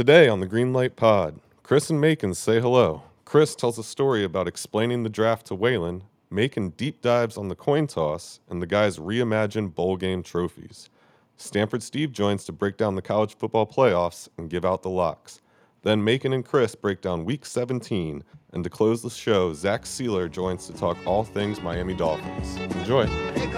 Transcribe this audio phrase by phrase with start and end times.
[0.00, 3.02] Today on the Greenlight Pod, Chris and Macon say hello.
[3.26, 7.54] Chris tells a story about explaining the draft to Waylon, Macon deep dives on the
[7.54, 10.88] coin toss, and the guys reimagine bowl game trophies.
[11.36, 15.42] Stanford Steve joins to break down the college football playoffs and give out the locks.
[15.82, 18.24] Then Macon and Chris break down week 17,
[18.54, 22.56] and to close the show, Zach Sieler joins to talk all things Miami Dolphins.
[22.74, 23.04] Enjoy.
[23.04, 23.50] They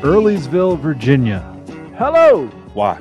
[0.00, 1.40] got the Earlysville, Virginia.
[1.96, 2.46] Hello.
[2.74, 3.00] Why?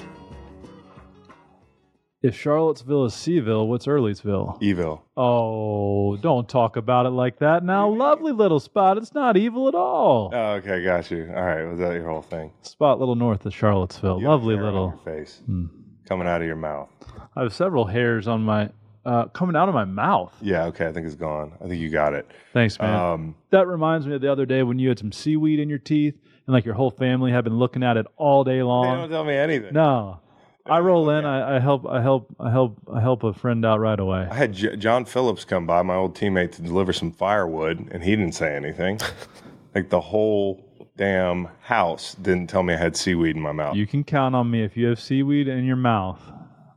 [2.22, 4.58] If Charlottesville is C'ville, what's Earlysville?
[4.62, 5.06] Evil.
[5.16, 7.88] Oh, don't talk about it like that now.
[7.90, 8.98] Lovely little spot.
[8.98, 10.30] It's not evil at all.
[10.34, 11.32] Oh, okay, got you.
[11.34, 12.52] All right, was that your whole thing?
[12.62, 14.20] Spot little north of Charlottesville.
[14.20, 15.02] You have Lovely hair on little.
[15.06, 15.66] your face Hmm.
[16.06, 16.90] coming out of your mouth.
[17.38, 18.70] I have several hairs on my
[19.06, 20.36] uh, coming out of my mouth.
[20.42, 21.54] Yeah, okay, I think it's gone.
[21.64, 22.30] I think you got it.
[22.52, 22.94] Thanks, man.
[22.94, 25.80] Um, that reminds me of the other day when you had some seaweed in your
[25.80, 26.16] teeth
[26.50, 28.86] and like your whole family have been looking at it all day they long.
[28.98, 29.72] don't tell me anything.
[29.72, 30.20] No.
[30.66, 31.24] I roll in.
[31.24, 31.86] I, I help.
[31.88, 32.36] I help.
[32.40, 32.80] I help.
[32.92, 34.28] I help a friend out right away.
[34.30, 38.04] I had J- John Phillips come by, my old teammate, to deliver some firewood, and
[38.04, 39.00] he didn't say anything.
[39.76, 40.66] like the whole
[40.98, 43.76] damn house didn't tell me I had seaweed in my mouth.
[43.76, 46.20] You can count on me if you have seaweed in your mouth.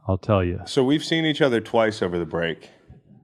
[0.06, 0.60] I'll tell you.
[0.66, 2.68] so we've seen each other twice over the break.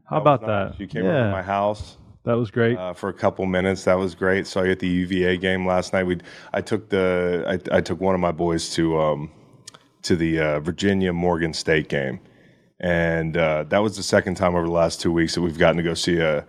[0.09, 0.71] How That about nice.
[0.73, 0.81] that?
[0.81, 1.98] You came over to my house.
[2.29, 2.77] That was great.
[2.77, 3.85] uh, for a couple minutes.
[3.85, 4.47] That was great.
[4.47, 6.05] Saw you at the UVA game last night.
[6.05, 6.19] We
[6.53, 9.31] I took the I, I took one of my boys to um,
[10.03, 12.21] to the uh, Virginia Morgan State game,
[12.79, 15.79] and uh, that was the second time over the last two weeks that we've gotten
[15.79, 16.47] to go see a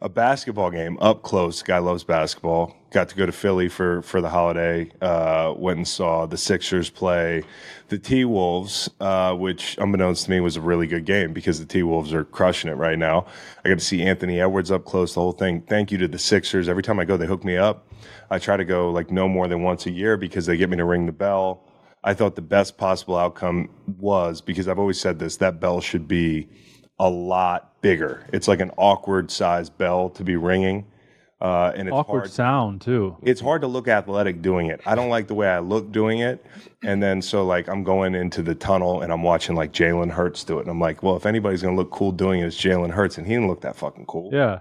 [0.00, 1.62] a basketball game up close.
[1.62, 2.76] Guy loves basketball.
[2.90, 4.90] Got to go to Philly for for the holiday.
[5.00, 7.42] Uh, went and saw the Sixers play
[7.88, 11.66] the T Wolves, uh, which unbeknownst to me was a really good game because the
[11.66, 13.26] T Wolves are crushing it right now.
[13.64, 15.14] I got to see Anthony Edwards up close.
[15.14, 15.62] The whole thing.
[15.62, 16.68] Thank you to the Sixers.
[16.68, 17.88] Every time I go, they hook me up.
[18.30, 20.76] I try to go like no more than once a year because they get me
[20.76, 21.64] to ring the bell.
[22.04, 26.06] I thought the best possible outcome was because I've always said this that bell should
[26.06, 26.48] be
[26.98, 28.26] a lot bigger.
[28.32, 30.86] It's like an awkward size bell to be ringing.
[31.40, 32.30] Uh, and it's Awkward hard.
[32.32, 33.16] sound too.
[33.22, 34.80] It's hard to look athletic doing it.
[34.84, 36.44] I don't like the way I look doing it.
[36.82, 40.42] And then so like I'm going into the tunnel and I'm watching like Jalen Hurts
[40.42, 40.62] do it.
[40.62, 43.26] And I'm like, well, if anybody's gonna look cool doing it, it's Jalen Hurts, and
[43.26, 44.30] he didn't look that fucking cool.
[44.32, 44.60] Yeah.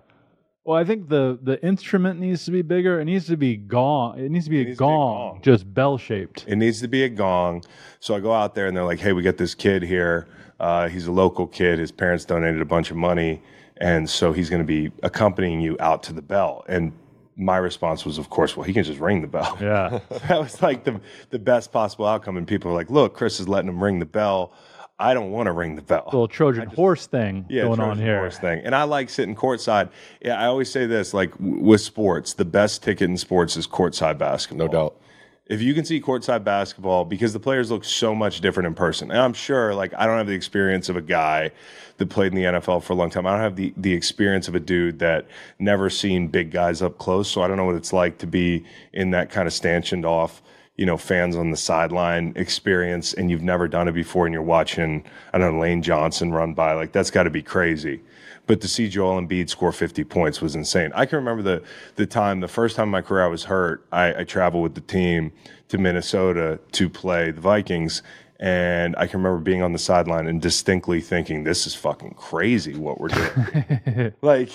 [0.66, 3.00] Well, I think the the instrument needs to be bigger.
[3.00, 4.20] It needs to be gong.
[4.20, 5.42] It needs to be a needs to be a gong, gong.
[5.42, 6.46] just bell shaped.
[6.48, 7.64] It needs to be a gong.
[8.02, 10.28] So I go out there and they're like, hey, we got this kid here.
[10.60, 11.80] Uh, he's a local kid.
[11.80, 13.42] His parents donated a bunch of money.
[13.78, 16.66] And so he's going to be accompanying you out to the bell.
[16.68, 16.94] And
[17.36, 19.58] my response was, of course, well, he can just ring the bell.
[19.62, 20.00] Yeah.
[20.28, 22.38] that was like the, the best possible outcome.
[22.38, 24.52] And people were like, look, Chris is letting him ring the bell.
[25.00, 26.06] I don't want to ring the bell.
[26.08, 28.18] Little Trojan horse thing yeah, going on Trojan here.
[28.18, 28.62] horse thing.
[28.64, 29.92] And I like sitting courtside.
[30.22, 33.68] Yeah, I always say this like w- with sports, the best ticket in sports is
[33.68, 34.66] courtside basketball.
[34.66, 35.02] No doubt.
[35.50, 39.12] If you can see courtside basketball, because the players look so much different in person.
[39.12, 41.52] And I'm sure, like, I don't have the experience of a guy
[41.98, 43.26] that played in the NFL for a long time.
[43.26, 45.26] I don't have the, the experience of a dude that
[45.58, 47.30] never seen big guys up close.
[47.30, 50.42] So I don't know what it's like to be in that kind of stanchioned off
[50.78, 54.44] you know, fans on the sideline experience and you've never done it before and you're
[54.44, 55.04] watching,
[55.34, 58.00] I don't know, Lane Johnson run by, like that's got to be crazy.
[58.48, 60.92] But to see Joel Embiid score 50 points was insane.
[60.96, 61.64] I can remember the,
[61.96, 64.76] the time, the first time in my career I was hurt, I, I traveled with
[64.76, 65.34] the team
[65.68, 68.02] to Minnesota to play the Vikings.
[68.40, 72.76] And I can remember being on the sideline and distinctly thinking, this is fucking crazy
[72.76, 74.14] what we're doing.
[74.22, 74.52] like,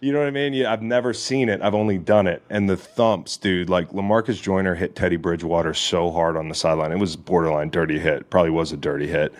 [0.00, 0.54] you know what I mean?
[0.54, 1.60] Yeah, I've never seen it.
[1.60, 2.42] I've only done it.
[2.48, 6.92] And the thumps, dude, like Lamarcus Joyner hit Teddy Bridgewater so hard on the sideline.
[6.92, 8.30] It was borderline dirty hit.
[8.30, 9.34] Probably was a dirty hit.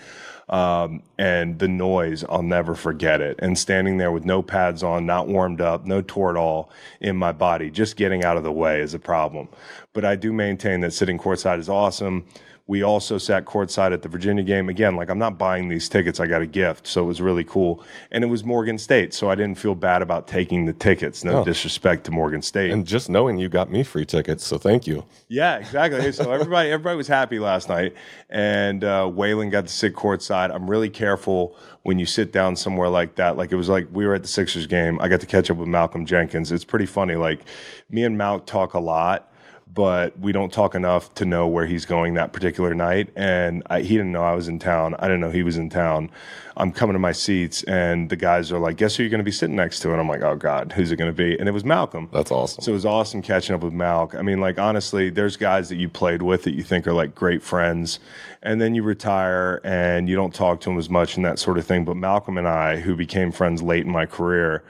[0.48, 3.36] Um, and the noise, I'll never forget it.
[3.40, 6.68] And standing there with no pads on, not warmed up, no Toradol
[7.00, 9.48] in my body, just getting out of the way is a problem.
[9.92, 12.26] But I do maintain that sitting courtside is awesome.
[12.68, 14.68] We also sat courtside at the Virginia game.
[14.68, 16.88] Again, like I'm not buying these tickets, I got a gift.
[16.88, 17.84] So it was really cool.
[18.10, 19.14] And it was Morgan State.
[19.14, 21.22] So I didn't feel bad about taking the tickets.
[21.22, 21.44] No Oh.
[21.44, 22.72] disrespect to Morgan State.
[22.72, 25.04] And just knowing you got me free tickets, so thank you.
[25.28, 26.10] Yeah, exactly.
[26.10, 27.94] So everybody, everybody was happy last night,
[28.30, 30.52] and uh, Waylon got to sit courtside.
[30.52, 33.36] I'm really careful when you sit down somewhere like that.
[33.36, 35.00] Like it was like we were at the Sixers game.
[35.00, 36.50] I got to catch up with Malcolm Jenkins.
[36.50, 37.14] It's pretty funny.
[37.14, 37.42] Like
[37.90, 39.30] me and Malk talk a lot,
[39.76, 43.10] but we don't talk enough to know where he's going that particular night.
[43.14, 44.96] And I, he didn't know I was in town.
[44.98, 46.10] I didn't know he was in town.
[46.56, 49.24] I'm coming to my seats, and the guys are like, "Guess who you're going to
[49.24, 51.46] be sitting next to?" And I'm like, "Oh God, who's it going to be?" And
[51.46, 52.08] it was Malcolm.
[52.10, 52.64] That's awesome.
[52.64, 54.18] So it was awesome catching up with Malcolm.
[54.18, 57.14] I mean, like honestly, there's guys that you played with that you think are like
[57.14, 58.00] great friends,
[58.42, 61.58] and then you retire and you don't talk to them as much and that sort
[61.58, 61.84] of thing.
[61.84, 64.64] But Malcolm and I, who became friends late in my career,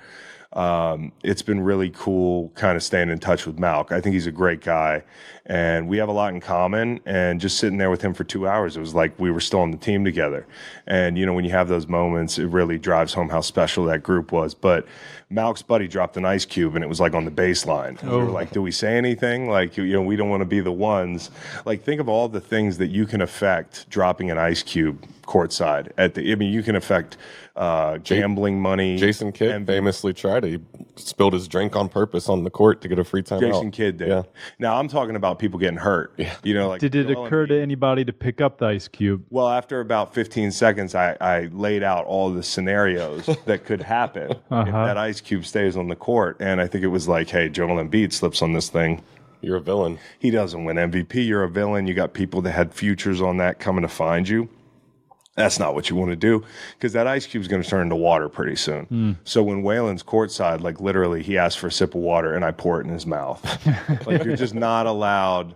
[0.56, 3.93] um, it's been really cool kind of staying in touch with Malk.
[3.93, 5.05] I think he's a great guy
[5.44, 6.99] and we have a lot in common.
[7.05, 9.61] And just sitting there with him for two hours, it was like we were still
[9.61, 10.47] on the team together.
[10.87, 14.03] And, you know, when you have those moments, it really drives home how special that
[14.03, 14.55] group was.
[14.55, 14.87] But
[15.31, 18.00] Malk's buddy dropped an ice cube and it was like on the baseline.
[18.00, 19.50] And We were like, do we say anything?
[19.50, 21.31] Like, you know, we don't want to be the ones.
[21.67, 25.93] Like, think of all the things that you can affect dropping an ice cube courtside
[25.99, 27.19] at the, I mean, you can affect
[27.56, 28.97] uh, gambling money.
[28.97, 30.50] Jason Kidd and- famously tried it.
[30.50, 30.61] He
[30.97, 33.41] spilled his drink on purpose on the court to get a free timeout.
[33.41, 34.08] Jason Kidd did.
[34.08, 34.23] Yeah.
[34.58, 36.12] Now I'm talking about people getting hurt.
[36.17, 36.35] Yeah.
[36.43, 37.49] You know, like Did it occur Embiid.
[37.49, 39.25] to anybody to pick up the ice cube?
[39.31, 44.31] Well, after about 15 seconds, I, I laid out all the scenarios that could happen
[44.32, 44.87] if Uh-huh.
[44.87, 46.37] that ice cube stays on the court.
[46.41, 49.02] And I think it was like, hey, Joel Embiid slips on this thing.
[49.43, 49.99] You're a villain.
[50.19, 51.26] He doesn't win MVP.
[51.26, 51.87] You're a villain.
[51.87, 54.49] You got people that had futures on that coming to find you.
[55.37, 57.97] That's not what you want to do because that ice cube's going to turn into
[57.97, 58.87] water pretty soon.
[58.87, 59.12] Hmm.
[59.25, 62.50] So when Waylon's courtside, like literally, he asks for a sip of water and I
[62.50, 63.44] pour it in his mouth.
[64.06, 65.55] like you're just not allowed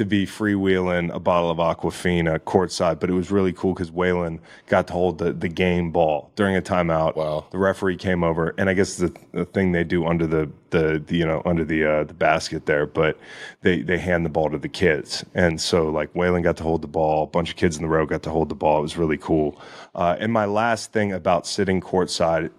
[0.00, 2.98] to be freewheeling a bottle of Aquafina courtside.
[2.98, 6.56] But it was really cool because Waylon got to hold the, the game ball during
[6.56, 7.16] a timeout.
[7.16, 7.44] Wow.
[7.50, 11.04] The referee came over, and I guess the, the thing they do under the, the,
[11.06, 13.18] the you know under the uh, the basket there, but
[13.60, 16.80] they they hand the ball to the kids, and so like Waylon got to hold
[16.80, 18.78] the ball, a bunch of kids in the row got to hold the ball.
[18.78, 19.60] It was really cool.
[19.94, 22.50] Uh, and my last thing about sitting courtside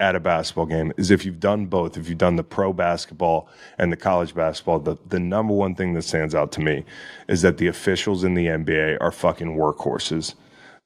[0.00, 3.48] at a basketball game is if you've done both, if you've done the pro basketball
[3.78, 6.84] and the college basketball, the, the number one thing that stands out to me
[7.28, 10.34] is that the officials in the NBA are fucking workhorses.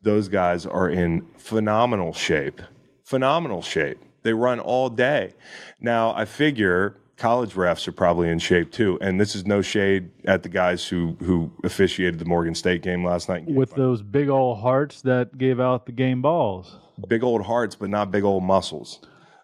[0.02, 2.60] Those guys are in phenomenal shape.
[3.02, 3.98] Phenomenal shape.
[4.22, 5.32] They run all day.
[5.80, 8.96] Now, I figure college refs are probably in shape too.
[9.00, 13.04] And this is no shade at the guys who, who officiated the Morgan State game
[13.04, 13.44] last night.
[13.46, 16.78] With those big old hearts that gave out the game balls.
[17.08, 19.00] big old hearts, but not big old muscles.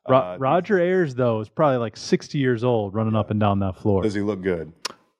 [0.08, 3.58] Ro- Uh, Roger Ayers, though, is probably like 60 years old running up and down
[3.60, 4.02] that floor.
[4.02, 4.72] Does he look good?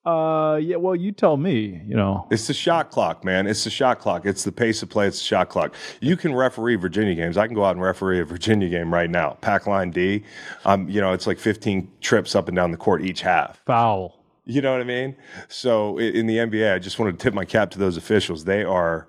[0.04, 2.26] Uh, yeah, well, you tell me, you know.
[2.30, 3.46] It's the shot clock, man.
[3.46, 4.26] It's the shot clock.
[4.26, 5.06] It's the pace of play.
[5.06, 5.74] It's the shot clock.
[6.00, 7.38] You can referee Virginia games.
[7.38, 9.38] I can go out and referee a Virginia game right now.
[9.40, 10.22] Pack line D.
[10.66, 13.62] Um, you know, it's like 15 trips up and down the court each half.
[13.64, 14.20] Foul.
[14.44, 15.16] You know what I mean?
[15.48, 18.44] So in the NBA, I just want to tip my cap to those officials.
[18.44, 19.06] They are,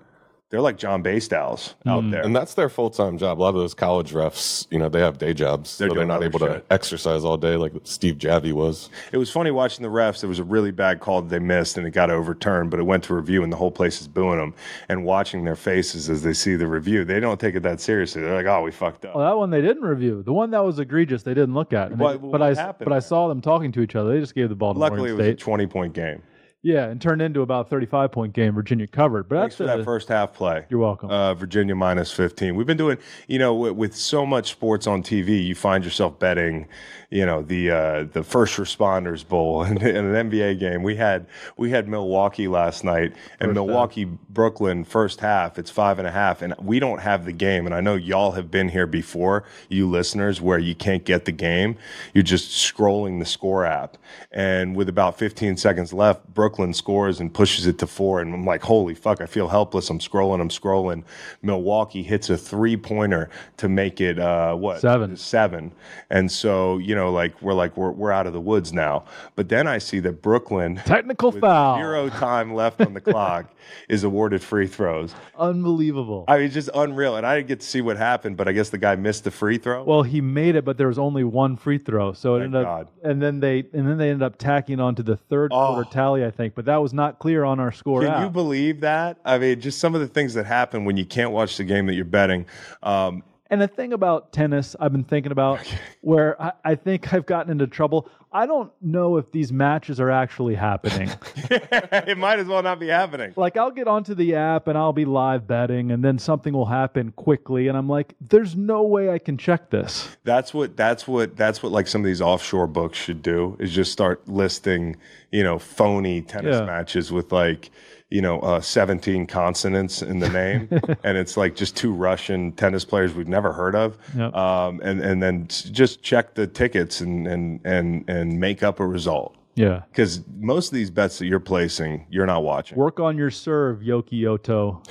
[0.50, 2.10] they're like John Bastyles out hmm.
[2.10, 2.22] there.
[2.22, 3.38] And that's their full time job.
[3.38, 5.76] A lot of those college refs, you know, they have day jobs.
[5.76, 6.68] They're so they're not able shit.
[6.68, 8.88] to exercise all day like Steve Javie was.
[9.10, 10.20] It was funny watching the refs.
[10.20, 12.70] There was a really bad call that they missed, and it got overturned.
[12.70, 14.54] But it went to review, and the whole place is booing them.
[14.88, 18.22] And watching their faces as they see the review, they don't take it that seriously.
[18.22, 20.22] They're like, "Oh, we fucked up." Well, that one they didn't review.
[20.22, 21.90] The one that was egregious, they didn't look at.
[21.90, 24.14] And they- What- but what I, happened but I saw them talking to each other.
[24.14, 25.38] They just gave the ball to Luckily, it Morgan was a State.
[25.38, 26.22] twenty-point game.
[26.62, 28.54] Yeah, and turned into about 35 point game.
[28.54, 30.64] Virginia covered, but Thanks that's for a- that first half play.
[30.68, 31.10] You're welcome.
[31.10, 32.56] Uh, Virginia minus 15.
[32.56, 32.98] We've been doing,
[33.28, 36.66] you know, with, with so much sports on TV, you find yourself betting,
[37.10, 40.82] you know, the uh, the first responders bowl in, in an NBA game.
[40.82, 41.26] We had
[41.56, 45.58] we had Milwaukee last night, and Milwaukee Brooklyn first half.
[45.58, 47.66] It's five and a half, and we don't have the game.
[47.66, 51.32] And I know y'all have been here before, you listeners, where you can't get the
[51.32, 51.76] game.
[52.12, 53.96] You're just scrolling the score app,
[54.32, 58.44] and with about 15 seconds left, Brooklyn scores and pushes it to four, and I'm
[58.44, 59.90] like, holy fuck, I feel helpless.
[59.90, 61.04] I'm scrolling, I'm scrolling.
[61.42, 65.16] Milwaukee hits a three pointer to make it uh, what Seven.
[65.16, 65.72] seven,
[66.10, 69.04] and so you know, like we're like we're we're out of the woods now.
[69.36, 70.76] But then I see that Brooklyn.
[70.84, 71.76] Technical with foul.
[71.78, 73.54] Zero time left on the clock
[73.88, 75.14] is awarded free throws.
[75.38, 76.24] Unbelievable.
[76.28, 77.16] I mean, just unreal.
[77.16, 79.30] And I didn't get to see what happened, but I guess the guy missed the
[79.30, 79.84] free throw.
[79.84, 82.12] well, he made it, but there was only one free throw.
[82.12, 82.88] So it Thank ended up, God.
[83.10, 85.74] and then they and then they ended up tacking on to the third Oh.
[85.74, 86.54] quarter tally, I think.
[86.54, 89.18] But that was not clear on our score Can you believe that?
[89.24, 91.86] I mean, just some of the things that happen when you can't watch the game
[91.86, 92.46] that you're betting.
[92.82, 95.60] Um, And the thing about tennis, I've been thinking about
[96.00, 98.08] where I, I think I've gotten into trouble.
[98.32, 101.08] I don't know if these matches are actually happening.
[101.50, 103.32] it might as well not be happening.
[103.36, 106.66] like, I'll get onto the app and I'll be live betting, and then something will
[106.66, 107.68] happen quickly.
[107.68, 110.16] And I'm like, there's no way I can check this.
[110.24, 113.72] That's what that's what that's what like some of these offshore books should do is
[113.72, 114.96] just start listing,
[115.30, 116.66] you know, phony tennis Yeah.
[116.66, 117.70] matches with like,
[118.10, 120.68] you know, uh, 17 consonants in the name,
[121.04, 124.34] and it's like just two Russian tennis players we've never heard of, Yep.
[124.34, 128.86] um, and and then just check the tickets and and and and make up a
[128.86, 129.34] result.
[129.56, 129.82] Yeah.
[129.90, 132.76] because most of these bets that you're placing, you're not watching.
[132.76, 134.82] Work on your serve, Yoki Oto.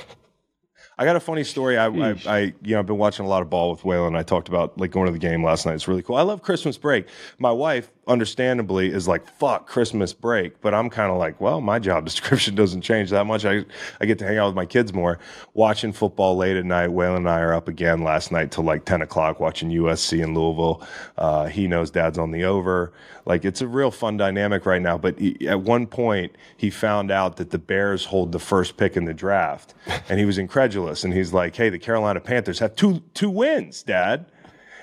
[0.98, 1.78] I got a funny story.
[1.78, 4.16] I, I, I, you know, I've been watching a lot of ball with Waylon.
[4.18, 5.76] I talked about like going to the game last night.
[5.76, 6.16] It's really cool.
[6.16, 7.08] I love Christmas break.
[7.38, 11.80] My wife, understandably, is like, "Fuck Christmas break," but I'm kind of like, well, my
[11.80, 13.46] job description doesn't change that much.
[13.46, 13.66] I,
[14.00, 15.20] I get to hang out with my kids more,
[15.54, 16.90] watching football late at night.
[16.90, 20.34] Waylon and I are up again last night till like 10 o'clock watching USC in
[20.34, 20.82] Louisville.
[21.18, 22.94] Uh, he knows Dad's on the over.
[23.26, 24.98] Like it's a real fun dynamic right now.
[24.98, 28.96] But he, at one point, he found out that the Bears hold the first pick
[28.96, 29.74] in the draft,
[30.10, 31.04] and he was incredulous.
[31.04, 34.26] And he's like, "Hey, the Carolina Panthers have two two wins, Dad."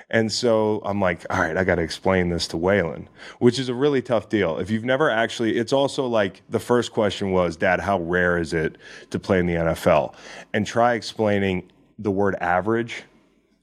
[0.09, 3.07] And so I'm like, all right, I got to explain this to Waylon,
[3.39, 4.57] which is a really tough deal.
[4.57, 8.53] If you've never actually, it's also like the first question was, Dad, how rare is
[8.53, 8.77] it
[9.09, 10.13] to play in the NFL?
[10.53, 13.03] And try explaining the word average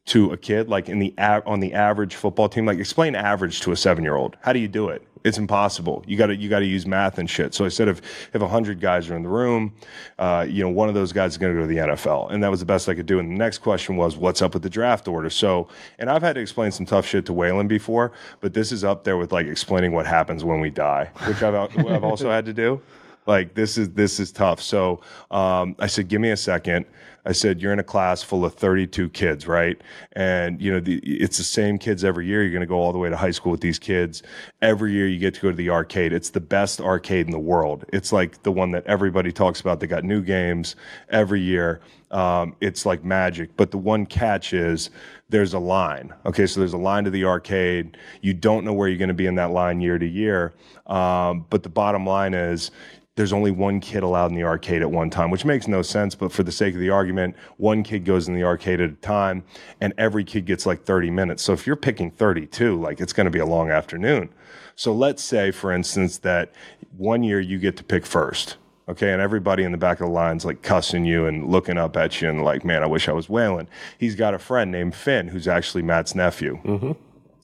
[0.06, 2.66] to a kid, like in the on the average football team.
[2.66, 4.36] Like explain average to a seven year old.
[4.40, 5.06] How do you do it?
[5.22, 6.02] It's impossible.
[6.06, 7.52] You got to you got to use math and shit.
[7.52, 8.00] So I said, if
[8.34, 9.74] if hundred guys are in the room,
[10.18, 12.42] uh, you know, one of those guys is going to go to the NFL, and
[12.42, 13.18] that was the best I could do.
[13.18, 15.28] And the next question was, what's up with the draft order?
[15.28, 18.82] So, and I've had to explain some tough shit to Waylon before, but this is
[18.82, 21.54] up there with like explaining what happens when we die, which I've
[21.86, 22.80] I've also had to do.
[23.26, 24.60] Like this is this is tough.
[24.60, 25.00] So
[25.30, 26.86] um, I said, give me a second.
[27.24, 29.80] I said, you're in a class full of 32 kids, right?
[30.12, 32.42] And you know, the, it's the same kids every year.
[32.42, 34.22] You're going to go all the way to high school with these kids.
[34.62, 36.12] Every year you get to go to the arcade.
[36.12, 37.84] It's the best arcade in the world.
[37.92, 39.80] It's like the one that everybody talks about.
[39.80, 40.76] They got new games
[41.10, 41.80] every year.
[42.10, 43.56] Um, it's like magic.
[43.56, 44.90] But the one catch is
[45.28, 46.12] there's a line.
[46.26, 47.96] Okay, so there's a line to the arcade.
[48.20, 50.52] You don't know where you're going to be in that line year to year.
[50.86, 52.72] Um, but the bottom line is
[53.20, 56.14] there's only one kid allowed in the arcade at one time, which makes no sense.
[56.14, 58.94] But for the sake of the argument, one kid goes in the arcade at a
[58.94, 59.44] time,
[59.78, 61.42] and every kid gets like 30 minutes.
[61.42, 64.30] So if you're picking 32, like it's going to be a long afternoon.
[64.74, 66.52] So let's say, for instance, that
[66.96, 68.56] one year you get to pick first.
[68.88, 71.98] Okay, and everybody in the back of the line's like cussing you and looking up
[71.98, 73.66] at you and like, man, I wish I was Waylon.
[73.98, 76.58] He's got a friend named Finn who's actually Matt's nephew.
[76.64, 76.92] Mm-hmm.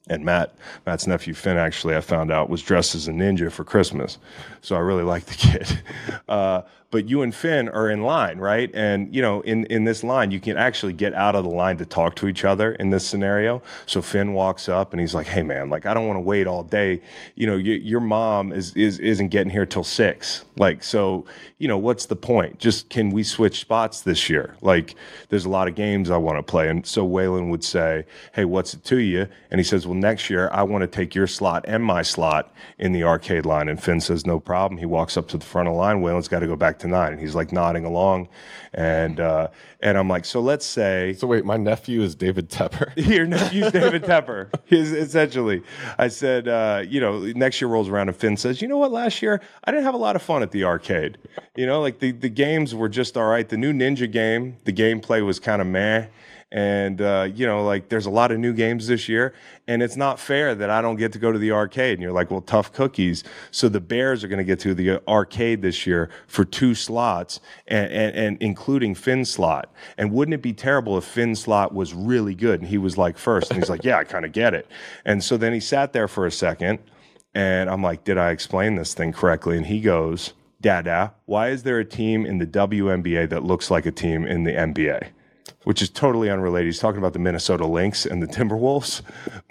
[0.09, 3.63] And Matt, Matt's nephew Finn, actually, I found out was dressed as a ninja for
[3.63, 4.17] Christmas,
[4.61, 5.81] so I really like the kid.
[6.27, 8.71] Uh, but you and Finn are in line, right?
[8.73, 11.77] And you know, in in this line, you can actually get out of the line
[11.77, 13.61] to talk to each other in this scenario.
[13.85, 16.47] So Finn walks up and he's like, "Hey, man, like I don't want to wait
[16.47, 17.01] all day.
[17.35, 20.45] You know, y- your mom is is isn't getting here till six.
[20.55, 21.25] Like, so
[21.59, 22.59] you know, what's the point?
[22.59, 24.55] Just can we switch spots this year?
[24.61, 24.95] Like,
[25.29, 28.45] there's a lot of games I want to play." And so Waylon would say, "Hey,
[28.45, 31.27] what's it to you?" And he says, "Well, next year I want to take your
[31.27, 35.17] slot and my slot in the arcade line." And Finn says, "No problem." He walks
[35.17, 36.01] up to the front of the line.
[36.01, 38.29] Waylon's got to go back to nine, and he's like nodding along,
[38.73, 39.47] and uh,
[39.81, 42.91] and I'm like, "So let's say." So wait, my nephew is David Tepper.
[42.95, 44.49] Your nephew's David Tepper.
[44.65, 45.63] He's essentially.
[45.97, 48.91] I said, uh, you know, next year rolls around and Finn says, you know what,
[48.91, 51.17] last year I didn't have a lot of fun at the arcade.
[51.55, 53.47] You know, like the, the games were just all right.
[53.47, 56.07] The new Ninja game, the gameplay was kind of meh.
[56.49, 59.33] And, uh, you know, like there's a lot of new games this year,
[59.67, 61.93] and it's not fair that I don't get to go to the arcade.
[61.93, 63.25] And you're like, well, tough cookies.
[63.51, 67.41] So the Bears are going to get to the arcade this year for two slots,
[67.67, 69.73] and, and, and including Finn's slot.
[69.97, 73.17] And wouldn't it be terrible if Finn's slot was really good and he was like
[73.17, 73.51] first?
[73.51, 74.67] And he's like, yeah, I kind of get it.
[75.03, 76.79] And so then he sat there for a second,
[77.35, 79.57] and I'm like, did I explain this thing correctly?
[79.57, 83.85] And he goes, Dada, why is there a team in the WNBA that looks like
[83.85, 85.09] a team in the NBA?
[85.63, 86.67] Which is totally unrelated.
[86.67, 89.01] He's talking about the Minnesota Lynx and the Timberwolves,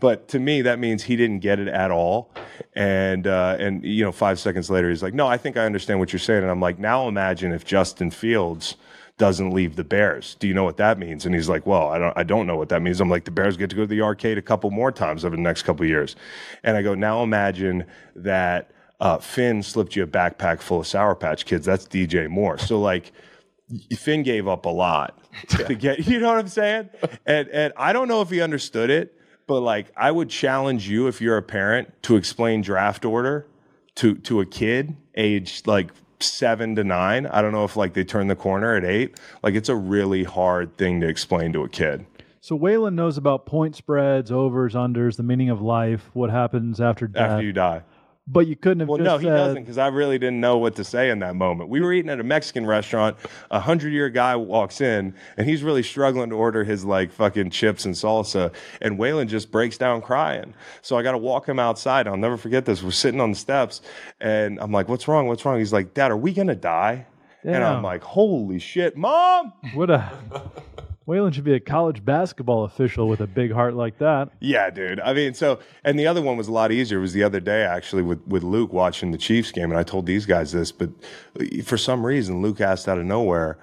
[0.00, 2.30] but to me that means he didn't get it at all.
[2.74, 5.98] And uh, and you know, five seconds later, he's like, "No, I think I understand
[5.98, 8.76] what you're saying." And I'm like, "Now imagine if Justin Fields
[9.18, 10.34] doesn't leave the Bears.
[10.38, 12.16] Do you know what that means?" And he's like, "Well, I don't.
[12.16, 14.02] I don't know what that means." I'm like, "The Bears get to go to the
[14.02, 16.16] arcade a couple more times over the next couple years."
[16.62, 17.84] And I go, "Now imagine
[18.14, 21.66] that." Uh, Finn slipped you a backpack full of Sour Patch Kids.
[21.66, 22.56] That's DJ Moore.
[22.56, 23.12] So like,
[23.96, 25.18] Finn gave up a lot
[25.48, 26.90] to get, you know what I'm saying?
[27.24, 31.06] And and I don't know if he understood it, but like I would challenge you
[31.08, 33.46] if you're a parent to explain draft order
[33.96, 37.26] to to a kid aged like seven to nine.
[37.26, 39.18] I don't know if like they turn the corner at eight.
[39.42, 42.06] Like it's a really hard thing to explain to a kid.
[42.40, 47.08] So Waylon knows about point spreads, overs, unders, the meaning of life, what happens after
[47.08, 47.32] death.
[47.32, 47.82] After you die.
[48.28, 50.58] But you couldn't have Well, just no, he said, doesn't because I really didn't know
[50.58, 51.70] what to say in that moment.
[51.70, 53.16] We were eating at a Mexican restaurant.
[53.50, 57.50] A hundred year guy walks in and he's really struggling to order his like fucking
[57.50, 58.52] chips and salsa.
[58.80, 60.54] And Waylon just breaks down crying.
[60.82, 62.08] So I got to walk him outside.
[62.08, 62.82] I'll never forget this.
[62.82, 63.80] We're sitting on the steps
[64.20, 65.28] and I'm like, what's wrong?
[65.28, 65.58] What's wrong?
[65.58, 67.06] He's like, Dad, are we going to die?
[67.44, 69.52] And I'm like, holy shit, mom.
[69.74, 70.10] What a
[71.06, 74.30] Waylon should be a college basketball official with a big heart like that.
[74.40, 74.98] Yeah, dude.
[75.00, 76.98] I mean, so and the other one was a lot easier.
[76.98, 79.82] It was the other day actually with with Luke watching the Chiefs game, and I
[79.82, 80.90] told these guys this, but
[81.64, 83.58] for some reason Luke asked out of nowhere,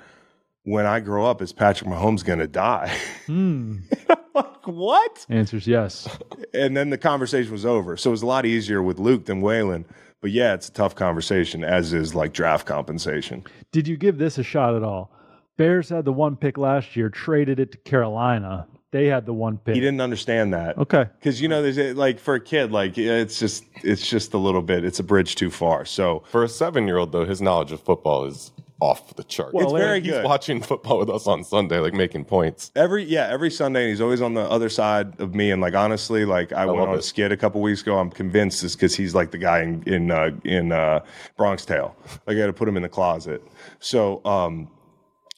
[0.64, 2.96] "When I grow up, is Patrick Mahomes going to die?"
[3.26, 3.78] Hmm.
[4.10, 5.26] I'm like, what?
[5.30, 6.10] Answer's yes.
[6.54, 7.96] And then the conversation was over.
[7.96, 9.86] So it was a lot easier with Luke than Waylon.
[10.22, 13.44] But yeah, it's a tough conversation, as is like draft compensation.
[13.72, 15.12] Did you give this a shot at all?
[15.58, 18.68] Bears had the one pick last year, traded it to Carolina.
[18.92, 19.74] They had the one pick.
[19.76, 20.78] He didn't understand that.
[20.78, 21.06] Okay.
[21.20, 24.38] Because you know, there's a- like for a kid, like it's just it's just a
[24.38, 24.84] little bit.
[24.86, 25.84] It's a bridge too far.
[25.86, 29.54] So For a seven year old, though, his knowledge of football is off the chart.
[29.54, 30.26] Well, It's very He's good.
[30.26, 32.72] watching football with us on Sunday, like making points.
[32.76, 35.50] every yeah, every Sunday, and he's always on the other side of me.
[35.50, 37.04] And like honestly, like I, went love on a it.
[37.04, 37.98] skit a couple weeks ago.
[37.98, 41.00] I'm convinced it's because he's like the guy in in uh, in uh,
[41.36, 41.96] Bronx Tale.
[42.28, 43.42] Like I got to put him in the closet.
[43.80, 44.68] So um,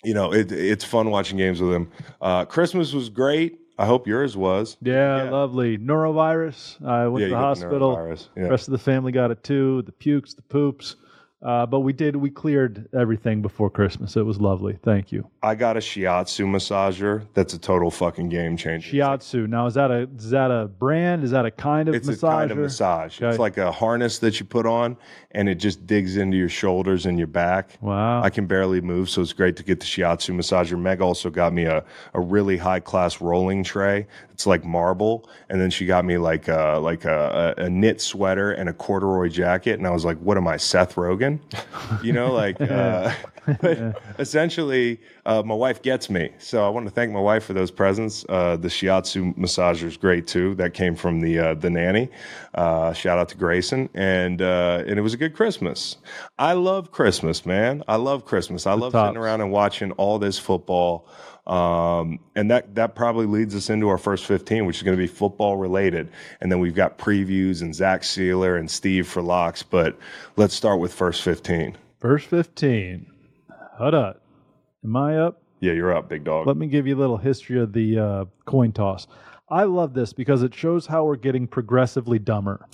[0.05, 1.91] you know, it, it's fun watching games with him.
[2.21, 3.59] Uh, Christmas was great.
[3.77, 4.77] I hope yours was.
[4.81, 5.77] Yeah, lovely.
[5.77, 6.81] Norovirus.
[6.85, 7.95] I went Yeah, to you the got the hospital.
[7.97, 8.43] norovirus, yeah.
[8.43, 9.81] rest of the family got it too.
[9.81, 10.95] The pukes, the poops.
[11.43, 12.15] Uh, but we did.
[12.15, 14.15] We cleared everything before Christmas.
[14.15, 14.79] It was lovely.
[14.81, 15.29] Thank you.
[15.43, 17.27] I got a shiatsu massager.
[17.33, 18.89] That's a total fucking game changer.
[18.95, 19.47] Shiatsu.
[19.47, 21.23] Now is that a is that a brand?
[21.23, 22.17] Is that a kind of It's massager?
[22.17, 23.17] a kind of massage.
[23.21, 23.29] Okay.
[23.29, 24.97] It's like a harness that you put on,
[25.31, 27.77] and it just digs into your shoulders and your back.
[27.81, 28.23] Wow.
[28.23, 30.79] I can barely move, so it's great to get the shiatsu massager.
[30.79, 34.07] Meg also got me a, a really high class rolling tray.
[34.35, 38.01] It's like marble, and then she got me like a, like a, a, a knit
[38.01, 39.79] sweater and a corduroy jacket.
[39.79, 41.39] And I was like, "What am I, Seth Rogen?"
[42.03, 42.57] You know, like.
[42.75, 43.13] Uh,
[43.61, 46.31] but essentially, uh, my wife gets me.
[46.39, 48.25] So I want to thank my wife for those presents.
[48.27, 50.55] Uh, the shiatsu massager is great too.
[50.55, 52.09] That came from the uh, the nanny.
[52.55, 55.97] Uh, shout out to Grayson, and uh, and it was a good Christmas.
[56.39, 57.83] I love Christmas, man.
[57.87, 58.65] I love Christmas.
[58.65, 59.09] I love tops.
[59.09, 61.07] sitting around and watching all this football.
[61.47, 65.01] Um, and that that probably leads us into our first 15, which is going to
[65.01, 66.09] be football related.
[66.41, 69.61] And then we've got previews and Zach Sieler and Steve for locks.
[69.61, 69.97] But
[70.37, 71.77] let's start with first 15.
[71.99, 73.07] First fifteen.
[73.77, 74.21] Hold up.
[74.83, 75.41] Am I up?
[75.59, 76.45] Yeah, you're up, big dog.
[76.45, 79.07] Let me give you a little history of the uh, coin toss.
[79.49, 82.67] I love this because it shows how we're getting progressively dumber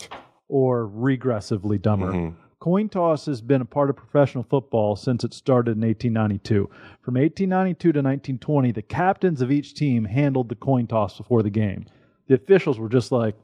[0.47, 2.33] or regressively dumber.
[2.59, 6.69] Coin toss has been a part of professional football since it started in 1892.
[7.01, 11.49] From 1892 to 1920, the captains of each team handled the coin toss before the
[11.49, 11.85] game.
[12.27, 13.35] The officials were just like,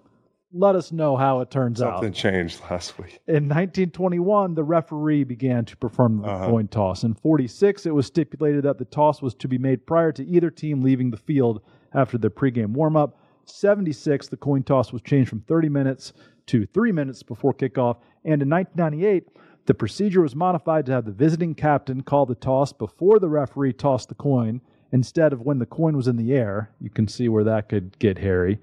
[0.54, 1.96] let us know how it turns out.
[1.96, 3.20] Something changed last week.
[3.28, 6.46] In 1921, the referee began to perform the uh-huh.
[6.48, 7.04] coin toss.
[7.04, 10.52] In 46, it was stipulated that the toss was to be made prior to either
[10.52, 11.62] team leaving the field
[11.93, 13.20] after their pregame warm-up.
[13.46, 16.13] 76, the coin toss was changed from 30 minutes
[16.46, 17.98] to three minutes before kickoff.
[18.24, 19.28] And in 1998,
[19.67, 23.73] the procedure was modified to have the visiting captain call the toss before the referee
[23.73, 24.62] tossed the coin
[24.93, 26.71] instead of when the coin was in the air.
[26.80, 28.60] You can see where that could get hairy.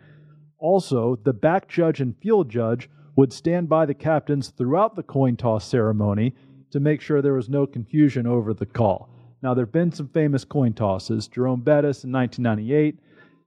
[0.59, 5.37] Also, the back judge and field judge would stand by the captains throughout the coin
[5.37, 6.35] toss ceremony
[6.71, 9.11] to make sure there was no confusion over the call.
[9.43, 11.29] Now, there have been some famous coin tosses.
[11.29, 12.99] Jerome Bettis in 1998.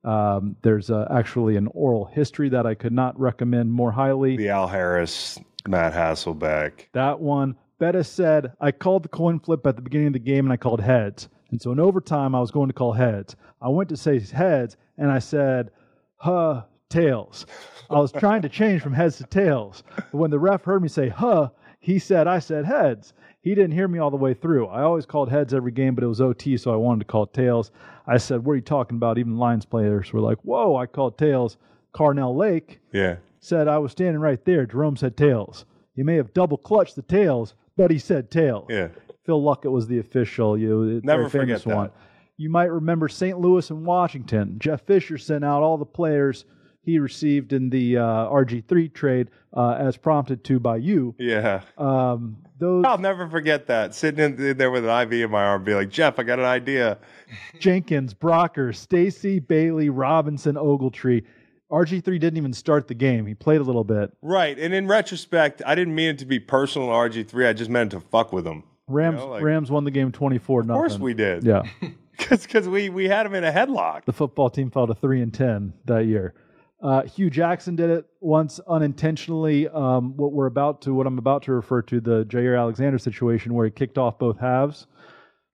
[0.03, 4.37] Um, there's uh, actually an oral history that I could not recommend more highly.
[4.37, 6.87] The Al Harris, Matt Hasselbeck.
[6.93, 10.45] That one, Bettis said, I called the coin flip at the beginning of the game
[10.45, 11.29] and I called heads.
[11.51, 13.35] And so in overtime, I was going to call heads.
[13.61, 15.71] I went to say heads and I said,
[16.17, 17.45] huh, tails.
[17.89, 19.83] I was trying to change from heads to tails.
[19.95, 21.49] But when the ref heard me say, huh,
[21.79, 23.13] he said, I said heads.
[23.41, 24.67] He didn't hear me all the way through.
[24.67, 27.27] I always called heads every game, but it was OT, so I wanted to call
[27.27, 27.71] tails.
[28.05, 29.17] I said, What are you talking about?
[29.17, 31.55] Even Lions players were like, Whoa, I called tails.
[31.93, 33.17] Carnell Lake Yeah.
[33.47, 34.65] Said I was standing right there.
[34.65, 35.65] Jerome said tails.
[35.95, 38.67] He may have double clutched the tails, but he said tails.
[38.69, 38.89] Yeah.
[39.25, 40.57] Phil Luckett was the official.
[40.57, 41.75] You Never forget that.
[41.75, 41.91] one.
[42.37, 43.39] You might remember St.
[43.39, 44.57] Louis and Washington.
[44.59, 46.45] Jeff Fisher sent out all the players
[46.83, 51.15] he received in the uh, RG3 trade uh, as prompted to by you.
[51.19, 51.61] Yeah.
[51.77, 53.93] Um, those I'll never forget that.
[53.93, 56.45] Sitting in there with an IV in my arm, be like, Jeff, I got an
[56.45, 56.97] idea.
[57.59, 61.23] Jenkins, Brocker, Stacy, Bailey, Robinson, Ogletree.
[61.71, 63.25] RG3 didn't even start the game.
[63.25, 64.11] He played a little bit.
[64.21, 64.57] Right.
[64.57, 67.47] And in retrospect, I didn't mean it to be personal to RG3.
[67.49, 68.63] I just meant to fuck with him.
[68.87, 71.43] Rams know, like- Rams won the game 24 Of course we did.
[71.43, 71.63] Yeah.
[72.17, 74.05] Because we, we had him in a headlock.
[74.05, 76.33] the football team fell to three and ten that year.
[76.81, 79.67] Uh, Hue Jackson did it once unintentionally.
[79.67, 83.53] Um, what we're about to, what I'm about to refer to, the Jaire Alexander situation,
[83.53, 84.87] where he kicked off both halves.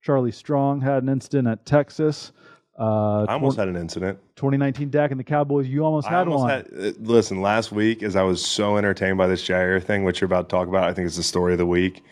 [0.01, 2.31] Charlie Strong had an incident at Texas.
[2.77, 4.17] Uh, I almost had an incident.
[4.35, 5.67] 2019 Dak and the Cowboys.
[5.67, 6.49] You almost I had almost one.
[6.49, 10.21] had, uh, listen, last week, as I was so entertained by this Jaire thing, which
[10.21, 12.03] you're about to talk about, I think it's the story of the week.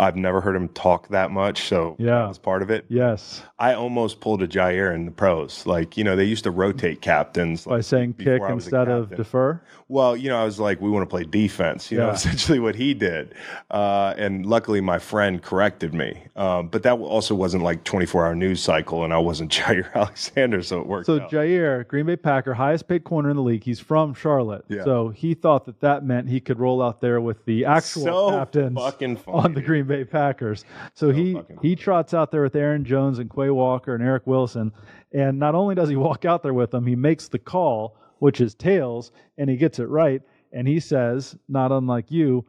[0.00, 2.20] I've never heard him talk that much, so Yeah.
[2.20, 2.86] that was part of it.
[2.88, 3.42] Yes.
[3.58, 5.66] I almost pulled a Jaire in the pros.
[5.66, 8.68] Like, you know, they used to rotate captains By like, saying kick I was a
[8.68, 9.60] instead of defer.
[9.88, 11.90] Well, you know, I was like, we want to play defense.
[11.90, 13.34] You know, essentially what he did.
[13.70, 16.22] Uh, and luckily, my friend corrected me.
[16.36, 20.62] Um, but that also wasn't like 24 hour news cycle, and I wasn't Jaire Alexander,
[20.62, 21.30] so it worked So out.
[21.30, 23.64] Jaire, Green Bay Packer, highest paid corner in the league.
[23.64, 24.64] He's from Charlotte.
[24.68, 24.84] Yeah.
[24.84, 28.30] So he thought that that meant he could roll out there with the actual So
[28.30, 28.78] captains
[29.26, 29.60] on the.
[29.60, 30.64] Green Bay Packers.
[30.94, 34.72] So, he he trots out there with Aaron Jones and Quay Walker and Eric Wilson,
[35.12, 38.40] and not only does he walk out there with them, he makes the call, which
[38.40, 40.22] is tails, and he gets it right.
[40.52, 42.44] And he says, not unlike you,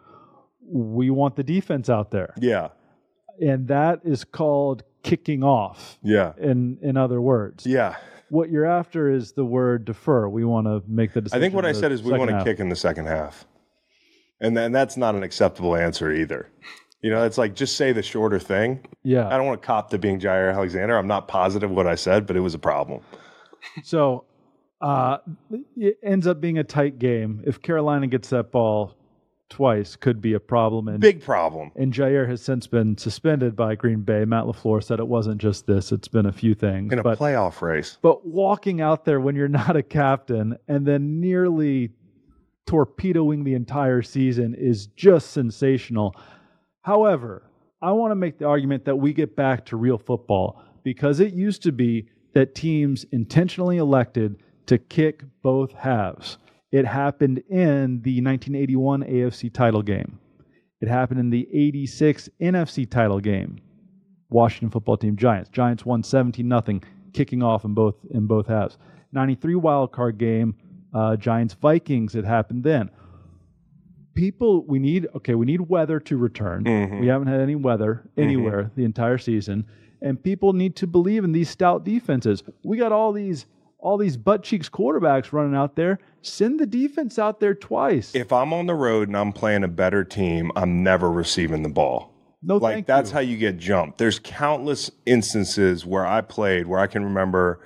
[0.66, 2.70] we want the defense out there, yeah.
[3.40, 6.00] and that is called kicking off.
[6.04, 6.34] Yeah.
[6.40, 7.96] In in other words, Yeah.
[8.30, 10.28] what you're after is the word defer.
[10.30, 11.38] We want to make the decision.
[11.38, 12.46] I think what I said is we want to half.
[12.46, 13.46] kick in the second half.
[14.40, 16.50] And then that's not an acceptable answer either.
[17.02, 18.86] You know, it's like just say the shorter thing.
[19.04, 19.28] Yeah.
[19.28, 20.98] I don't want to cop to being Jaire Alexander.
[20.98, 23.02] I'm not positive what I said, but it was a problem.
[23.84, 24.26] So
[24.82, 25.18] uh,
[25.78, 27.44] it ends up being a tight game.
[27.46, 28.96] If Carolina gets that ball
[29.50, 30.88] twice, could be a problem.
[30.88, 31.72] And Big problem.
[31.76, 34.24] and Jaire has since been suspended by Green Bay.
[34.26, 36.94] Matt LaFleur said it wasn't just this; it's been a few things.
[36.94, 37.98] In a but playoff race.
[38.02, 41.90] but walking out there when you're not a captain and then nearly
[42.66, 46.16] torpedoing the entire season is just sensational.
[46.82, 47.44] However,
[47.82, 51.34] I want to make the argument that we get back to real football because it
[51.34, 56.38] used to be that teams intentionally elected to kick both halves.
[56.72, 60.20] It happened in the 1981 AFC title game.
[60.80, 63.60] It happened in the 86 NFC title game.
[64.30, 65.50] Washington football team Giants.
[65.50, 66.82] Giants won 17 nothing,
[67.14, 68.78] kicking off in both in both halves.
[69.12, 70.56] 93 wild card game,
[70.94, 72.16] uh, Giants Vikings.
[72.16, 72.90] It happened then.
[74.14, 75.36] People, we need okay.
[75.36, 76.64] We need weather to return.
[76.64, 77.00] Mm-hmm.
[77.00, 78.22] We haven't had any weather mm-hmm.
[78.22, 79.66] anywhere the entire season,
[80.02, 82.44] and people need to believe in these stout defenses.
[82.64, 83.46] We got all these
[83.82, 86.00] all these butt cheeks quarterbacks running out there.
[86.22, 88.14] Send the defense out there twice.
[88.16, 91.70] If I'm on the road and I'm playing a better team, I'm never receiving the
[91.70, 92.14] ball.
[92.44, 93.14] no, like that's you.
[93.16, 93.98] how you get jumped.
[93.98, 97.60] There's countless instances where I played where I can remember,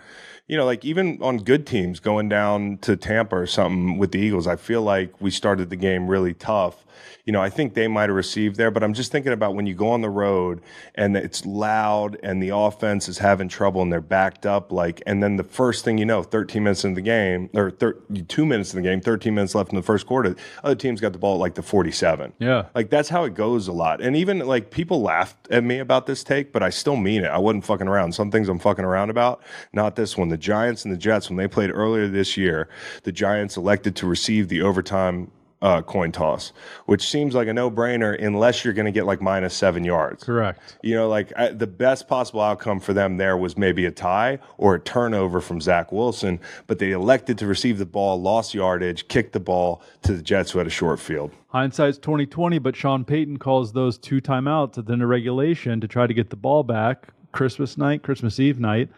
[0.47, 4.19] you know, like even on good teams going down to Tampa or something with the
[4.19, 6.85] Eagles, I feel like we started the game really tough.
[7.25, 9.65] You know, I think they might have received there, but I'm just thinking about when
[9.65, 10.61] you go on the road
[10.95, 15.23] and it's loud and the offense is having trouble and they're backed up, like, and
[15.23, 18.73] then the first thing you know, 13 minutes in the game or thir- two minutes
[18.73, 21.35] in the game, 13 minutes left in the first quarter, other teams got the ball
[21.35, 22.33] at like the 47.
[22.39, 22.65] Yeah.
[22.75, 24.01] Like that's how it goes a lot.
[24.01, 27.27] And even like people laughed at me about this take, but I still mean it.
[27.27, 28.13] I wasn't fucking around.
[28.13, 29.41] Some things I'm fucking around about,
[29.73, 30.29] not this one.
[30.29, 32.69] The Giants and the Jets, when they played earlier this year,
[33.03, 35.31] the Giants elected to receive the overtime
[35.65, 36.53] uh, coin toss,
[36.85, 40.23] which seems like a no brainer unless you're going to get like minus seven yards.
[40.23, 40.77] correct.
[40.83, 44.37] You know, like I, the best possible outcome for them there was maybe a tie
[44.59, 49.07] or a turnover from Zach Wilson, but they elected to receive the ball, lost yardage,
[49.07, 51.31] kicked the ball to the Jets who had a short field.
[51.47, 55.81] Hindsight's twenty twenty, but Sean Payton calls those two timeouts at the end of regulation
[55.81, 58.89] to try to get the ball back Christmas night, Christmas Eve night,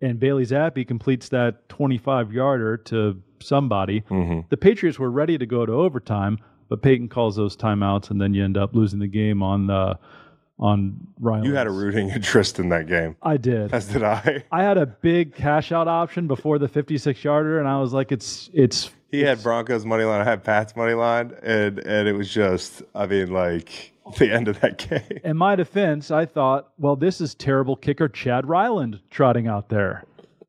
[0.00, 4.02] and Bailey Zappe completes that twenty five yarder to somebody.
[4.02, 4.40] Mm-hmm.
[4.48, 8.34] The Patriots were ready to go to overtime, but Payton calls those timeouts, and then
[8.34, 9.94] you end up losing the game on uh,
[10.58, 11.44] on Ryan.
[11.44, 13.72] You had a rooting interest in that game, I did.
[13.72, 14.44] as did I.
[14.50, 17.92] I had a big cash out option before the fifty six yarder, and I was
[17.92, 22.08] like, it's it's He had Broncos money line, I had Pats money line, and and
[22.08, 25.20] it was just, I mean, like the end of that game.
[25.24, 30.04] In my defense, I thought, well, this is terrible kicker Chad Ryland trotting out there.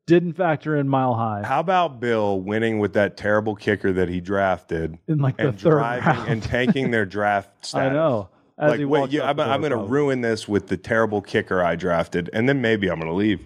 [0.06, 4.22] Didn't factor in mile high How about Bill winning with that terrible kicker that he
[4.22, 6.28] drafted in like the and third driving round.
[6.30, 7.90] and tanking their draft status?
[7.90, 8.30] I know.
[8.58, 11.62] As like, he wait, yeah, I'm, I'm going to ruin this with the terrible kicker
[11.62, 13.40] I drafted, and then maybe I'm going to leave.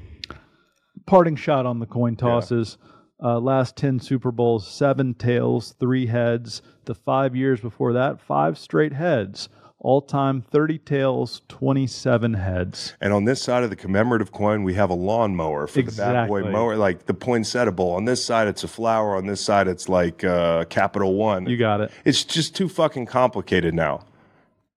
[1.04, 2.78] Parting shot on the coin tosses.
[3.22, 6.62] Uh, last 10 Super Bowls, seven tails, three heads.
[6.86, 9.48] The five years before that, five straight heads.
[9.84, 12.94] All time, 30 tails, 27 heads.
[13.00, 16.28] And on this side of the commemorative coin, we have a lawnmower for the bad
[16.28, 17.94] boy mower, like the poinsettia bowl.
[17.94, 19.16] On this side, it's a flower.
[19.16, 21.46] On this side, it's like uh, Capital One.
[21.46, 21.90] You got it.
[22.04, 24.04] It's just too fucking complicated now.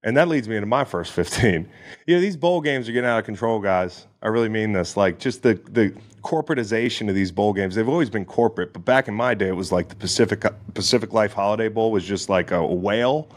[0.02, 1.68] And that leads me into my first 15.
[2.06, 4.08] You know, these bowl games are getting out of control, guys.
[4.22, 4.96] I really mean this.
[4.96, 7.76] Like, just the, the corporatization of these bowl games.
[7.76, 11.12] They've always been corporate, but back in my day, it was like the Pacific Pacific
[11.12, 13.28] Life Holiday Bowl was just like a, whale.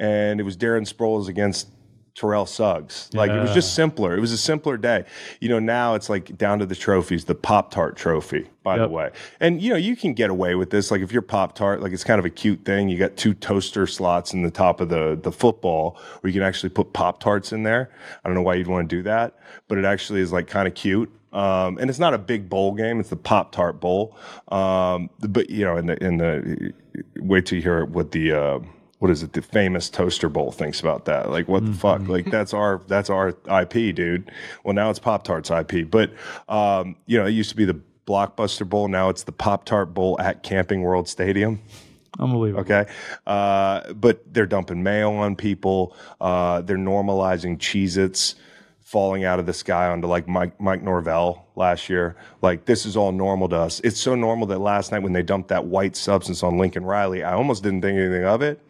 [0.00, 1.68] And it was Darren Sproles against
[2.14, 3.08] Terrell Suggs.
[3.14, 4.16] Like it was just simpler.
[4.16, 5.04] It was a simpler day.
[5.40, 8.88] You know, now it's like down to the trophies, the Pop Tart trophy, by Yep.
[8.88, 9.10] the way.
[9.38, 10.90] And you know, you can get away with this.
[10.90, 12.88] Like if you're Pop Tart, like it's kind of a cute thing.
[12.88, 16.42] You got two toaster slots in the top of the the football where you can
[16.46, 17.90] actually put Pop Tarts in there.
[18.24, 20.66] I don't know why you'd want to do that, but it actually is like kind
[20.66, 21.10] of cute.
[21.32, 24.16] Um, and it's not a big bowl game; it's the Pop Tart Bowl.
[24.48, 26.72] Um, but you know, in the in the
[27.18, 28.58] wait till you hear what the uh,
[29.00, 29.32] what is it?
[29.32, 31.30] The famous Toaster Bowl thinks about that.
[31.30, 32.06] Like, what the fuck?
[32.06, 34.30] Like, that's our that's our IP, dude.
[34.62, 36.12] Well, now it's Pop Tart's IP, but
[36.48, 38.88] um, you know, it used to be the Blockbuster Bowl.
[38.88, 41.60] Now it's the Pop Tart Bowl at Camping World Stadium.
[42.18, 42.60] Unbelievable.
[42.60, 42.90] Okay.
[43.26, 45.96] Uh, but they're dumping mayo on people.
[46.20, 48.34] Uh, they're normalizing Cheez Its
[48.82, 52.16] falling out of the sky onto like Mike, Mike Norvell last year.
[52.42, 53.80] Like, this is all normal to us.
[53.84, 57.22] It's so normal that last night when they dumped that white substance on Lincoln Riley,
[57.22, 58.60] I almost didn't think anything of it.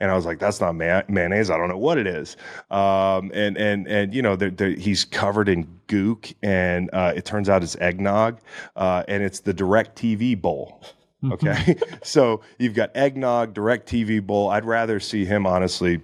[0.00, 1.50] And I was like, "That's not ma- mayonnaise.
[1.50, 2.36] I don't know what it is."
[2.70, 7.24] Um, and and and you know, they're, they're, he's covered in gook, and uh, it
[7.24, 8.40] turns out it's eggnog,
[8.76, 10.82] uh, and it's the Direct TV bowl.
[11.30, 14.50] Okay, so you've got eggnog, Direct TV bowl.
[14.50, 16.00] I'd rather see him honestly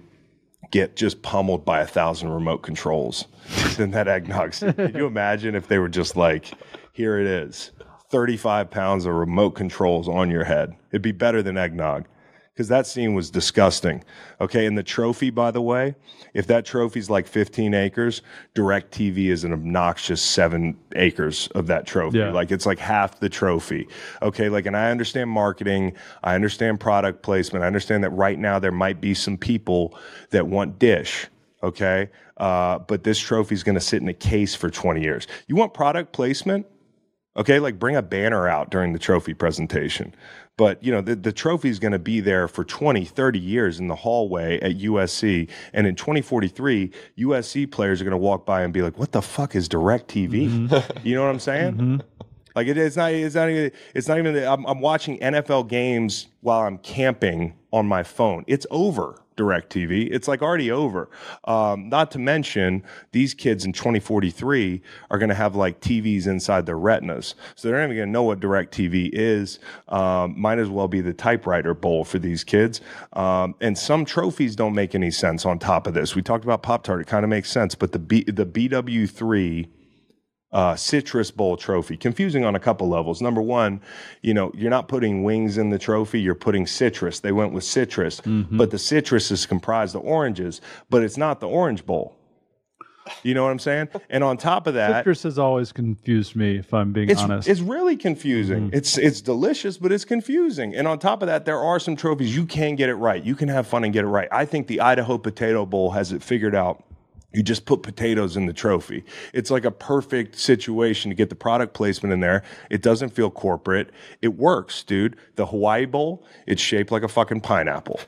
[0.71, 3.25] get just pummeled by a thousand remote controls
[3.77, 4.51] than that eggnog.
[4.53, 6.51] Can you imagine if they were just like,
[6.93, 7.71] "Here it is,
[8.09, 10.75] thirty-five pounds of remote controls on your head"?
[10.91, 12.05] It'd be better than eggnog
[12.59, 14.03] because that scene was disgusting.
[14.41, 15.95] Okay, and the trophy, by the way,
[16.33, 18.21] if that trophy's like 15 acres,
[18.53, 22.17] Direct TV is an obnoxious seven acres of that trophy.
[22.17, 22.33] Yeah.
[22.33, 23.87] Like it's like half the trophy.
[24.21, 28.59] Okay, like, and I understand marketing, I understand product placement, I understand that right now
[28.59, 29.97] there might be some people
[30.31, 31.27] that want Dish.
[31.63, 35.27] Okay, uh, but this trophy's going to sit in a case for 20 years.
[35.47, 36.65] You want product placement?
[37.39, 40.13] Okay, like bring a banner out during the trophy presentation.
[40.57, 43.79] But, you know, the, the trophy is going to be there for 20, 30 years
[43.79, 45.49] in the hallway at USC.
[45.71, 49.21] And in 2043, USC players are going to walk by and be like, what the
[49.21, 50.49] fuck is direct TV?
[50.49, 50.99] Mm-hmm.
[51.07, 51.73] You know what I'm saying?
[51.75, 51.97] Mm-hmm.
[52.55, 53.13] Like it is not.
[53.13, 53.71] It's not even.
[53.95, 54.35] It's not even.
[54.35, 58.43] I'm, I'm watching NFL games while I'm camping on my phone.
[58.47, 59.21] It's over.
[59.39, 60.09] Direct TV.
[60.11, 61.09] It's like already over.
[61.45, 66.65] Um, not to mention these kids in 2043 are going to have like TVs inside
[66.65, 69.59] their retinas, so they're not even going to know what Direct TV is.
[69.87, 72.81] Um, might as well be the typewriter bowl for these kids.
[73.13, 75.45] Um, and some trophies don't make any sense.
[75.45, 76.99] On top of this, we talked about Pop Tart.
[76.99, 79.69] It kind of makes sense, but the B, the BW3
[80.51, 81.95] uh, citrus bowl trophy.
[81.95, 83.21] Confusing on a couple levels.
[83.21, 83.81] Number one,
[84.21, 87.19] you know, you're not putting wings in the trophy, you're putting citrus.
[87.19, 91.47] They went with citrus, but the citrus is comprised of oranges, but it's not the
[91.47, 92.15] orange bowl.
[93.23, 93.89] You know what I'm saying?
[94.09, 97.47] And on top of that, Citrus has always confused me, if I'm being it's, honest.
[97.47, 98.69] it's really confusing.
[98.71, 100.75] It's it's delicious, but it's confusing.
[100.75, 103.23] And on top of that, there are some trophies you can get it right.
[103.23, 104.27] You can have fun and get it right.
[104.31, 106.83] I think the Idaho Potato Bowl has it figured out.
[107.33, 109.03] You just put potatoes in the trophy.
[109.33, 112.43] It's like a perfect situation to get the product placement in there.
[112.71, 113.91] It doesn't feel corporate.
[114.21, 115.15] It works, dude.
[115.35, 117.99] The Hawaii Bowl, it's shaped like a fucking pineapple.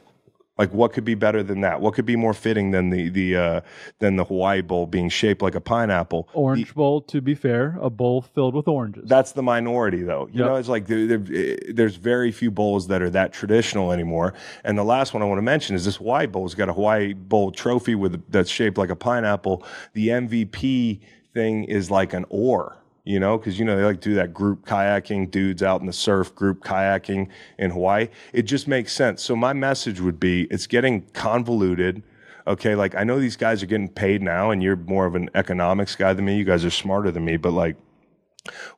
[0.57, 1.79] Like what could be better than that?
[1.81, 3.61] What could be more fitting than the the uh,
[3.99, 6.27] than the Hawaii Bowl being shaped like a pineapple?
[6.33, 9.07] Orange bowl, to be fair, a bowl filled with oranges.
[9.07, 10.27] That's the minority, though.
[10.31, 10.47] You Yep.
[10.47, 14.33] know, it's like there, there- there's very few bowls that are that traditional anymore.
[14.65, 16.45] And the last one I want to mention is this Hawaii Bowl.
[16.45, 19.63] It's got a Hawaii Bowl trophy with that's shaped like a pineapple.
[19.93, 20.99] The MVP
[21.33, 22.75] thing is like an oar.
[23.03, 25.93] You know, because you know they like do that group kayaking, dudes out in the
[25.93, 28.09] surf, group kayaking in Hawaii.
[28.31, 29.23] It just makes sense.
[29.23, 32.03] So my message would be, it's getting convoluted.
[32.45, 35.29] Okay, like I know these guys are getting paid now, and you're more of an
[35.33, 36.37] economics guy than me.
[36.37, 37.75] You guys are smarter than me, but like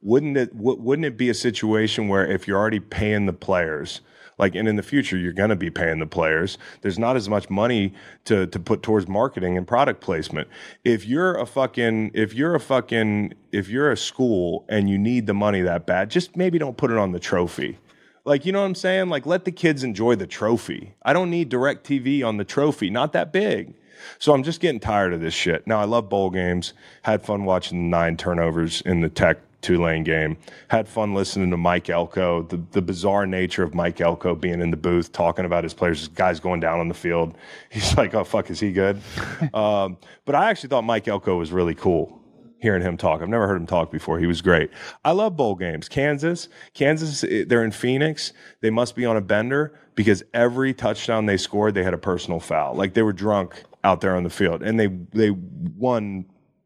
[0.01, 4.01] wouldn't it wou- wouldn't it be a situation where if you're already paying the players
[4.37, 6.57] like and in the future you're going to be paying the players.
[6.81, 7.93] There's not as much money
[8.25, 10.47] to to put towards marketing and product placement.
[10.83, 15.27] If you're a fucking if you're a fucking if you're a school and you need
[15.27, 17.77] the money that bad just maybe don't put it on the trophy.
[18.25, 19.09] Like you know what i'm saying?
[19.09, 20.95] Like let the kids enjoy the trophy.
[21.03, 23.73] I don't need direct tv on the trophy not that big.
[24.19, 25.65] So I'm just getting tired of this shit.
[25.67, 26.73] Now I love bowl games.
[27.03, 30.37] Had fun watching the nine turnovers in the Tech Tulane game.
[30.67, 32.43] Had fun listening to Mike Elko.
[32.43, 36.07] The the bizarre nature of Mike Elko being in the booth talking about his players.
[36.09, 37.35] Guy's going down on the field.
[37.71, 39.01] He's like, oh fuck, is he good?
[39.53, 42.19] um, but I actually thought Mike Elko was really cool.
[42.59, 44.19] Hearing him talk, I've never heard him talk before.
[44.19, 44.69] He was great.
[45.03, 45.89] I love bowl games.
[45.89, 48.31] Kansas, Kansas, eh, they're in Phoenix.
[48.61, 52.39] They must be on a bender because every touchdown they scored, they had a personal
[52.39, 52.73] foul.
[52.73, 56.25] Like they were drunk out there on the field, and they they won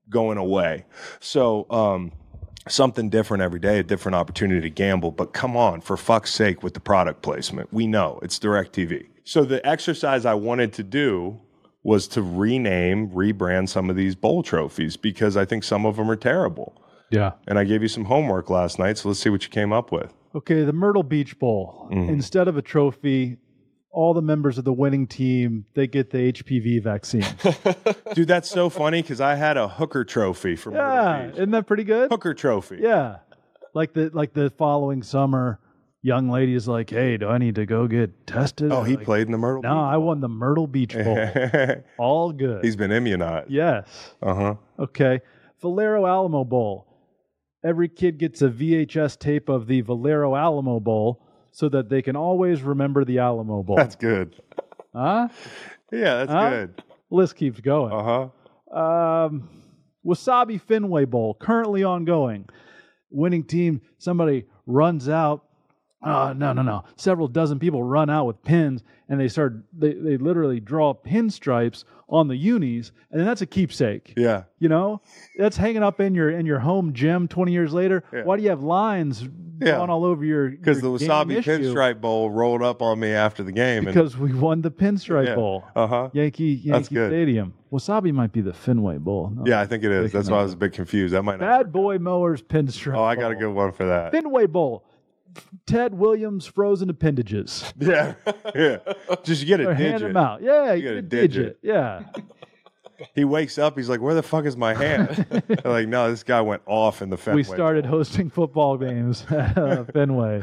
[0.09, 0.85] going away.
[1.19, 2.11] So um,
[2.69, 5.11] something different every day, a different opportunity to gamble.
[5.11, 9.07] But come on, for fuck's sake, with the product placement, we know it's Direct TV.
[9.23, 11.39] So the exercise I wanted to do
[11.83, 16.09] was to rename, rebrand some of these bowl trophies because I think some of them
[16.11, 16.81] are terrible.
[17.09, 17.33] Yeah.
[17.47, 19.91] And I gave you some homework last night, so let's see what you came up
[19.91, 20.13] with.
[20.35, 21.87] Okay, the Myrtle Beach Bowl.
[21.91, 22.09] Mm-hmm.
[22.09, 23.37] Instead of a trophy,
[23.97, 27.25] all the members of the winning team they get the HPV vaccine.
[28.13, 31.33] Dude, that's so funny because I had a hooker trophy from Myrtle yeah, Beach.
[31.35, 32.11] isn't that pretty good?
[32.11, 32.77] Hooker trophy.
[32.79, 33.17] Yeah,
[33.73, 35.59] like the like the following summer,
[36.03, 39.05] young lady is like, "Hey, do I need to go get tested?" Oh, he Like,
[39.05, 41.17] played in the Myrtle No, I won the Myrtle Beach Bowl.
[41.97, 42.63] All good.
[42.63, 43.49] He's been immunized.
[43.49, 43.87] yes.
[44.21, 44.55] Uh huh.
[44.77, 45.21] Okay.
[45.59, 46.85] Valero Alamo Bowl.
[47.65, 51.23] Every kid gets a VHS tape of the Valero Alamo Bowl
[51.57, 53.77] so that they can always remember the Alamo Bowl.
[53.77, 54.39] That's good.
[54.93, 55.27] huh?
[55.91, 56.49] Yeah, that's Huh?
[56.51, 56.83] good.
[57.09, 57.91] List keeps going.
[57.91, 58.29] Uh
[58.71, 58.79] huh.
[58.79, 59.49] Um,
[60.05, 62.47] Wasabi Fenway Bowl, currently ongoing.
[63.09, 65.45] Winning team, somebody runs out.
[66.03, 66.83] Uh, no, no, no.
[66.95, 71.85] Several dozen people run out with pins and they start, they, they literally draw pinstripes
[72.07, 74.13] on the unis, and that's a keepsake.
[74.15, 74.43] Yeah.
[74.59, 75.01] You know,
[75.39, 78.03] that's hanging up in your in your home gym 20 years later.
[78.13, 78.23] Yeah.
[78.25, 79.27] Why do you have lines
[79.59, 79.77] Yeah.
[79.79, 81.43] all over your Because the Wasabi?
[81.43, 83.85] Pinstripe Bowl rolled up on me after the game.
[83.85, 86.09] Because we won the Pinstripe Bowl, Uh huh.
[86.13, 87.09] Yankee Yankee That's good.
[87.11, 87.53] Stadium.
[87.71, 89.31] Wasabi might be the Fenway Bowl.
[89.35, 89.43] No.
[89.45, 90.11] Yeah, I think it is.
[90.11, 91.13] That's why I was a bit confused.
[91.13, 91.45] That might not.
[91.47, 92.95] Bad Boy Mowers Pinstripe.
[92.97, 94.11] Oh, I got a good one for that.
[94.11, 94.83] Fenway Bowl.
[95.67, 97.71] Ted Williams frozen appendages.
[97.79, 98.15] Yeah.
[98.55, 98.77] Yeah.
[99.23, 100.07] Just get a Or hand digit.
[100.13, 100.41] them out.
[100.41, 101.31] Yeah, you get get a a digit.
[101.31, 101.59] digit.
[101.61, 102.03] Yeah.
[103.13, 103.77] He wakes up.
[103.77, 105.25] He's like, "Where the fuck is my hand?"
[105.65, 109.57] Like, "No, this guy went off in the Fenway." we started hosting football games at
[109.57, 110.41] uh, Fenway.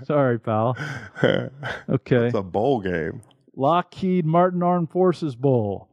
[0.04, 0.76] Sorry, pal.
[1.22, 2.26] Okay.
[2.26, 3.22] It's a bowl game.
[3.56, 5.88] Lockheed Martin Armed Forces Bowl.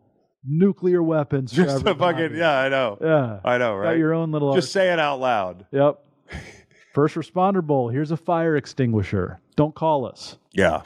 [0.46, 1.52] Nuclear weapons.
[1.52, 2.60] Just a fucking yeah.
[2.60, 2.98] I know.
[3.02, 3.40] Yeah.
[3.46, 3.98] I know, Got right?
[3.98, 4.54] your own little.
[4.54, 5.66] Just say it out loud.
[5.72, 6.00] Yep.
[6.94, 7.90] First responder bowl.
[7.90, 9.40] Here's a fire extinguisher.
[9.56, 10.38] Don't call us.
[10.52, 10.82] Yeah.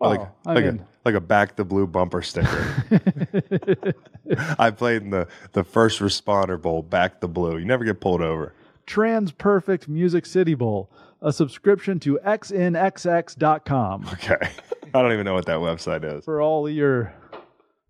[0.00, 2.84] like Oh, I like mean- a like a back the blue bumper sticker.
[4.58, 7.58] I played in the the first responder bowl, back the blue.
[7.58, 8.54] You never get pulled over.
[8.86, 10.90] TransPerfect Music City Bowl.
[11.24, 14.36] A subscription to xnxx.com Okay.
[14.94, 16.24] I don't even know what that website is.
[16.24, 17.14] for all your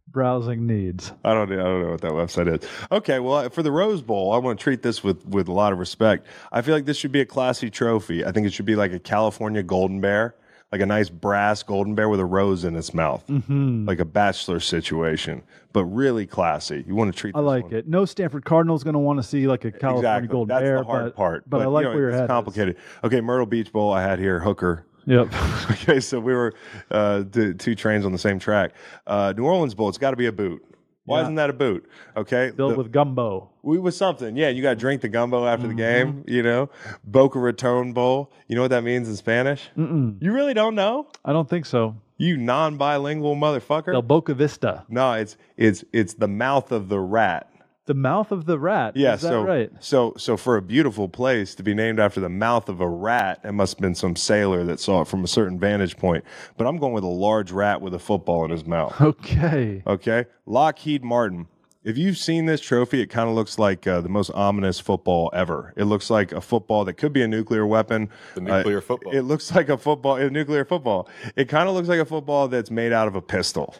[0.08, 1.12] browsing needs.
[1.24, 2.68] I don't I don't know what that website is.
[2.92, 5.72] Okay, well, for the Rose Bowl, I want to treat this with with a lot
[5.72, 6.26] of respect.
[6.52, 8.22] I feel like this should be a classy trophy.
[8.24, 10.34] I think it should be like a California golden bear,
[10.72, 13.86] like a nice brass golden bear with a rose in its mouth, Mm-hmm.
[13.86, 15.42] like a bachelor situation,
[15.74, 16.82] but really classy.
[16.86, 17.36] You want to treat.
[17.36, 17.74] I like one.
[17.74, 17.86] it.
[17.88, 20.28] No Stanford Cardinal's going to want to see like a California exactly.
[20.28, 21.50] Golden That's Bear, That's the hard but, part.
[21.50, 22.28] But, I like you know, where it's head is.
[22.28, 22.76] complicated.
[23.04, 23.92] Okay, Myrtle Beach Bowl.
[23.92, 24.86] I had here hooker.
[25.06, 25.32] Yep.
[25.72, 26.54] Okay, so we were
[26.90, 28.72] uh, t- two trains on the same track.
[29.06, 29.88] Uh, New Orleans Bowl.
[29.88, 30.62] It's got to be a boot.
[31.04, 31.22] Why Yeah.
[31.22, 31.88] isn't that a boot?
[32.16, 33.50] Okay, Filled The- with gumbo.
[33.62, 34.36] we was something.
[34.36, 35.76] Yeah, you got to drink the gumbo after Mm-hmm.
[35.76, 36.24] the game.
[36.28, 36.70] You know,
[37.04, 38.30] Boca Raton Bowl.
[38.46, 39.68] You know what that means in Spanish?
[39.76, 40.22] Mm-mm.
[40.22, 41.08] You really don't know?
[41.24, 41.96] I don't think so.
[42.18, 43.92] You non-bilingual motherfucker.
[43.94, 44.84] El Boca Vista.
[44.88, 47.48] no, it's it's it's the mouth of the rat.
[47.86, 48.96] The mouth of the rat.
[48.96, 49.70] Yeah, Is that so right?
[49.80, 53.40] so so for a beautiful place to be named after the mouth of a rat,
[53.42, 56.24] it must have been some sailor that saw it from a certain vantage point.
[56.56, 58.94] But I'm going with a large rat with a football in his mouth.
[59.00, 59.82] Okay.
[59.86, 61.46] Okay, Lockheed Martin.
[61.84, 65.30] If you've seen this trophy, it kind of looks like uh, the most ominous football
[65.34, 65.72] ever.
[65.76, 68.08] It looks like a football that could be a nuclear weapon.
[68.36, 69.12] The nuclear football.
[69.12, 71.08] It looks like a football, a nuclear football.
[71.34, 73.74] It kind of looks like a football that's made out of a pistol.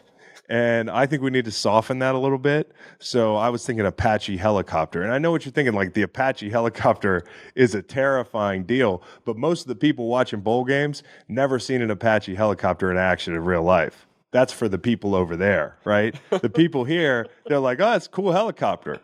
[0.53, 2.73] And I think we need to soften that a little bit.
[2.99, 5.01] So I was thinking Apache helicopter.
[5.01, 9.35] And I know what you're thinking like the Apache helicopter is a terrifying deal, but
[9.35, 13.43] most of the people watching bowl games never seen an Apache helicopter in action in
[13.43, 14.05] real life.
[14.29, 16.15] That's for the people over there, right?
[16.29, 18.99] the people here, they're like, "Oh, it's a cool helicopter."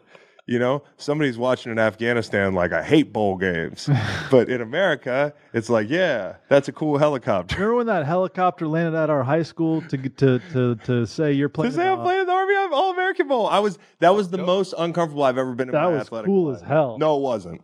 [0.49, 3.88] You know, somebody's watching in Afghanistan like I hate bowl games.
[4.31, 7.53] but in America, it's like, yeah, that's a cool helicopter.
[7.53, 11.49] Remember when that helicopter landed at our high school to to to, to say you're
[11.49, 11.73] playing?
[11.73, 13.45] To say I'm uh, playing in the Army All American Bowl.
[13.45, 16.25] I was that was the most uncomfortable I've ever been in That my was athletic
[16.25, 16.63] cool life.
[16.63, 16.97] as hell.
[16.97, 17.62] No, it wasn't.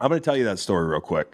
[0.00, 1.32] I'm going to tell you that story real quick.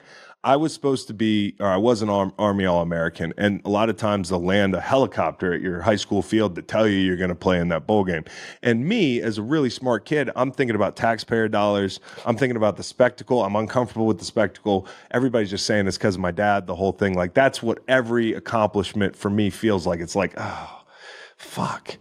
[0.48, 3.68] I was supposed to be, or I was an Arm, Army All American, and a
[3.68, 6.96] lot of times they'll land a helicopter at your high school field to tell you
[6.96, 8.24] you're going to play in that bowl game.
[8.62, 12.00] And me, as a really smart kid, I'm thinking about taxpayer dollars.
[12.24, 13.44] I'm thinking about the spectacle.
[13.44, 14.86] I'm uncomfortable with the spectacle.
[15.10, 17.12] Everybody's just saying it's because of my dad, the whole thing.
[17.12, 20.00] Like, that's what every accomplishment for me feels like.
[20.00, 20.77] It's like, oh,
[21.38, 21.96] fuck.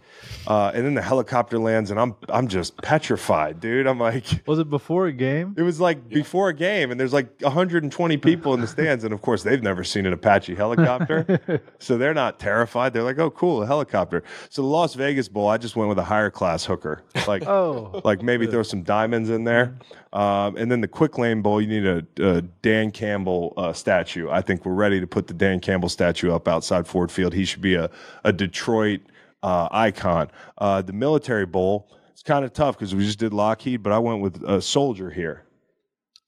[0.46, 3.86] Uh, and then the helicopter lands, and I'm I'm just petrified, dude.
[3.86, 5.54] I'm like, Was it before a game?
[5.58, 9.12] it was like before a game, and there's like 120 people in the stands, and
[9.12, 12.92] of course they've never seen an Apache helicopter, so they're not terrified.
[12.94, 15.98] They're like, "Oh, cool, a helicopter." So the Las Vegas Bowl, I just went with
[15.98, 18.00] a higher class hooker, like Oh.
[18.04, 19.76] like maybe throw some diamonds in there,
[20.14, 22.06] um, and then the Quick Lane Bowl, you need a,
[22.38, 24.30] a Dan Campbell uh, statue.
[24.30, 27.34] I think we're ready to put the Dan Campbell statue up outside Ford Field.
[27.34, 27.90] He should be a
[28.24, 29.00] a Detroit
[29.42, 30.30] uh, icon.
[30.56, 33.98] Uh, the military bowl, it's kind of tough because we just did Lockheed, but I
[33.98, 35.44] went with a soldier here,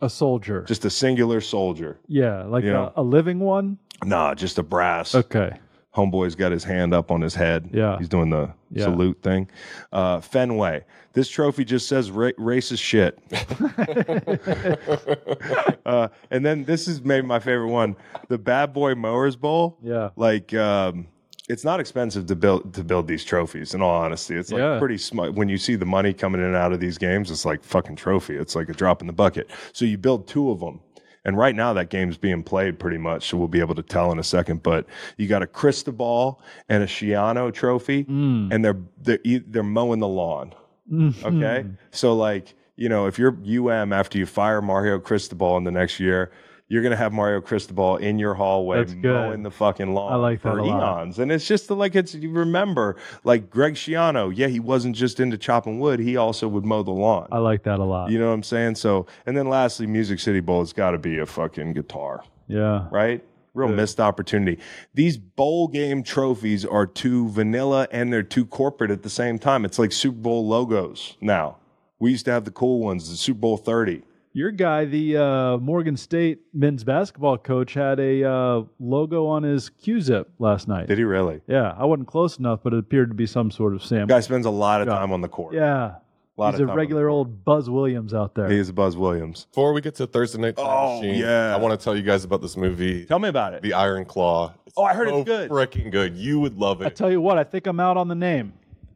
[0.01, 0.63] A soldier.
[0.63, 1.99] just a singular soldier.
[2.07, 2.93] yeah, like you a, know.
[2.97, 3.79] a living one.
[4.05, 5.15] Nah, just a brass.
[5.15, 5.53] Okay.
[5.95, 7.71] Homeboy's got his hand up on his head.
[7.73, 7.99] Yeah.
[7.99, 8.85] He's doing the Yeah.
[8.85, 9.51] salute thing.
[9.93, 10.85] Uh, Fenway.
[11.13, 13.19] This trophy just says ra- racist shit.
[15.85, 17.97] uh, and then this is maybe my favorite one
[18.29, 19.77] the Bad Boy Mowers Bowl.
[19.83, 20.11] Yeah.
[20.17, 21.09] Like, um,
[21.51, 23.75] it's not expensive to build to build these trophies.
[23.75, 24.79] In all honesty, it's like Yeah.
[24.79, 25.35] pretty smart.
[25.35, 27.97] When you see the money coming in and out of these games, it's like fucking
[27.97, 28.37] trophy.
[28.37, 29.51] It's like a drop in the bucket.
[29.73, 30.81] So you build two of them,
[31.25, 33.29] and right now that game's being played pretty much.
[33.29, 34.63] So we'll be able to tell in a second.
[34.63, 34.87] But
[35.17, 38.53] you got a Cristobal and a Schiano trophy, Mm.
[38.53, 40.55] and they're they're they're mowing the lawn.
[40.91, 41.27] Mm-hmm.
[41.39, 45.71] Okay, so like you know, if you're UM after you fire Mario Cristobal in the
[45.71, 46.31] next year,
[46.71, 49.13] you're gonna have Mario Cristobal in your hallway That's good.
[49.13, 51.01] mowing the fucking lawn I like for that a lot.
[51.01, 51.19] eons.
[51.19, 54.33] And it's just like it's you remember like Greg Schiano.
[54.35, 57.27] Yeah, he wasn't just into chopping wood; he also would mow the lawn.
[57.33, 58.11] I like that a lot.
[58.11, 58.77] you know what I'm saying?
[58.77, 62.87] So, and then lastly, Music City Bowl has got to be a fucking guitar, yeah.
[62.91, 63.23] right?
[63.53, 64.63] Real missed opportunity.
[64.95, 69.65] These bowl game trophies are too vanilla and they're too corporate at the same time.
[69.65, 71.57] It's like Super Bowl logos now.
[71.99, 74.05] We used to have the cool ones, the Super Bowl 30.
[74.33, 79.71] Your guy, the uh, Morgan State men's basketball coach, had a uh, logo on his
[79.71, 80.87] Q-zip last night.
[80.87, 81.41] Did he really?
[81.49, 84.07] Yeah, I wasn't close enough, but it appeared to be some sort of Sam.
[84.07, 84.95] Guy spends a lot of Yeah.
[84.95, 85.55] time on the court.
[85.55, 85.95] Yeah,
[86.37, 88.49] lot he's a regular old Buzz Williams out there.
[88.49, 89.47] He is Buzz Williams.
[89.47, 91.53] Before we get to Thursday Night Time Oh, Machine, yeah.
[91.53, 93.63] I want to tell you guys about this movie, Tell me about it.
[93.63, 94.55] The Iron Claw.
[94.65, 95.51] It's Oh, I heard it's good.
[95.51, 96.15] Freaking good.
[96.17, 96.87] You would love it.
[96.87, 98.53] I tell you what, I think I'm out on the name.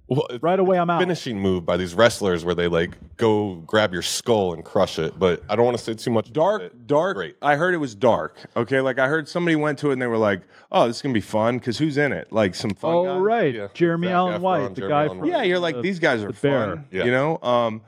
[0.06, 1.00] Well, Right away, I'm out.
[1.00, 5.18] finishing move by these wrestlers where they like go grab your skull and crush it.
[5.18, 6.28] But I don't want to say too much.
[6.28, 6.86] about Dark, it.
[6.86, 7.16] dark.
[7.16, 7.36] Great.
[7.40, 8.36] I heard it was dark.
[8.54, 11.02] Okay, like I heard somebody went to it and they were like, "Oh, this is
[11.02, 12.30] gonna be fun." Because who's in it?
[12.30, 12.94] Like some fun.
[12.94, 13.20] Oh guys?
[13.22, 13.68] right, Yeah.
[13.72, 15.98] Jeremy Zac Allen Efron, White, the Jeremy guy Allen from Yeah, you're like the- these
[15.98, 16.84] guys are the fun.
[16.90, 17.04] Yeah.
[17.04, 17.80] You know, um,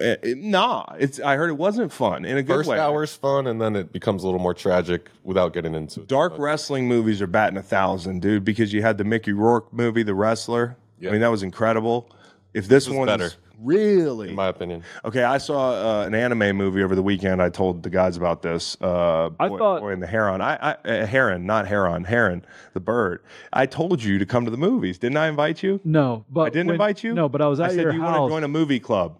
[0.00, 0.86] eh, eh, nah.
[0.98, 2.78] It's I heard it wasn't fun in a good First way.
[2.78, 6.08] hour's fun, and then it becomes a little more tragic without getting into it.
[6.08, 8.46] Dark wrestling movies are batting a thousand, dude.
[8.46, 10.78] Because you had the Mickey Rourke movie, The Wrestler.
[11.00, 11.08] Yeah.
[11.08, 12.08] I mean, that was incredible.
[12.52, 13.30] If this was one's better.
[13.60, 14.82] really in my opinion.
[15.04, 17.40] Okay, I saw uh, an anime movie over the weekend.
[17.40, 18.76] I told the guys about this.
[18.80, 20.40] Uh, I Boy- thought- Boy and the Heron.
[20.40, 22.02] I, I uh, heron, not heron.
[22.04, 22.44] Heron,
[22.74, 23.22] the bird.
[23.52, 24.98] I told you to come to the movies.
[24.98, 25.80] Didn't I invite you?
[25.84, 27.14] No, but I didn't when- invite you.
[27.14, 28.18] No, but I was at I at said your you house.
[28.18, 29.16] want to join a movie club.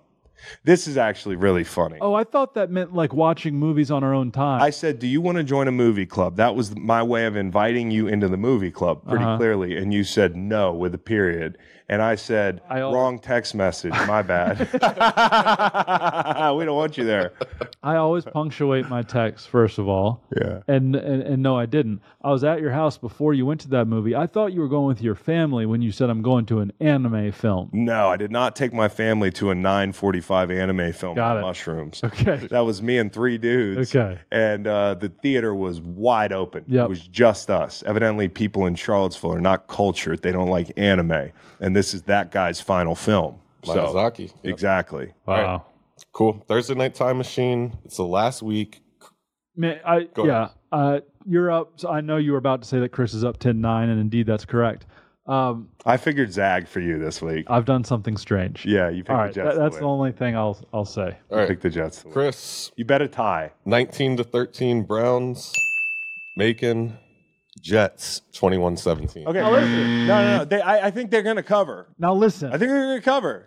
[0.65, 1.99] This is actually really funny.
[2.01, 4.63] oh, I thought that meant like watching movies on our own time.
[4.63, 7.37] I said, "Do you want to join a movie club?" That was my way of
[7.37, 9.37] inviting you into the movie club, pretty Uh-huh.
[9.37, 9.77] clearly.
[9.77, 11.59] And you said no with a period.
[11.91, 13.91] And I said, I "Wrong text message.
[14.07, 14.61] My bad.
[16.57, 17.33] we don't want you there."
[17.83, 20.23] I always punctuate my texts first of all.
[20.41, 20.61] Yeah.
[20.69, 22.01] And, and and no, I didn't.
[22.23, 24.15] I was at your house before you went to that movie.
[24.15, 26.73] I thought you were going with your family when you said I'm going to an
[26.79, 27.71] anime film.
[27.73, 31.41] No, I did not take my family to a 9:45 anime film Got it.
[31.41, 32.03] mushrooms.
[32.05, 32.47] Okay.
[32.49, 33.95] That was me and three dudes.
[33.95, 34.21] Okay.
[34.31, 36.65] And uh, the theater was wide open.
[36.69, 36.85] Yep.
[36.85, 37.83] It was just us.
[37.85, 40.23] Evidently, people in Charlottesville are not cultured.
[40.23, 41.31] They don't like anime.
[41.61, 43.41] And this is that guy's final film.
[43.65, 44.29] So, Miyazaki.
[44.29, 44.35] Yep.
[44.45, 45.15] exactly.
[45.25, 45.65] Wow.
[46.13, 46.45] Cool.
[46.47, 47.79] Thursday Night Time Machine.
[47.87, 48.83] It's the last week.
[49.57, 50.49] Man, I Go yeah.
[50.71, 51.81] Uh, you're up.
[51.81, 54.27] So I know you were about to say that Chris is up 10-9, and indeed
[54.27, 54.85] that's correct.
[55.27, 57.47] Um, I figured Zag for you this week.
[57.49, 58.67] I've done something strange.
[58.67, 59.55] Yeah, you picked All the Jets.
[59.55, 59.83] that, that's win.
[59.83, 61.17] the only thing I'll I'll say.
[61.31, 61.49] All right.
[61.49, 62.03] Pick the Jets.
[62.03, 62.11] To.
[62.11, 63.53] Chris, You bet a tie.
[63.65, 65.55] 19 to 13 Browns.
[66.37, 66.99] Macon
[67.61, 69.27] Jets 21-17.
[69.27, 69.41] Okay.
[69.41, 70.07] Now listen.
[70.07, 70.45] No, no, no.
[70.45, 71.89] They, I, I think they're going to cover.
[71.99, 73.47] Now listen, I think they're going to cover.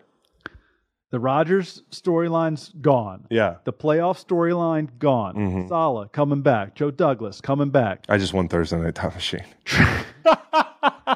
[1.11, 3.25] the Rodgers storyline's gone.
[3.29, 3.55] Yeah.
[3.65, 5.35] The playoff storyline gone.
[5.35, 5.67] Mm-hmm.
[5.67, 6.75] Salah coming back.
[6.75, 8.05] Joe Douglas coming back.
[8.09, 9.45] I just won Thursday Night Time Machine.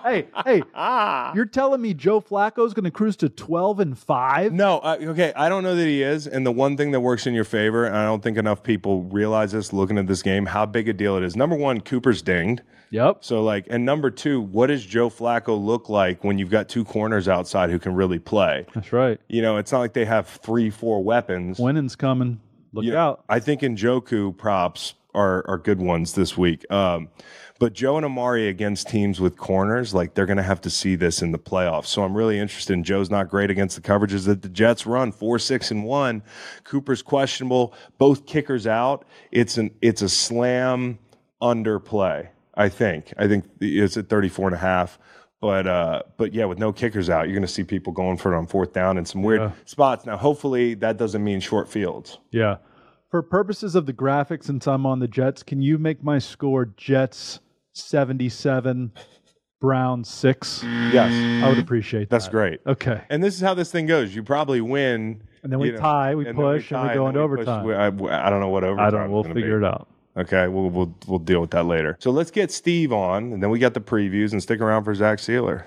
[0.04, 0.64] hey, hey,
[1.36, 4.54] you're telling me Joe Flacco's going to cruise to 12 and 5?
[4.54, 6.28] No, uh, okay, I don't know that he is.
[6.28, 9.04] And the one thing that works in your favor, and I don't think enough people
[9.04, 11.36] realize this looking at this game, how big a deal it is.
[11.36, 12.62] Number one, Cooper's dinged.
[12.90, 13.18] Yep.
[13.26, 16.86] So, like, and number two, what does Joe Flacco look like when you've got two
[16.86, 18.66] corners outside who can really play?
[18.74, 19.20] That's right.
[19.28, 21.60] You know, it's not like they have three, four weapons.
[21.60, 22.40] Winning's coming.
[22.72, 23.24] Look You know, out.
[23.28, 26.70] I think Njoku props are are good ones this week.
[26.72, 27.10] Um,
[27.60, 30.96] but Joe and Amari against teams with corners, like they're going to have to see
[30.96, 31.88] this in the playoffs.
[31.88, 32.74] So I'm really interested.
[32.74, 36.22] In Joe's not great against the coverages that the Jets run, four, six, and one.
[36.64, 37.74] Cooper's questionable.
[37.98, 39.06] Both kickers out.
[39.32, 41.00] It's an it's a slam
[41.42, 42.30] under play.
[42.56, 43.14] I think.
[43.18, 44.98] I think it's at 34 and a half.
[45.40, 48.34] But uh, but yeah, with no kickers out, you're going to see people going for
[48.34, 49.52] it on fourth down in some weird Yeah.
[49.66, 50.06] spots.
[50.06, 52.18] Now, hopefully, that doesn't mean short fields.
[52.32, 52.58] Yeah.
[53.12, 56.66] For purposes of the graphics, since I'm on the Jets, can you make my score
[56.66, 57.40] Jets
[57.78, 58.92] 77,
[59.60, 60.62] Brown six.
[60.64, 61.12] Yes,
[61.44, 62.10] I would appreciate that.
[62.12, 62.60] that's great.
[62.68, 63.02] Okay.
[63.10, 64.14] And this is how this thing goes.
[64.16, 66.78] You probably win, And then we You know, tie, we and then we push, and
[66.82, 67.48] tie, we go then into we push.
[67.48, 67.98] overtime.
[68.00, 68.88] We- I, I don't know what overtime.
[68.88, 69.12] I don't.
[69.12, 69.88] We'll figure it out.
[70.16, 71.96] Okay, we'll, we'll we'll deal with that later.
[72.00, 74.94] So let's get Steve on, and then we got the previews, and stick around for
[74.96, 75.64] Zach Sieler.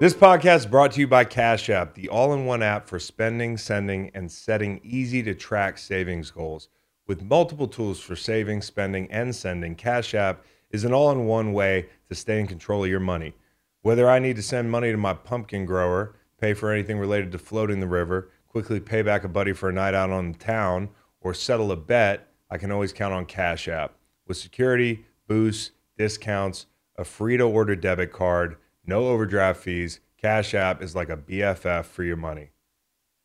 [0.00, 4.10] This podcast is brought to you by Cash App, the all-in-one app for spending, sending,
[4.14, 6.68] and setting easy to track savings goals.
[7.08, 12.14] With multiple tools for saving, spending, and sending, Cash App is an all-in-one way to
[12.14, 13.34] stay in control of your money.
[13.82, 17.38] Whether I need to send money to my pumpkin grower, pay for anything related to
[17.38, 20.90] floating the river, quickly pay back a buddy for a night out on the town,
[21.20, 23.94] or settle a bet, I can always count on Cash App.
[24.26, 26.66] With security, boosts, discounts,
[26.96, 31.84] a free to order debit card, no overdraft fees, Cash App is like a BFF
[31.84, 32.50] for your money.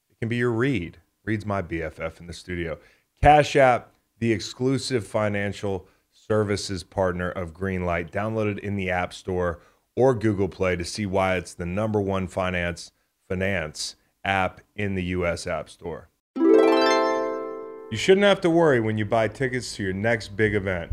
[0.09, 0.97] It can be your Reed.
[1.25, 2.77] Reed's my BFF in the studio.
[3.21, 5.87] Cash App, the exclusive financial
[6.27, 9.59] services partner of Greenlight, downloaded in the App Store
[9.95, 12.91] or Google Play to see why it's the number one finance
[13.27, 16.09] finance app in the US App Store.
[16.35, 20.91] You shouldn't have to worry when you buy tickets to your next big event.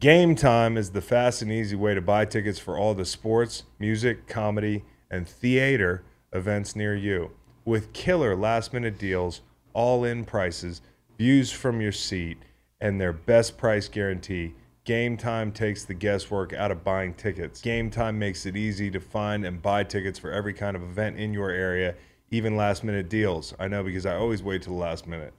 [0.00, 4.26] GameTime is the fast and easy way to buy tickets for all the sports, music,
[4.26, 6.02] comedy, and theater
[6.32, 7.30] events near you.
[7.64, 10.82] With killer last minute deals, all in prices,
[11.16, 12.38] views from your seat,
[12.80, 14.54] and their best price guarantee,
[14.84, 17.62] GameTime takes the guesswork out of buying tickets.
[17.62, 21.32] GameTime makes it easy to find and buy tickets for every kind of event in
[21.32, 21.94] your area,
[22.32, 23.54] even last minute deals.
[23.60, 25.34] I know because I always wait till the last minute.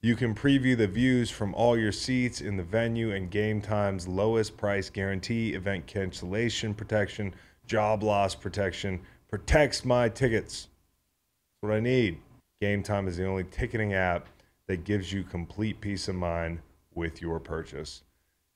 [0.00, 4.56] You can preview the views from all your seats in the venue and GameTime's lowest
[4.56, 7.34] price guarantee, event cancellation protection,
[7.66, 10.68] job loss protection, protects my tickets.
[10.68, 12.20] That's what I need.
[12.62, 14.28] GameTime is the only ticketing app
[14.68, 16.60] that gives you complete peace of mind
[16.94, 18.03] with your purchase.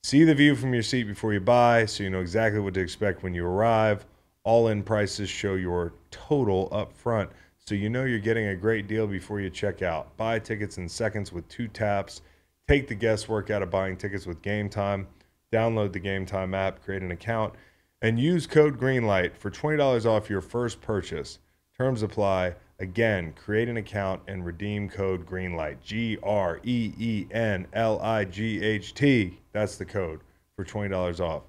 [0.05, 2.81] See the view from your seat before you buy so you know exactly what to
[2.81, 4.07] expect when you arrive.
[4.45, 8.87] All in prices show your total up front so you know you're getting a great
[8.87, 10.17] deal before you check out.
[10.17, 12.23] Buy tickets in seconds with two taps.
[12.67, 15.05] Take the guesswork out of buying tickets with GameTime.
[15.53, 17.55] Download the GameTime app, create an account,
[18.01, 21.41] and use code GREENLIGHT for $20 off your first purchase.
[21.77, 22.55] Terms apply.
[22.81, 25.83] Again, create an account and redeem code GREENLIGHT.
[25.83, 29.41] G R E E N L I G H T.
[29.53, 30.21] That's the code
[30.55, 31.43] for $20 off.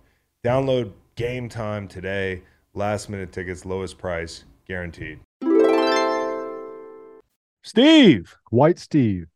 [0.44, 2.42] Download GameTime today.
[2.74, 5.20] Last minute tickets, lowest price, guaranteed.
[7.64, 9.28] Steve, White Steve.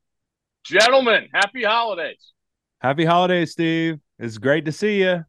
[0.63, 2.31] Gentlemen, happy holidays.
[2.79, 3.99] happy holidays, Steve.
[4.17, 5.25] It's great to see you.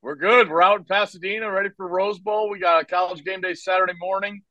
[0.00, 0.48] We're good.
[0.48, 2.48] We're out in Pasadena, ready for Rose Bowl.
[2.50, 4.42] We got a college game day Saturday morning.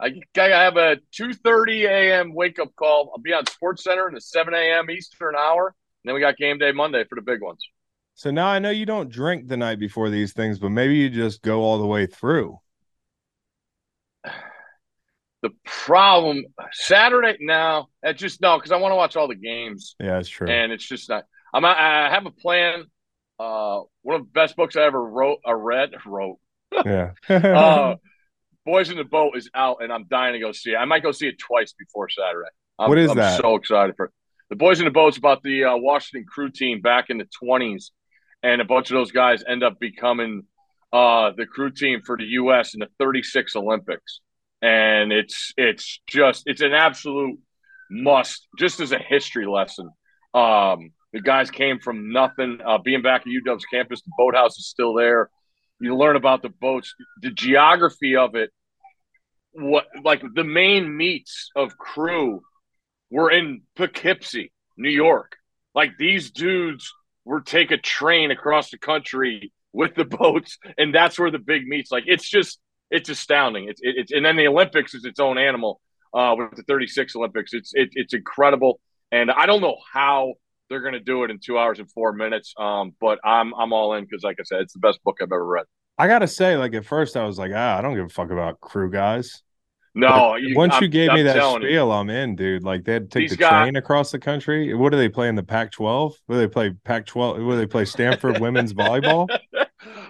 [0.00, 2.34] I gotta have a 2:30 a.m.
[2.34, 3.12] wake up call.
[3.14, 4.90] I'll be on Sports Center in the 7 a.m.
[4.90, 5.68] Eastern hour.
[5.68, 7.64] And then we got game day Monday for the big ones.
[8.14, 11.10] So now I know you don't drink the night before these things, but maybe you
[11.10, 12.58] just go all the way through.
[15.42, 16.42] The problem
[16.72, 20.28] Saturday now, that's just no, because I want to watch all the games, Yeah, that's
[20.30, 20.48] true.
[20.48, 21.24] and it's just not.
[21.52, 21.66] I'm.
[21.66, 22.84] I have a plan.
[23.38, 25.40] Uh, one of the best books I ever wrote.
[25.44, 26.38] I read wrote.
[26.86, 27.10] yeah.
[27.28, 27.96] Uh,
[28.64, 30.76] Boys in the Boat is out, and I'm dying to go see it.
[30.76, 32.48] I might go see it twice before Saturday.
[32.78, 33.40] I'm, What is I'm that?
[33.40, 34.12] so excited for it.
[34.50, 37.90] The Boys in the Boat's about the uh, Washington crew team back in the 20s,
[38.42, 40.44] and a bunch of those guys end up becoming
[40.92, 42.74] uh, the crew team for the U.S.
[42.74, 44.20] in the 36 Olympics.
[44.62, 47.38] And it's it's just it's an absolute
[47.90, 49.90] must, just as a history lesson.
[50.32, 52.58] Um, the guys came from nothing.
[52.66, 55.28] Uh, being back at UW's campus, the boathouse is still there
[55.80, 58.50] you learn about the boats, the geography of it.
[59.52, 62.42] What like the main meets of crew
[63.10, 65.36] were in Poughkeepsie, New York.
[65.74, 66.92] Like these dudes
[67.24, 71.66] were take a train across the country with the boats, and that's where the big
[71.66, 71.92] meets.
[71.92, 72.58] Like it's just
[72.90, 73.68] it's astounding.
[73.68, 75.80] It's it, it's and then the Olympics is its own animal.
[76.12, 78.78] Uh, with the 36 Olympics, it's it, it's incredible,
[79.10, 80.34] and I don't know how
[80.70, 82.54] they're going to do it in two hours and four minutes.
[82.58, 85.26] Um, but I'm I'm all in because, like I said, it's the best book I've
[85.32, 85.64] ever read.
[85.98, 88.30] I gotta say, like at first I was like, ah, I don't give a fuck
[88.30, 89.42] about crew guys.
[89.96, 91.68] No, But once you I'm- gave me I'm that telling you.
[91.68, 92.64] spiel, I'm in, dude.
[92.64, 94.74] Like they had to take These the guys- train across the country.
[94.74, 96.14] What do they play in the Pac-12?
[96.26, 97.44] What do they play Pac-12?
[97.46, 99.28] What do they play Stanford women's volleyball?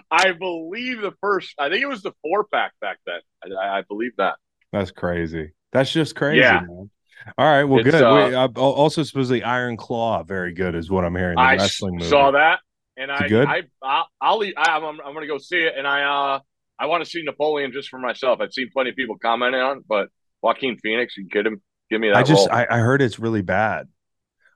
[0.09, 1.53] I believe the first.
[1.59, 3.19] I think it was the four pack back then.
[3.55, 4.37] I, I believe that.
[4.71, 5.51] That's crazy.
[5.71, 6.39] That's just crazy.
[6.39, 6.61] Yeah.
[6.61, 6.89] Man.
[7.37, 8.03] All right, well, It's, good.
[8.03, 11.35] uh, Wait, al- also, supposedly Iron Claw, very good, is what I'm hearing.
[11.35, 12.09] The I wrestling movie.
[12.09, 12.59] saw that,
[12.97, 13.47] and I, good?
[13.47, 16.39] I, I, I'll, leave- I, I'm, I'm going to go see it, and I, uh,
[16.77, 18.39] I want to see Napoleon just for myself.
[18.41, 20.09] I've seen plenty of people commenting on, it, but
[20.41, 22.17] Joaquin Phoenix, you get him, give me that.
[22.17, 22.49] I just.
[22.51, 23.87] I, I heard it's really bad.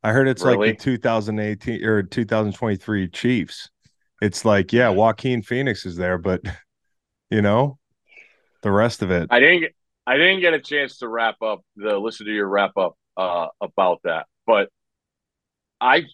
[0.03, 3.70] I heard it's like the 2018 or 2023 Chiefs.
[4.22, 6.41] It's like, yeah, Joaquin Phoenix is there, but
[7.30, 7.80] you know,
[8.62, 9.28] the rest of it.
[9.30, 9.72] I didn't
[10.10, 13.47] I didn't get a chance to wrap up the listen to your wrap up uh,
[13.62, 14.70] about that, but
[15.80, 16.05] I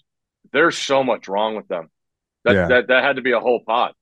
[0.51, 1.89] there's so much wrong with them.
[2.43, 2.67] That Yeah.
[2.67, 3.93] that that had to be a whole pod.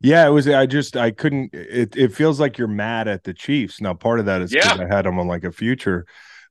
[0.00, 0.48] Yeah, it was.
[0.48, 1.50] I just I couldn't.
[1.54, 3.80] It it feels like you're mad at the Chiefs.
[3.80, 4.84] Now, part of that is because Yeah.
[4.84, 6.06] I had them on like a future,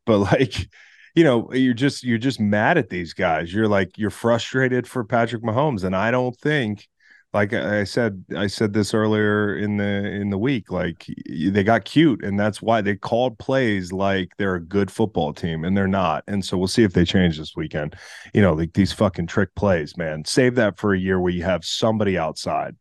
[0.06, 0.68] but like,
[1.16, 3.54] you know, you're just you're just mad at these guys.
[3.54, 6.88] You're like you're frustrated for Patrick Mahomes, and I don't think,
[7.32, 11.86] like I said, I said this earlier in the in the week, like they got
[11.86, 15.88] cute, and that's why they called plays like they're a good football team, and they're
[15.88, 16.24] not.
[16.28, 17.96] And so we'll see if they change this weekend.
[18.34, 20.26] You know, like these fucking trick plays, man.
[20.26, 22.76] Save that for a year where you have somebody outside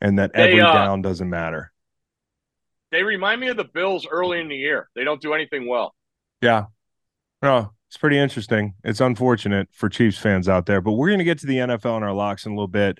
[0.00, 1.72] and that They, every uh, down doesn't matter.
[2.90, 4.88] They remind me of the Bills early in the year.
[4.96, 5.94] They don't do anything well.
[6.40, 6.66] Yeah.
[7.42, 8.74] No, it's pretty interesting.
[8.84, 11.96] It's unfortunate for Chiefs fans out there, but we're going to get to the NFL
[11.96, 12.98] and our locks in a little bit.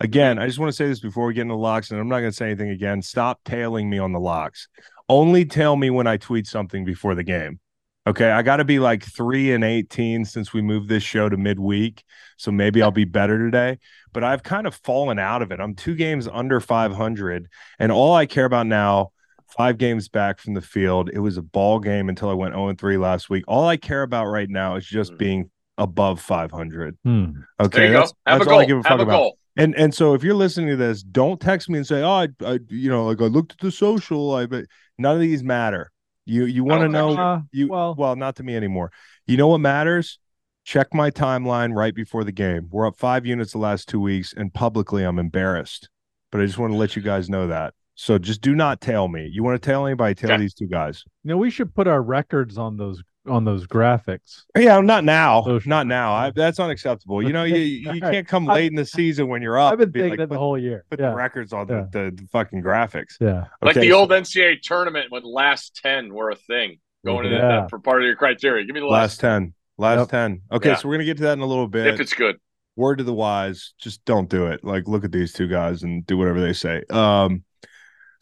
[0.00, 2.20] Again, I just want to say this before we get into locks, and I'm not
[2.20, 3.02] going to say anything again.
[3.02, 4.68] Stop tailing me on the locks.
[5.08, 7.60] Only tell me when I tweet something before the game.
[8.06, 8.30] Okay.
[8.30, 12.04] I got to be like three and 18 since we moved this show to midweek.
[12.36, 13.78] So maybe I'll be better today,
[14.12, 15.58] but I've kind of fallen out of it.
[15.60, 19.10] I'm two games under 500, and all I care about now
[19.56, 21.08] five games back from the field.
[21.12, 23.44] It was a ball game until I went 0 3 last week.
[23.48, 25.18] All I care about right now is just Mhm.
[25.18, 26.96] being above 500.
[27.04, 27.24] Hmm.
[27.60, 27.78] Okay.
[27.78, 28.18] There you that's, go.
[28.26, 28.68] Have that's a all I goal.
[28.68, 29.12] give a fuck Have about.
[29.18, 29.38] goal.
[29.56, 32.28] And and so if you're listening to this, don't text me and say, "Oh, I,
[32.44, 34.66] I you know, like I looked at the social." I but
[34.98, 35.90] none of these matter.
[36.26, 38.90] You you want to know Uh, you well, well, not to me anymore.
[39.26, 40.18] You know what matters?
[40.64, 42.66] Check my timeline right before the game.
[42.70, 45.88] We're up five units the last two weeks, and publicly I'm embarrassed.
[46.32, 47.72] But I just want to let you guys know that.
[47.94, 49.30] So just do not tail me.
[49.32, 50.14] You want to tail anybody?
[50.14, 50.40] Tail Okay.
[50.42, 51.02] these two guys.
[51.22, 54.44] you know, we should put our records on those on those graphics.
[54.56, 55.42] Yeah, not now.
[55.42, 56.12] Social not now.
[56.14, 57.22] I, that's unacceptable.
[57.22, 59.72] You know, you you can't come late in the season when you're up.
[59.72, 60.84] I've been thinking like, it the whole year.
[60.90, 61.84] put Yeah, the records on Yeah.
[61.90, 63.16] the, the, the fucking graphics.
[63.20, 63.44] yeah.
[63.62, 67.48] Like the so- old NCAA tournament when last ten were a thing going into Yeah.
[67.62, 68.64] that for part of your criteria.
[68.64, 70.08] Give me the last last, 10 last Yep.
[70.08, 70.76] 10 okay Yeah.
[70.76, 72.36] so we're gonna get to that in a little bit if it's good.
[72.76, 76.06] word to the wise just don't do it like look at these two guys and
[76.06, 77.44] do whatever they say um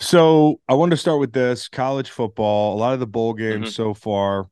[0.01, 3.69] so i wanted to start with this college football a lot of the bowl games
[3.71, 3.73] Mhm.
[3.73, 4.47] so far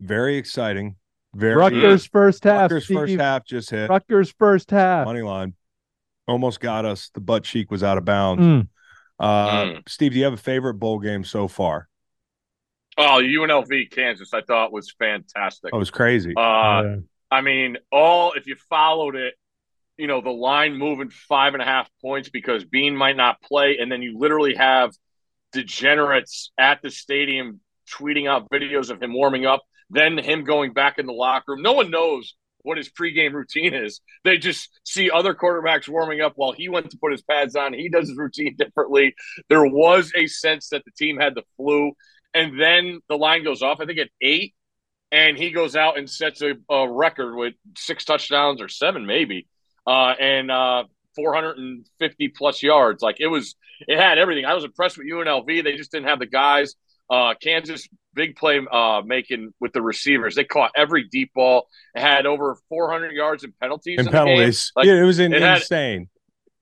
[0.00, 0.96] very exciting
[1.34, 2.70] very Rutgers first half.
[2.72, 5.04] Rutgers first half just hit Rutgers first half.
[5.06, 5.54] money line
[6.26, 8.68] almost got us the butt cheek was out of bounds Mm.
[9.18, 9.88] uh Mm.
[9.88, 11.88] steve do you have a favorite bowl game so far
[12.98, 15.70] Oh, UNLV Kansas, I thought was fantastic.
[15.72, 16.96] It was crazy Uh, Yeah.
[17.30, 19.34] I mean, all if you followed it,
[19.96, 23.78] you know, the line moving five and a half points because Bean might not play,
[23.78, 24.92] and then you literally have
[25.52, 30.98] degenerates at the stadium tweeting out videos of him warming up, then him going back
[30.98, 31.62] in the locker room.
[31.62, 34.00] No one knows what his pregame routine is.
[34.24, 37.72] They just see other quarterbacks warming up while he went to put his pads on.
[37.72, 39.14] He does his routine differently.
[39.48, 41.92] There was a sense that the team had the flu,
[42.34, 43.80] and then the line goes off.
[43.80, 44.54] I think at eight
[45.12, 49.46] and he goes out and sets a, a record with six touchdowns or seven maybe
[49.86, 50.84] uh, and uh,
[51.16, 53.54] 450 plus yards like it was
[53.86, 56.74] it had everything i was impressed with unlv they just didn't have the guys
[57.10, 62.00] uh, kansas big play uh, making with the receivers they caught every deep ball it
[62.00, 66.08] had over 400 yards in penalties and penalties Like, yeah it was in, it insane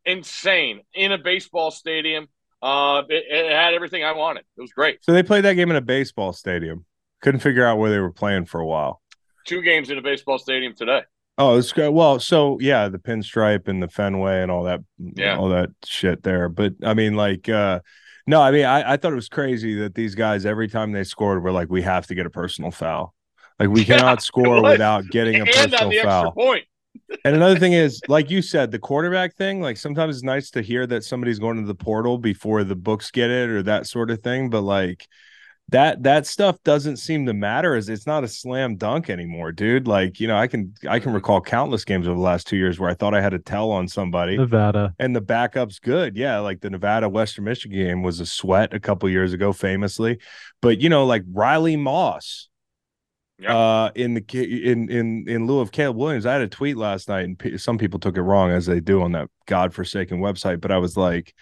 [0.07, 2.27] insane in a baseball stadium
[2.61, 5.71] uh, it, it had everything i wanted it was great So they played that game
[5.71, 6.85] in a baseball stadium.
[7.21, 9.01] Couldn't figure out where they were playing for a while.
[9.47, 11.03] two games in a baseball stadium today
[11.41, 11.91] Oh, it's good.
[11.91, 15.37] Well, so yeah, the pinstripe and the Fenway and all that, Yeah.
[15.39, 16.49] all that shit there.
[16.49, 17.79] But I mean, like, uh,
[18.29, 21.03] no, I mean, I, I thought it was crazy that these guys every time they
[21.03, 23.15] scored were like, we have to get a personal foul.
[23.59, 26.33] Like we cannot it score without getting a and on personal foul.
[26.33, 26.65] point
[27.25, 29.63] And another thing is, like you said, the quarterback thing.
[29.63, 33.11] Like sometimes it's nice to hear that somebody's going to the portal before the books
[33.11, 34.51] get it or that sort of thing.
[34.51, 35.09] But like
[35.71, 39.87] that that stuff doesn't seem to matter as it's not a slam dunk anymore, dude.
[39.87, 42.81] Like, you know, I can I can recall countless games over the last two years
[42.81, 44.95] where I thought I had a tell on somebody Nevada.
[44.99, 46.17] and the backup's good.
[46.17, 50.19] Yeah, like the Nevada Western Michigan game was a sweat a couple years ago, famously.
[50.63, 52.49] But you know, like Riley Moss,
[53.39, 53.55] Yeah.
[53.57, 54.25] uh, in the
[54.73, 57.59] in in in lieu of Caleb Williams, I had a tweet last night, and pe-
[57.59, 60.61] some people took it wrong as they do on that godforsaken website.
[60.63, 61.35] But I was like,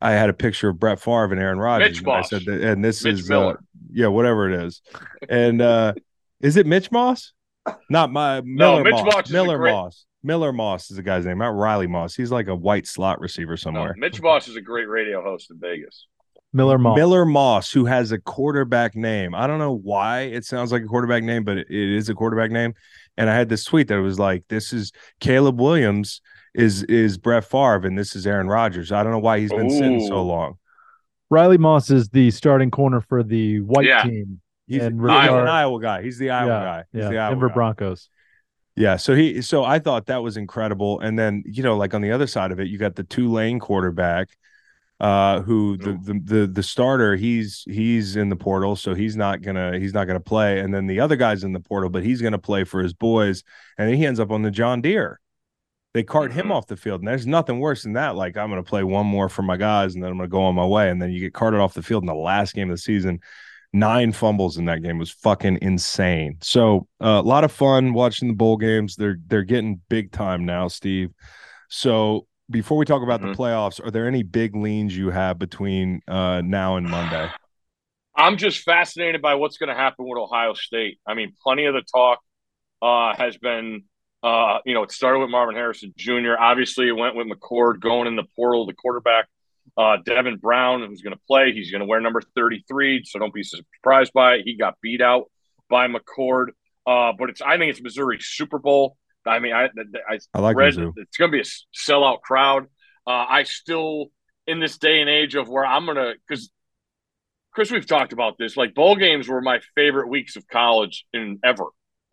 [0.00, 2.00] I had a picture of Brett Favre and Aaron Rodgers.
[2.02, 3.64] Mitch and I said, that, and this Mitch is uh, Miller.
[3.92, 4.82] Yeah, whatever it is.
[5.28, 5.94] And uh,
[6.40, 7.32] is it Mitch Moss?
[7.90, 9.04] Not my Miller Mitch Moss.
[9.14, 10.04] Moss Miller great- Moss.
[10.22, 12.16] Miller Moss is the guy's name, not Riley Moss.
[12.16, 13.94] He's like a white slot receiver No, somewhere.
[13.96, 16.06] Mitch Moss is a great radio host in Vegas.
[16.52, 16.96] Miller Moss.
[16.96, 19.34] Miller Moss, who has a quarterback name.
[19.34, 22.14] I don't know why it sounds like a quarterback name, but it, it is a
[22.14, 22.74] quarterback name.
[23.16, 26.20] And I had this tweet that was like, "This is Caleb Williams
[26.54, 28.90] is is Brett Favre and this is Aaron Rodgers.
[28.90, 30.56] I don't know why he's been sitting so long.
[31.30, 34.02] Riley Moss is the starting corner for the white Yeah.
[34.02, 34.40] team.
[34.66, 35.42] He's, And he's Iowa.
[35.42, 36.02] an Iowa guy.
[36.02, 36.84] He's the Iowa yeah, guy.
[36.92, 37.54] He's yeah, the Iowa Denver guy.
[37.54, 38.08] Broncos.
[38.74, 41.00] Yeah, so he so I thought that was incredible.
[41.00, 43.58] And then, you know, like on the other side of it, you got the Tulane
[43.60, 44.28] quarterback
[44.98, 49.42] uh who the, the the the starter he's he's in the portal so he's not
[49.42, 52.22] gonna he's not gonna play and then the other guy's in the portal but he's
[52.22, 53.44] gonna play for his boys
[53.76, 55.20] and he ends up on the john deere
[55.96, 56.50] they cart him Mhm.
[56.52, 59.28] off the field and there's nothing worse than that like i'm gonna play one more
[59.30, 61.32] for my guys and then i'm gonna go on my way and then you get
[61.32, 63.18] carted off the field in the last game of the season
[63.72, 68.28] nine fumbles in that game was fucking insane so uh, a lot of fun watching
[68.28, 71.10] the bowl games they're they're getting big time now steve
[71.68, 73.32] so before we talk about Mhm.
[73.32, 77.28] the playoffs are there any big leans you have between uh, now and monday
[78.18, 80.98] I'm just fascinated by what's going to happen with Ohio State.
[81.06, 82.18] I mean, plenty of the talk
[82.80, 83.84] uh, has been,
[84.26, 86.32] uh, you know, it started with Marvin Harrison Jr.
[86.36, 89.26] Obviously, it went with McCord going in the portal, the quarterback.
[89.78, 93.32] Uh, Devin Brown, who's going to play, he's going to wear number 33, so don't
[93.32, 94.42] be surprised by it.
[94.44, 95.30] He got beat out
[95.70, 96.48] by McCord.
[96.84, 98.96] Uh, but it's, I think it's Missouri Super Bowl.
[99.24, 99.66] I mean, I,
[100.08, 100.92] I, i like read Mizzou.
[100.96, 102.64] it's going to be a sellout crowd.
[103.06, 104.06] Uh, I still,
[104.48, 106.50] in this day and age of where I'm going to, because
[107.52, 108.56] Chris, we've talked about this.
[108.56, 111.66] Like bowl games were my favorite weeks of college in ever.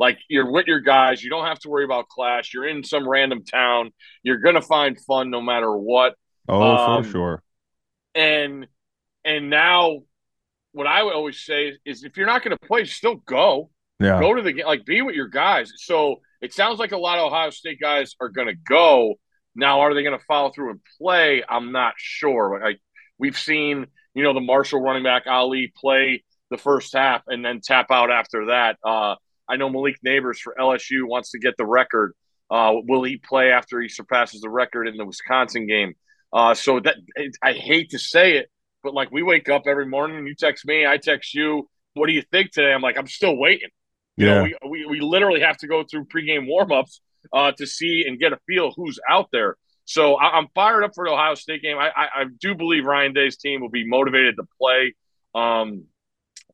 [0.03, 2.53] Like you're with your guys, you don't have to worry about clash.
[2.53, 3.91] You're in some random town.
[4.21, 6.15] You're gonna find fun no matter what.
[6.49, 7.43] oh um, for sure
[8.13, 8.67] And
[9.23, 9.99] and now,
[10.73, 14.33] what I would always say is, if you're not gonna play, still go yeah go
[14.33, 15.71] to the game, like be with your guys.
[15.77, 19.15] So it sounds like a lot of Ohio State guys are going to go.
[19.55, 21.41] Now, are they going to follow through and play?
[21.47, 22.59] I'm not sure.
[22.61, 22.81] Like
[23.17, 27.61] we've seen, you know, the Marshall running back Ali play the first half and then
[27.63, 28.77] tap out after that.
[28.85, 29.15] Uh,
[29.47, 32.13] I know Malik Nabers for LSU wants to get the record.
[32.49, 35.95] Uh, will he play after he surpasses the record in the Wisconsin game?
[36.31, 38.49] Uh, so that it, I hate to say it,
[38.83, 41.69] but like we wake up every morning, you text me, I text you.
[41.93, 42.73] What do you think today?
[42.73, 43.69] I'm like, I'm still waiting.
[44.17, 46.99] You yeah know, we, we, we literally have to go through pregame warmups
[47.31, 49.57] uh, to see and get a feel who's out there.
[49.85, 51.77] So I, I'm fired up for the Ohio State game.
[51.77, 54.95] I, I, I do believe Ryan Day's team will be motivated to play.
[55.35, 55.85] Um,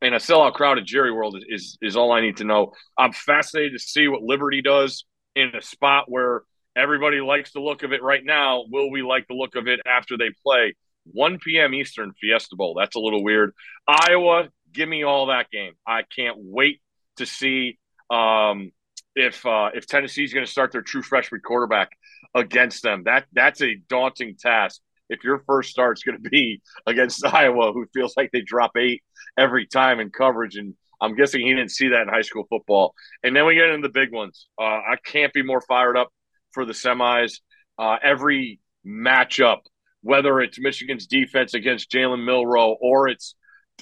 [0.02, 2.72] and a sellout crowd at Jerry World is, is all I need to know.
[2.98, 5.04] I'm fascinated to see what Liberty does
[5.36, 6.42] in a spot where
[6.76, 8.64] everybody likes the look of it right now.
[8.68, 10.74] Will we like the look of it after they play?
[11.12, 11.74] 1 p.m.
[11.74, 12.74] Eastern Fiesta Bowl.
[12.78, 13.52] That's a little weird.
[13.86, 15.72] Iowa, give me all that game.
[15.86, 16.80] I can't wait
[17.16, 17.78] to see
[18.10, 18.72] um,
[19.14, 21.90] if uh, if Tennessee's going to start their true freshman quarterback
[22.34, 23.04] against them.
[23.04, 24.80] That that's a daunting task.
[25.10, 29.02] If your first start's going to be against Iowa, who feels like they drop eight
[29.38, 32.94] every time in coverage, and I'm guessing he didn't see that in high school football.
[33.22, 34.46] And then we get into the big ones.
[34.58, 36.08] Uh, I can't be more fired up
[36.52, 37.40] for the semis.
[37.78, 39.60] Uh, every matchup,
[40.02, 43.34] whether it's Michigan's defense against Jalen Milroe or it's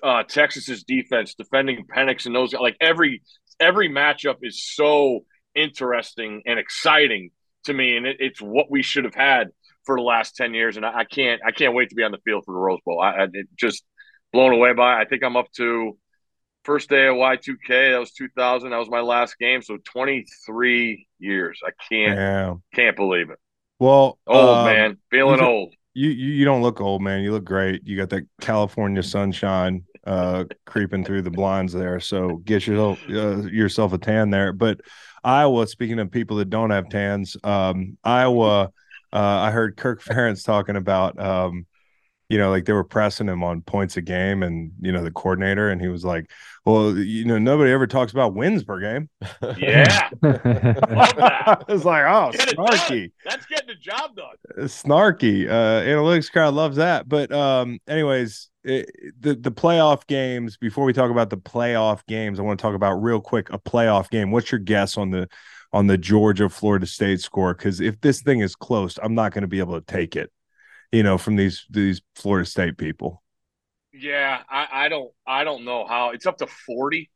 [0.02, 3.22] uh, Texas's defense defending Penix and those like every
[3.58, 5.24] every matchup is so
[5.54, 7.30] interesting and exciting
[7.64, 9.48] to me, and it, it's what we should have had
[9.88, 10.76] for the last ten years.
[10.76, 12.78] And I, I can't I can't wait to be on the field for the Rose
[12.84, 13.00] Bowl.
[13.00, 13.26] I, I
[13.56, 13.84] just
[14.34, 14.98] blown away by.
[14.98, 15.00] it.
[15.00, 15.96] I think I'm up to
[16.64, 17.92] first day of Y2K.
[17.92, 18.68] That was 2000.
[18.70, 19.62] That was my last game.
[19.62, 21.60] So 23 years.
[21.66, 23.38] I can't yeah can't believe it.
[23.78, 25.74] well Old um, man, feeling you- old.
[25.94, 27.22] you, you you don't look old, man.
[27.22, 27.86] You look great.
[27.86, 31.98] You got that California sunshine uh creeping through the blinds there.
[32.00, 34.52] So get yourself uh, yourself a tan there.
[34.52, 34.80] But
[35.24, 38.70] Iowa, speaking of people that don't have tans, um, Iowa,
[39.12, 41.66] uh, I heard Kirk Ferentz talking about um,
[42.28, 45.10] you know, like they were pressing him on points a game, and you know the
[45.10, 46.30] coordinator, and he was like,
[46.66, 49.08] "Well, you know, nobody ever talks about wins per game."
[49.56, 50.42] Yeah, Love
[51.16, 51.64] that.
[51.68, 54.66] it's like, oh, Get snarky that's getting the job done.
[54.66, 55.48] snarky.
[55.48, 57.08] Uh, analytics crowd loves that.
[57.08, 58.90] But um, anyways, it,
[59.20, 60.58] the the playoff games.
[60.58, 63.58] Before we talk about the playoff games, I want to talk about real quick a
[63.58, 64.30] playoff game.
[64.32, 65.28] What's your guess on the
[65.72, 67.54] on the Georgia Florida State score?
[67.54, 70.30] Because if this thing is close, I'm not going to be able to take it.
[70.92, 73.22] You know, from these these Florida State people.
[73.92, 77.10] Yeah, I, I don't I don't know how it's up to 40,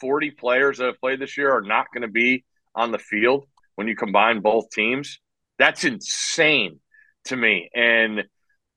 [0.00, 2.44] 40 players that have played this year are not going to be
[2.74, 5.18] on the field when you combine both teams.
[5.58, 6.80] That's insane
[7.26, 7.68] to me.
[7.74, 8.24] And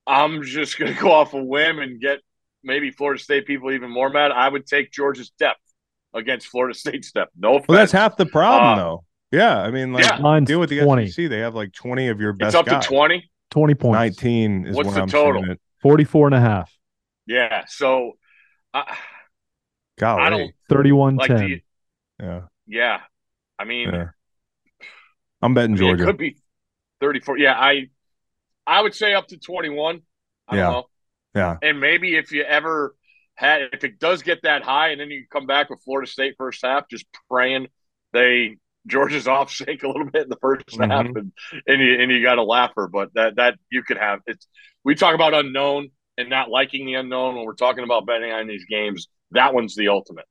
[0.07, 2.19] I'm just going to go off a whim and get
[2.63, 4.32] maybe Florida State people even more mad.
[4.32, 5.59] I would take Georgia's depth
[6.13, 7.32] against Florida State's depth.
[7.38, 7.67] No offense.
[7.69, 9.05] Well, that's half the problem, Uh, though.
[9.32, 10.17] Yeah, I mean, like yeah.
[10.19, 11.07] Mine's deal with the 20.
[11.09, 11.29] SEC.
[11.29, 12.84] They have like 20 of your best it's up guys.
[12.84, 13.29] to 20.
[13.51, 13.95] 20 points.
[14.21, 15.43] 19 is What's where the I'm total?
[15.43, 16.71] seeing 44 and a half.
[17.25, 17.63] Yeah.
[17.67, 18.13] So
[18.73, 18.95] I,
[19.97, 20.21] Golly.
[20.21, 21.38] I don't 31 like 10.
[21.38, 21.61] the,
[22.21, 22.41] yeah.
[22.67, 23.01] yeah.
[23.59, 24.09] I mean, Yeah.
[25.41, 26.03] I'm betting I mean, Georgia.
[26.03, 26.38] it could be
[26.99, 27.38] 34.
[27.39, 27.89] Yeah, I
[28.67, 30.01] I would say up to 21.
[30.47, 30.61] I Yeah.
[30.63, 30.86] don't know.
[31.36, 31.57] Yeah.
[31.61, 32.95] And maybe if you ever
[33.36, 36.36] had, if it does get that high, and then you come back with Florida State
[36.38, 37.67] first half, just praying
[38.13, 38.57] they
[38.88, 40.91] Georgia's off sync a little bit in the 1st Mhm.
[40.91, 41.32] half, and
[41.67, 42.88] and you and you got a laugher.
[42.88, 44.19] But that that you could have.
[44.27, 44.47] It's
[44.84, 48.47] we talk about unknown and not liking the unknown when we're talking about betting on
[48.47, 49.07] these games.
[49.32, 50.25] That one's the ultimate.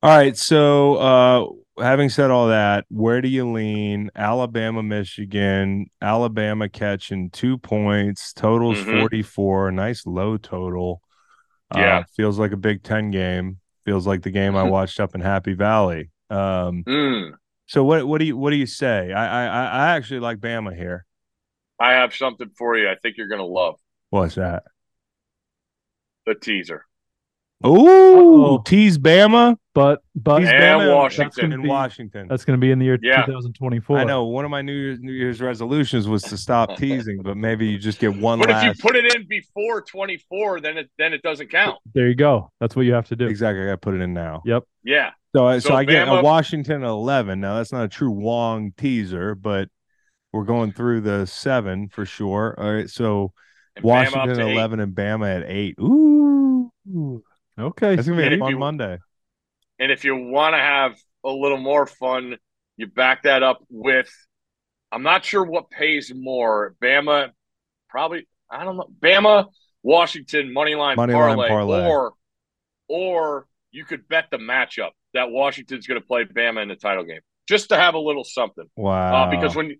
[0.00, 0.36] All right.
[0.36, 4.10] So, uh, having said all that, where do you lean?
[4.14, 9.00] Alabama, Michigan, Alabama catching two points, totals Mhm.
[9.00, 11.02] 44, nice low total.
[11.74, 11.98] Yeah.
[11.98, 13.58] Uh, feels like a Big Ten game.
[13.84, 16.10] Feels like the game I watched up in Happy Valley.
[16.30, 17.32] Um, Mm.
[17.68, 19.12] So what what do you what do you say?
[19.12, 21.04] I I I actually like Bama here.
[21.80, 22.88] I have something for you.
[22.88, 23.76] I think you're going to love
[24.10, 24.64] What's that?
[26.26, 26.84] the teaser.
[27.66, 28.62] Ooh, Uh-oh.
[28.64, 29.56] tease Bama.
[29.74, 31.52] But but He's And Bama Washington.
[31.52, 32.26] in be- Washington.
[32.28, 33.24] that's going to be in the year Yeah.
[33.26, 33.98] 2024.
[33.98, 37.36] I know one of my New Year's New Year's resolutions was to stop teasing, but
[37.36, 40.90] maybe you just get one But if you put it in before 24, then it
[40.98, 41.78] then it doesn't count.
[41.94, 42.50] There you go.
[42.60, 43.26] That's what you have to do.
[43.26, 44.42] exactly, I got to put it in now.
[44.44, 44.64] Yep.
[44.84, 45.10] Yeah.
[45.34, 47.40] So, I so, So I get a Washington at eleven.
[47.40, 49.68] Now that's not a true Wong teaser, but
[50.32, 52.54] we're going through the seven for sure.
[52.58, 53.32] All right, so
[53.76, 54.52] And Bama up Washington to at eight.
[54.54, 55.74] eleven and Bama at eight.
[55.80, 56.70] Ooh,
[57.58, 57.96] Okay.
[57.96, 58.98] that's gonna be And a fun you- Monday.
[59.78, 62.36] And if you want to have a little more fun,
[62.76, 64.10] you back that up with
[64.90, 66.74] I'm not sure what pays more.
[66.82, 67.30] Bama
[67.90, 68.88] probably I don't know.
[69.00, 69.46] Bama,
[69.82, 71.86] Washington money line Money line parlay, parlay.
[71.86, 72.12] or
[72.88, 73.46] or
[73.78, 77.20] you could bet the matchup that Washington's going to play Bama in the title game.
[77.48, 78.66] Just to have a little something.
[78.76, 79.22] Wow.
[79.22, 79.76] Uh, because when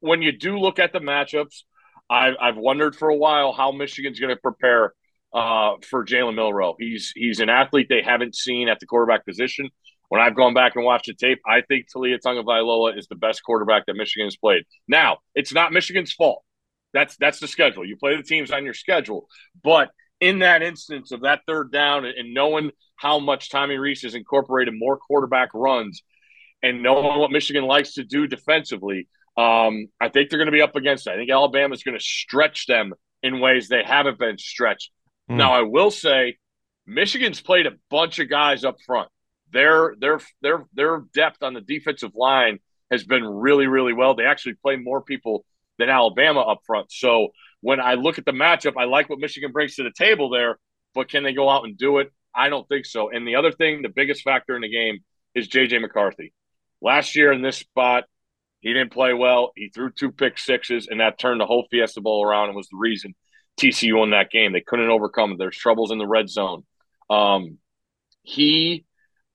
[0.00, 1.62] when you do look at the matchups,
[2.10, 4.94] I've I've wondered for a while how Michigan's going to prepare
[5.34, 6.74] uh, for Jalen Milroe.
[6.78, 9.68] He's he's an athlete they haven't seen at the quarterback position.
[10.08, 13.42] When I've gone back and watched the tape, I think Taulia Tagovailoa is the best
[13.44, 14.64] quarterback that Michigan has played.
[14.88, 16.42] Now, it's not Michigan's fault.
[16.92, 17.84] That's that's the schedule.
[17.84, 19.28] You play the teams on your schedule,
[19.62, 19.90] but
[20.22, 24.72] in that instance of that third down and knowing how much Tommy Rees has incorporated
[24.72, 26.04] more quarterback runs
[26.62, 30.62] and knowing what Michigan likes to do defensively, um, I think they're going to be
[30.62, 31.10] up against it.
[31.10, 32.94] I think Alabama's going to stretch them
[33.24, 34.92] in ways they haven't been stretched.
[35.28, 35.38] Hmm.
[35.38, 36.36] Now, I will say,
[36.86, 39.08] Michigan's played a bunch of guys up front.
[39.52, 42.58] Their their their their depth on the defensive line
[42.90, 44.14] has been really really well.
[44.14, 45.44] They actually play more people
[45.78, 46.90] than Alabama up front.
[46.90, 47.28] So
[47.62, 50.58] when I look at the matchup, I like what Michigan brings to the table there,
[50.94, 52.12] but can they go out and do it?
[52.34, 53.10] I don't think so.
[53.10, 54.98] And the other thing, the biggest factor in the game
[55.34, 56.32] is JJ McCarthy.
[56.80, 58.04] Last year in this spot,
[58.60, 59.52] he didn't play well.
[59.56, 62.68] He threw two pick sixes, and that turned the whole Fiesta Bowl around and was
[62.68, 63.14] the reason
[63.60, 64.52] TCU won that game.
[64.52, 66.64] They couldn't overcome their troubles in the red zone.
[67.10, 67.58] Um,
[68.22, 68.84] he,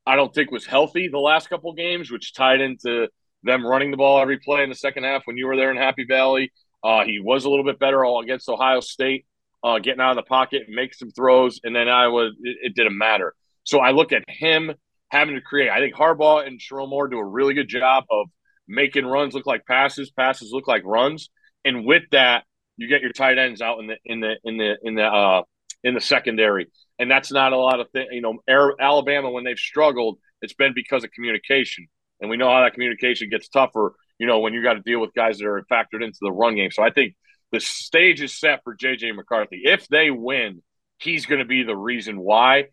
[0.06, 3.08] I don't think, was healthy the last couple games, which tied into
[3.44, 5.78] them running the ball every play in the second half when you were there in
[5.78, 6.52] Happy Valley.
[6.84, 9.26] Uh, he was a little bit better against Ohio State,
[9.64, 12.76] uh, getting out of the pocket and make some throws, and then Iowa, it, it
[12.76, 13.34] didn't matter.
[13.64, 14.72] So I look at him
[15.10, 15.70] having to create.
[15.70, 18.28] I think Harbaugh and Sherrone Moore do a really good job of
[18.68, 21.30] making runs look like passes, passes look like runs,
[21.66, 22.44] and with that,
[22.78, 25.42] you get your tight ends out in the in the in the in the uh,
[25.84, 26.68] in the secondary,
[27.00, 28.10] and that's not a lot of things.
[28.12, 31.88] You know, Alabama when they've struggled, it's been because of communication,
[32.22, 33.96] and we know how that communication gets tougher.
[34.20, 36.56] You know, when you got to deal with guys that are factored into the run
[36.56, 36.72] game.
[36.72, 37.16] So I think
[37.52, 39.62] the stage is set for JJ McCarthy.
[39.64, 40.62] If they win,
[41.00, 42.66] he's going to be the reason why.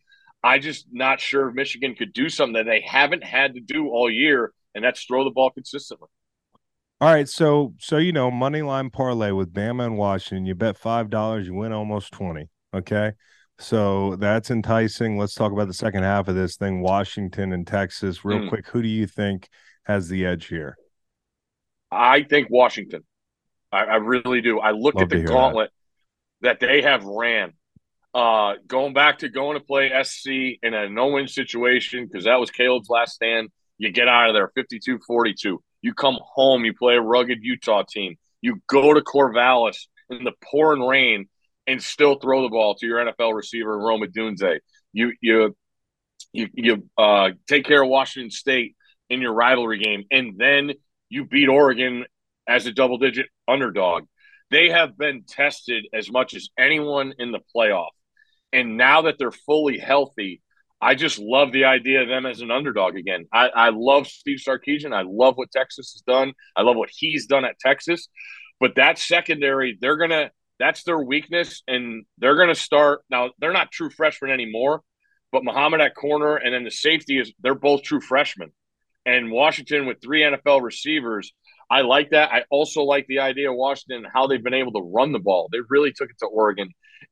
[0.43, 3.89] I just not sure if Michigan could do something that they haven't had to do
[3.89, 6.09] all year, and that's throw the ball consistently.
[7.01, 10.47] All right, so so you know, money line parlay with Bama and Washington.
[10.47, 12.49] You bet five dollars, you win almost twenty.
[12.75, 13.13] Okay,
[13.59, 15.19] so that's enticing.
[15.19, 18.25] Let's talk about the second half of this thing: Washington and Texas.
[18.25, 18.49] Real Mm.
[18.49, 19.49] quick, who do you think
[19.85, 20.77] has the edge here?
[21.95, 23.05] I think Washington.
[23.73, 24.61] I, I really do.
[24.61, 25.71] I look Love at the gauntlet
[26.43, 26.61] that.
[26.61, 27.53] they have ran.
[28.13, 30.29] Uh, going back to going to play SC
[30.63, 33.49] in a no-win situation because that was Caleb's last stand.
[33.77, 35.59] You get out of there 52-42.
[35.83, 38.17] You come home, you play a rugged Utah team.
[38.41, 41.29] You go to Corvallis in the pouring rain
[41.67, 44.59] and still throw the ball to your NFL receiver Rome Odunze.
[44.93, 45.57] You you
[46.33, 48.77] you you uh, take care of Washington State
[49.11, 50.73] in your rivalry game, and then
[51.09, 52.05] you beat Oregon
[52.49, 54.05] as a double digit underdog.
[54.51, 57.89] They have been tested as much as anyone in the playoff.
[58.53, 60.43] And now that they're fully healthy,
[60.81, 63.25] I just love the idea of them as an underdog again.
[63.33, 64.95] I, I love Steve Sarkisian.
[64.95, 66.35] I love what Texas has done.
[66.55, 68.09] I love what he's done at Texas.
[68.61, 70.31] But that secondary, they're going to,
[70.61, 71.63] that's their weakness.
[71.67, 73.01] And they're going to start.
[73.11, 74.83] Now, they're not true freshmen anymore,
[75.33, 78.53] but Muhammad at corner and then the safety is, they're both true freshmen.
[79.07, 81.33] And Washington with three NFL receivers,
[81.71, 82.33] I like that.
[82.33, 85.19] I also like the idea of Washington and how they've been able to run the
[85.19, 85.49] ball.
[85.53, 86.71] They really took it to Oregon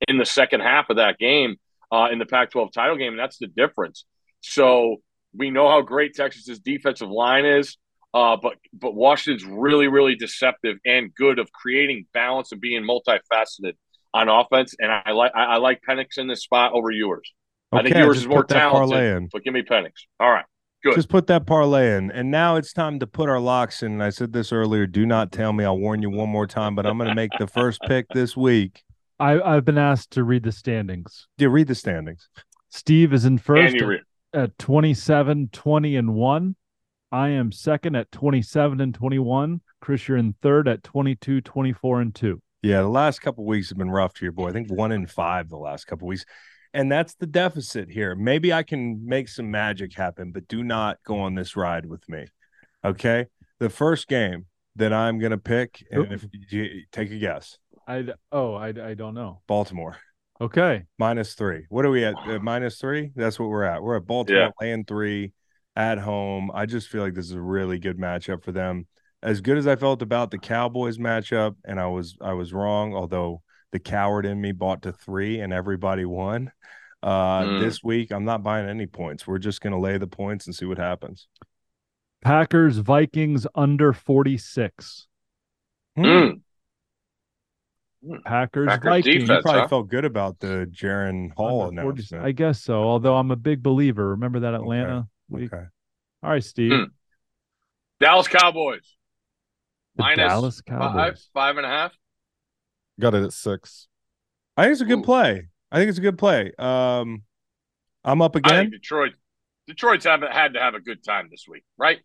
[0.08, 1.56] in the second half of that game
[1.90, 4.04] uh, in the Pac-12 title game, and that's the difference.
[4.40, 4.96] So
[5.34, 7.76] we know how great Texas's defensive line is,
[8.14, 13.72] uh, but but Washington's really really deceptive and good of creating balance and being multifaceted
[14.12, 14.74] on offense.
[14.78, 17.30] And I like I, I like Penix in this spot over yours.
[17.72, 19.92] I think Okay, yours is more put that parlay talented, but give me Penix.
[20.20, 20.44] All right,
[20.82, 20.94] good.
[20.94, 22.10] Just put that parlay in.
[22.10, 24.00] And now it's time to put our locks in.
[24.00, 24.86] I said this earlier.
[24.86, 25.64] Do not tell me.
[25.64, 28.36] I'll warn you one more time, but I'm going to make the first pick this
[28.36, 28.82] week.
[29.18, 31.28] I, I've been asked to read the standings.
[31.38, 32.28] Do you read the standings.
[32.70, 34.00] Steve is in first at, re-
[34.32, 36.56] at 27, 20, and 1.
[37.12, 39.60] I am second at 27 and 21.
[39.80, 42.40] Chris, you're in third at 22, 24, and 2.
[42.62, 44.48] Yeah, the last couple weeks have been rough to your boy.
[44.48, 46.24] I think one in five the last couple weeks.
[46.74, 48.14] And that's the deficit here.
[48.14, 52.08] Maybe I can make some magic happen, but do not go on this ride with
[52.08, 52.26] me.
[52.84, 53.26] Okay.
[53.58, 54.46] The first game
[54.76, 58.94] that I'm going to pick, and if you take a guess, I oh, I, I
[58.94, 59.42] don't know.
[59.46, 59.96] Baltimore
[60.40, 60.84] Okay.
[60.98, 61.66] minus three.
[61.68, 62.14] What are we at?
[62.26, 63.12] Uh, minus three?
[63.14, 63.82] That's what we're at.
[63.82, 64.50] We're at Baltimore, Yeah.
[64.60, 65.32] laying three
[65.76, 66.50] at home.
[66.54, 68.86] I just feel like this is a really good matchup for them.
[69.22, 72.94] As good as I felt about the Cowboys matchup, and I was I was wrong,
[72.94, 73.42] although
[73.72, 76.52] the coward in me bought to three and everybody won.
[77.02, 77.60] Uh, Mm.
[77.60, 79.26] This week, I'm not buying any points.
[79.26, 81.26] We're just going to lay the points and see what happens.
[82.22, 85.08] Packers, Vikings under 46.
[85.96, 86.02] Hmm.
[86.04, 86.40] Mm.
[88.24, 89.28] Packers, Packers Vikings.
[89.28, 89.68] You probably huh?
[89.68, 92.12] felt good about the Jaren Hall under 46.
[92.12, 92.28] announcement.
[92.28, 92.74] I guess so.
[92.84, 94.10] Although I'm a big believer.
[94.10, 95.52] Remember that Atlanta week?
[95.52, 95.64] okay.
[96.22, 96.72] All right, Steve.
[96.72, 96.84] Hmm.
[98.00, 98.96] Dallas Cowboys
[99.96, 101.28] The minus Dallas five, Cowboys.
[101.34, 101.92] five and a half.
[103.02, 103.88] Got it at six.
[104.56, 105.02] I think it's a good Ooh.
[105.02, 105.48] play.
[105.72, 106.52] I think it's a good play.
[106.56, 107.24] Um,
[108.04, 108.70] I'm up I again.
[108.70, 109.12] think Detroit.
[109.66, 111.98] Detroit's haven't had to have a good time this week, right?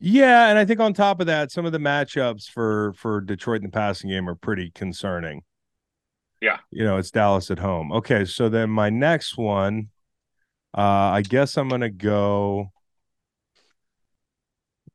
[0.00, 3.58] Yeah, and I think on top of that, some of the matchups for for Detroit
[3.58, 5.42] in the passing game are pretty concerning.
[6.42, 6.58] Yeah.
[6.70, 7.92] You know, it's Dallas at home.
[7.92, 9.88] Okay, so then my next one,
[10.76, 12.72] uh, I guess I'm gonna go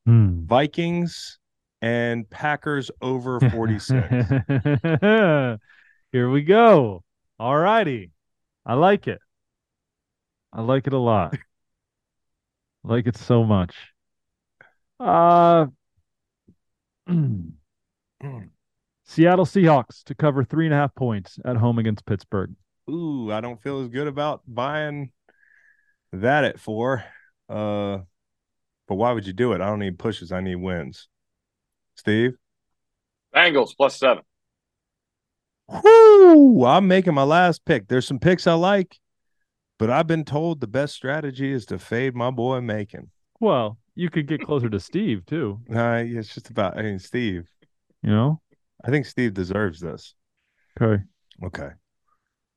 [0.06, 0.46] Hmm.
[0.46, 1.38] Vikings
[1.82, 4.08] and Packers over 46.
[6.12, 7.04] Here we go.
[7.40, 8.12] All righty.
[8.66, 9.20] I like it.
[10.54, 11.34] I like it a lot.
[11.34, 13.76] I like it so much.
[15.00, 15.68] Uh
[19.04, 22.54] Seattle Seahawks to cover three and a half points at home against Pittsburgh.
[22.90, 25.12] Ooh, I don't feel as good about buying
[26.14, 27.04] that at four.
[27.50, 28.00] Uh,
[28.88, 29.62] but why would you do it?
[29.62, 30.32] I don't need pushes.
[30.32, 31.08] I need wins.
[32.02, 32.34] Steve?
[33.34, 34.24] Bengals plus seven.
[35.68, 36.66] Whoo!
[36.66, 37.88] I'm making my last pick.
[37.88, 39.00] There's some picks I like,
[39.78, 43.12] but I've been told the best strategy is to fade my boy Macon.
[43.40, 47.48] Well, you could get closer to Steve too, Uh, it's just about, I mean, Steve.
[48.02, 48.42] you know?
[48.84, 50.16] I think Steve deserves this.
[50.82, 51.04] Okay.
[51.44, 51.70] Okay.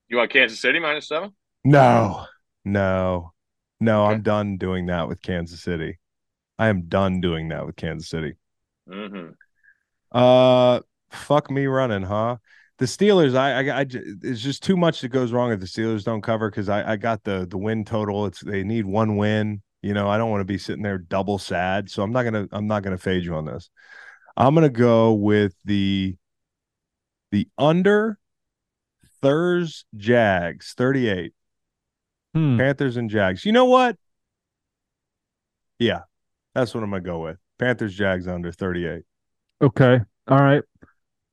[0.08, 1.32] You want Kansas City minus seven?
[1.64, 2.24] No,
[2.64, 3.32] no,
[3.78, 4.04] no.
[4.06, 4.14] Okay.
[4.14, 5.98] I'm done doing that with Kansas City.
[6.58, 8.34] I am done doing that with Kansas City.
[8.88, 9.30] Mm-hmm.
[10.12, 10.80] Uh,
[11.10, 12.36] fuck me running, huh?
[12.78, 13.86] The Steelers, I, I, I,
[14.22, 16.96] it's just too much that goes wrong if the Steelers don't cover because I, I
[16.96, 18.26] got the the win total.
[18.26, 19.62] It's they need one win.
[19.80, 22.48] You know, I don't want to be sitting there double sad, so I'm not gonna,
[22.50, 23.70] I'm not gonna fade you on this.
[24.36, 26.16] I'm gonna go with the
[27.30, 28.18] the under
[29.22, 31.32] Thurs Jags 38
[32.34, 32.58] Hmm.
[32.58, 33.44] Panthers and Jags.
[33.44, 33.96] You know what?
[35.78, 36.00] Yeah,
[36.54, 37.38] that's what I'm gonna go with.
[37.58, 39.02] Panthers Jags under 38.
[39.62, 40.00] Okay.
[40.28, 40.62] All right.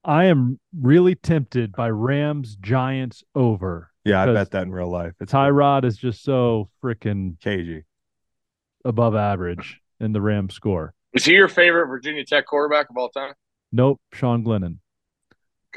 [0.03, 3.91] I am really tempted by Rams Giants over.
[4.03, 5.13] Yeah, I bet that in real life.
[5.19, 7.83] It's Tyrod is just so freaking cagey.
[8.83, 10.95] above average in the Rams score.
[11.13, 13.33] Is he your favorite Virginia Tech quarterback of all time?
[13.71, 14.77] Nope, Sean Glennon.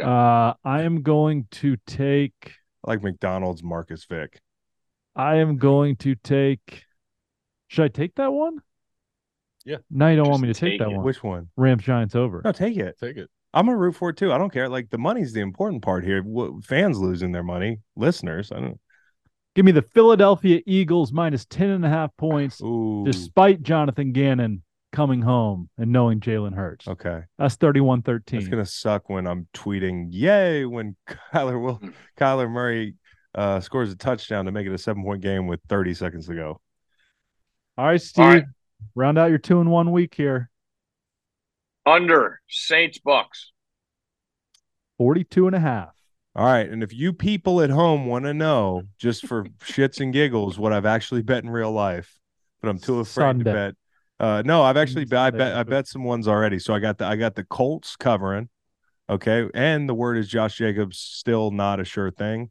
[0.00, 0.08] Okay.
[0.08, 2.52] Uh, I am going to take.
[2.84, 4.40] I like McDonald's Marcus Vick.
[5.14, 6.84] I am going to take.
[7.68, 8.58] Should I take that one?
[9.64, 9.76] Yeah.
[9.90, 10.96] No, you don't want me to take, take that it.
[10.96, 11.04] one.
[11.04, 11.48] Which one?
[11.56, 12.42] Rams Giants over.
[12.44, 12.96] No, take it.
[13.00, 13.30] Take it.
[13.52, 14.32] I'm gonna root for it too.
[14.32, 14.68] I don't care.
[14.68, 16.22] Like the money's the important part here.
[16.22, 18.50] What, fans losing their money, listeners.
[18.52, 18.80] I don't.
[19.54, 23.04] Give me the Philadelphia Eagles minus 10 and a half points, Ooh.
[23.06, 26.88] despite Jonathan Gannon coming home and knowing Jalen Hurts.
[26.88, 27.22] okay.
[27.38, 28.40] That's 31 13.
[28.40, 30.96] It's gonna suck when I'm tweeting, "Yay!" when
[31.32, 31.90] Kyler will Hmm.
[32.18, 32.94] Kyler Murray
[33.36, 36.34] uh, scores a touchdown to make it a seven point game with 30 seconds to
[36.34, 36.60] go.
[37.78, 38.24] All right, Steve.
[38.24, 38.44] All right.
[38.94, 40.50] Round out your two in one week here.
[41.86, 43.52] Under Saints Bucks.
[44.98, 45.94] 42 and a half.
[46.36, 50.12] All right, and if you people at home want to know, just for shits and
[50.12, 52.18] giggles, what I've actually bet in real life,
[52.60, 53.44] but I'm too afraid Sunday.
[53.44, 53.74] to bet
[54.18, 56.58] Uh, no, I've actually Didn't I bet I bet some ones already.
[56.58, 58.48] So I got the I got the Colts covering.
[59.08, 62.50] Okay, and the word is Josh Jacobs still not a sure thing.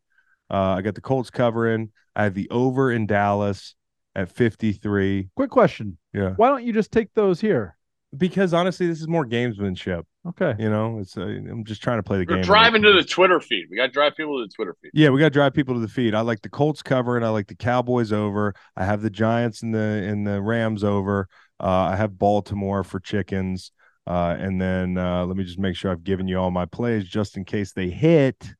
[0.50, 1.92] Uh, I got the Colts covering.
[2.16, 3.76] I have the over in Dallas
[4.16, 5.30] at 53.
[5.36, 5.98] Quick question.
[6.14, 7.76] Yeah, Why don't you just take those here?
[8.16, 10.04] because honestly, this is more gamesmanship.
[10.28, 10.54] Okay.
[10.60, 12.44] You know, it's uh, I'm just trying to play the We're game.
[12.44, 13.66] driving to the Twitter feed.
[13.72, 14.92] We got to drive people to the Twitter feed.
[14.94, 16.14] Yeah, we got to drive people to the feed.
[16.14, 17.24] I like the Colts covering.
[17.24, 18.54] I like the Cowboys over.
[18.78, 21.28] I have the Giants and the and the Rams over.
[21.60, 23.72] Uh, I have Baltimore for chickens.
[24.06, 27.06] Uh, and then uh, let me just make sure I've given you all my plays
[27.06, 28.54] just in case they hit.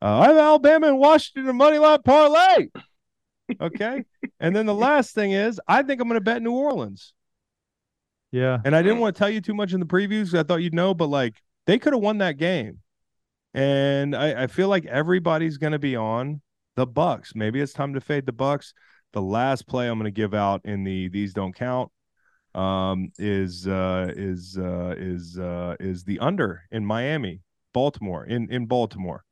[0.00, 2.68] Uh, I have Alabama and Washington in money line parlay.
[3.60, 4.04] Okay,
[4.40, 7.12] and then the last thing is I think I'm going to bet New Orleans.
[8.30, 8.58] Yeah.
[8.64, 10.62] And I didn't want to tell you too much in the previews 'cause I thought
[10.62, 11.34] you'd know, but like
[11.66, 12.78] they could have won that game.
[13.54, 16.40] And I, I feel like everybody's gonna be on
[16.76, 17.34] the Bucks.
[17.34, 18.72] Maybe it's time to fade the Bucks.
[19.12, 21.90] The last play I'm gonna give out in the these don't count
[22.54, 27.40] um is uh is uh is uh is the under in Miami,
[27.74, 29.24] Baltimore, in in Baltimore.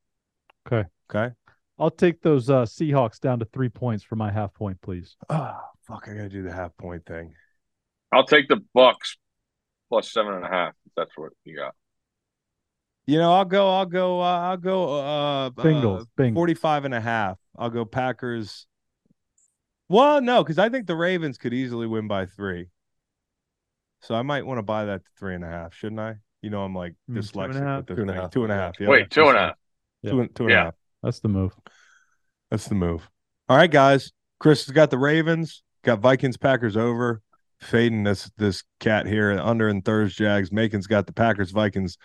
[0.66, 0.88] Okay.
[1.10, 1.34] Okay.
[1.80, 5.16] I'll take those uh, Seahawks down to three points for my half point, please.
[5.30, 7.34] Oh fuck, I gotta do the half point thing.
[8.12, 9.16] I'll take the Bucks
[9.88, 10.74] plus seven and a half.
[10.86, 11.74] If that's what you got.
[13.06, 16.02] You know, I'll go, I'll go, uh, I'll go uh Bengals.
[16.02, 16.34] uh, Bengals.
[16.34, 17.38] 45 and a half.
[17.58, 18.66] I'll go Packers.
[19.88, 22.66] Well, no, because I think the Ravens could easily win by three.
[24.02, 26.16] So I might want to buy that to three and a half, shouldn't I?
[26.42, 28.22] You know, I'm like Mm, two dyslexic with the Two and a thing.
[28.22, 28.30] half.
[28.30, 28.80] Two and a half.
[28.80, 29.54] Yeah, Wait, two and a half.
[30.02, 30.10] Yeah.
[30.12, 30.74] Two and, two and a half.
[31.02, 31.52] That's the move.
[32.50, 33.08] That's the move.
[33.48, 34.12] All right, guys.
[34.38, 37.20] Chris has got the Ravens, got Vikings, Packers over,
[37.60, 40.50] fading this this cat here under in Thurs Jags.
[40.50, 41.98] Macon's got the Packers, Vikings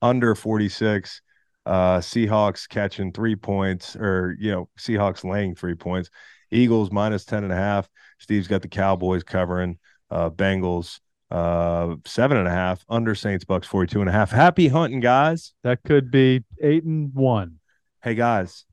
[0.00, 1.20] under 46.
[1.64, 6.10] Uh Seahawks catching three points, or you know, Seahawks laying three points.
[6.50, 7.88] Eagles minus 10 and a half.
[8.18, 9.78] Steve's got the Cowboys covering,
[10.10, 10.98] uh Bengals
[11.30, 14.30] uh seven and a half under Saints Bucks 42 and a half.
[14.30, 15.52] Happy hunting, guys.
[15.62, 17.58] That could be eight and one.
[18.02, 18.64] Hey guys,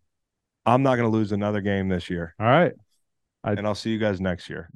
[0.65, 2.33] I'm not gonna lose another game this year.
[2.39, 2.73] All right.
[3.43, 4.69] I- and I'll see you guys next year.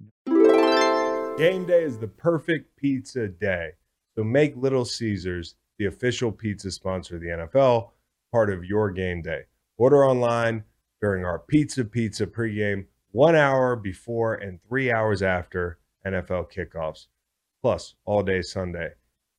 [1.38, 3.72] Game day is the perfect pizza day.
[4.16, 7.93] So make Little Caesars the official pizza sponsor of the NFL,
[8.32, 9.41] part of your game day.
[9.78, 10.64] Order online
[11.01, 17.08] during our Pizza Pizza pregame, one hour before and three hours after NFL kickoffs,
[17.64, 18.91] plus all day Sunday.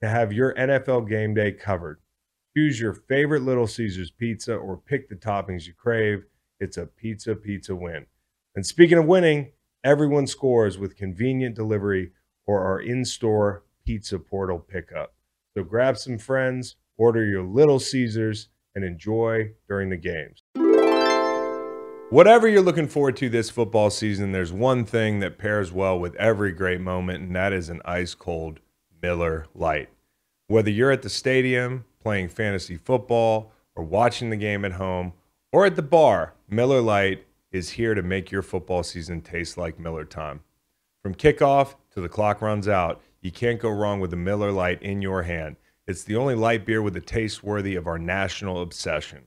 [0.02, 2.00] To have your NFL game day covered,
[2.56, 6.24] choose your favorite Little Caesars pizza or pick the toppings you crave.
[6.60, 8.06] It's a pizza pizza win.
[8.54, 9.52] And speaking of winning,
[9.82, 12.12] everyone scores with convenient delivery
[12.46, 15.14] or our in store pizza portal pickup.
[15.56, 20.42] So grab some friends, order your Little Caesars, and enjoy during the games.
[22.10, 26.14] Whatever you're looking forward to this football season, there's one thing that pairs well with
[26.16, 28.60] every great moment, and that is an ice cold
[29.02, 29.88] Miller Lite.
[30.46, 35.14] Whether you're at the stadium playing fantasy football or watching the game at home
[35.52, 39.78] or at the bar, Miller Lite is here to make your football season taste like
[39.80, 40.40] Miller time.
[41.02, 44.82] From kickoff to the clock runs out, you can't go wrong with a Miller Lite
[44.82, 45.56] in your hand.
[45.86, 49.24] It's the only light beer with a taste worthy of our national obsession.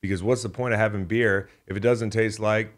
[0.00, 2.74] Because what's the point of having beer if it doesn't taste like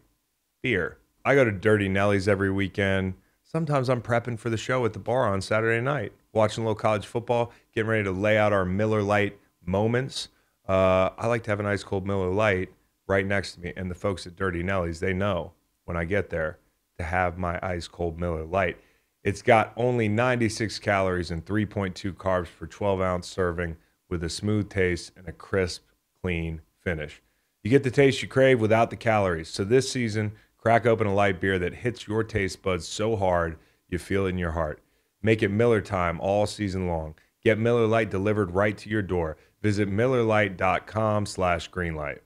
[0.61, 0.97] beer?
[1.23, 3.13] I go to Dirty Nelly's every weekend.
[3.43, 6.75] Sometimes I'm prepping for the show at the bar on Saturday night, watching a little
[6.75, 10.29] college football, getting ready to lay out our Miller Lite moments.
[10.67, 12.69] Uh, I like to have an ice cold Miller Lite
[13.07, 13.73] right next to me.
[13.75, 15.53] And the folks at Dirty Nellies, they know
[15.85, 16.59] when I get there
[16.97, 18.77] to have my ice cold Miller Lite.
[19.23, 23.75] It's got only 96 calories and 3.2 carbs per 12 ounce serving
[24.09, 25.83] with a smooth taste and a crisp,
[26.21, 27.21] clean finish.
[27.63, 29.49] You get the taste you crave without the calories.
[29.49, 33.57] So this season, crack open a light beer that hits your taste buds so hard
[33.89, 34.81] you feel it in your heart.
[35.27, 37.15] Make it Miller time all season long.
[37.43, 39.35] Get Miller Lite delivered right to your door.
[39.61, 42.19] Visit millerlite.com slash greenlight.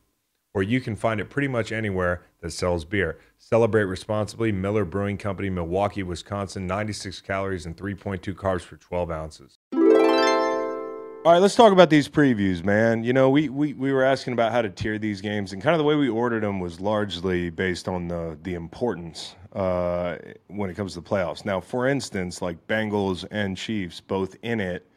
[0.54, 3.18] Or you can find it pretty much anywhere that sells beer.
[3.39, 4.52] Celebrate responsibly.
[4.52, 6.67] Miller Brewing Company, Milwaukee, Wisconsin.
[6.67, 9.58] 96 calories and 3.2 carbs for 12 ounces.
[9.74, 13.04] All right, let's talk about these previews, man.
[13.04, 15.74] You know, we, we we were asking about how to tier these games, and kind
[15.74, 20.18] of the way we ordered them was largely based on the the importance uh,
[20.48, 21.46] when it comes to the playoffs.
[21.46, 24.88] Now, for instance, like Bengals and Chiefs, both in it,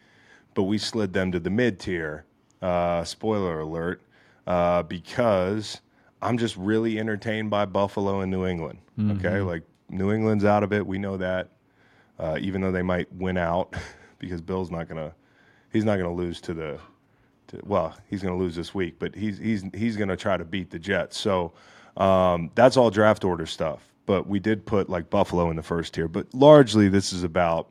[0.55, 2.25] but we slid them to the mid tier.
[2.63, 4.01] Uh, spoiler alert,
[4.47, 5.81] uh, because
[6.23, 8.79] I'm just really entertained by Buffalo and New England.
[9.19, 11.51] Okay, like New England's out of it, we know that.
[12.19, 13.75] Uh, even though they might win out,
[14.19, 15.13] because Bill's not gonna
[15.75, 16.79] he's not going to lose to the
[17.49, 20.39] to, well he's going to lose this week but he's he's he's going to try
[20.39, 21.53] to beat the jets so
[21.99, 25.95] um, that's all draft order stuff but we did put like Buffalo in the first
[25.95, 26.09] tier.
[26.09, 27.69] But largely, this is about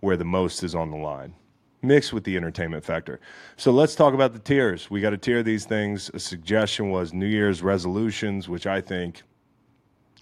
[0.00, 1.34] where the most is on the line,
[1.82, 3.20] mixed with the entertainment factor.
[3.56, 4.90] So let's talk about the tiers.
[4.90, 6.10] We got to tier these things.
[6.14, 9.22] A suggestion was New Year's resolutions, which I think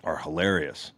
[0.05, 0.93] are hilarious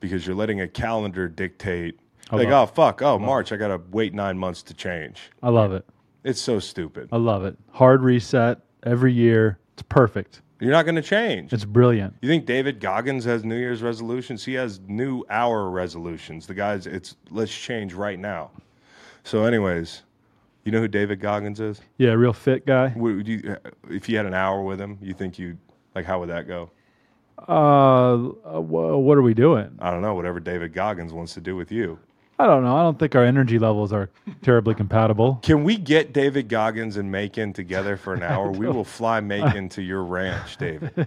[0.00, 1.98] because you're letting a calendar dictate.
[2.32, 5.30] like, oh fuck, oh March, I gotta wait nine months to change.
[5.42, 5.84] I love it.
[6.24, 7.08] It's so stupid.
[7.12, 7.56] I love it.
[7.72, 9.58] Hard reset every year.
[9.74, 10.40] It's perfect.
[10.60, 11.52] You're not gonna change.
[11.52, 12.14] It's brilliant.
[12.22, 14.44] You think David Goggins has New Year's resolutions?
[14.44, 16.46] He has new hour resolutions.
[16.46, 18.50] The guys, it's let's change right now.
[19.24, 20.02] So, anyways,
[20.64, 21.80] you know who David Goggins is?
[21.98, 22.92] Yeah, real fit guy.
[22.96, 23.56] Would you,
[23.90, 25.58] if you had an hour with him, you think you
[25.94, 26.70] like how would that go?
[27.48, 28.14] Uh,
[28.56, 29.74] uh, wha- what are we doing?
[29.80, 30.14] I don't know.
[30.14, 31.98] Whatever David Goggins wants to do with you.
[32.36, 32.76] I don't know.
[32.76, 34.10] I don't think our energy levels are
[34.42, 35.38] terribly compatible.
[35.42, 38.50] Can we get David Goggins and Macon together for an hour?
[38.50, 40.90] We will fly Macon to your ranch, David.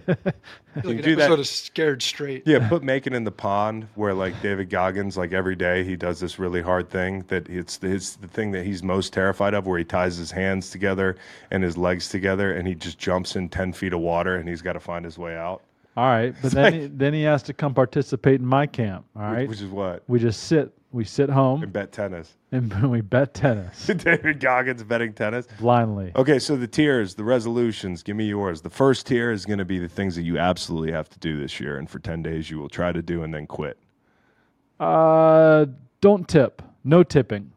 [0.76, 2.44] like you do that- episode of Scared Straight.
[2.46, 6.18] Yeah, put Macon in the pond where like David Goggins, like every day he does
[6.18, 9.66] this really hard thing that it's the, it's the thing that he's most terrified of,
[9.66, 11.16] where he ties his hands together
[11.50, 14.62] and his legs together, and he just jumps in ten feet of water, and he's
[14.62, 15.62] got to find his way out.
[15.94, 19.04] All right, but then he, then he has to come participate in my camp.
[19.16, 20.72] All right, Which is what we just sit.
[20.90, 22.34] We sit home and bet tennis.
[22.52, 25.46] and we bet tennis David Goggins betting tennis.
[25.60, 26.12] blindly.
[26.16, 28.62] Okay, so the tiers, the resolutions, give me yours.
[28.62, 31.38] The first tier is going to be the things that you absolutely have to do
[31.38, 33.78] this year, and for 10 days you will try to do and then quit.
[34.80, 35.66] Uh,
[36.00, 36.62] don't tip.
[36.84, 37.52] No tipping.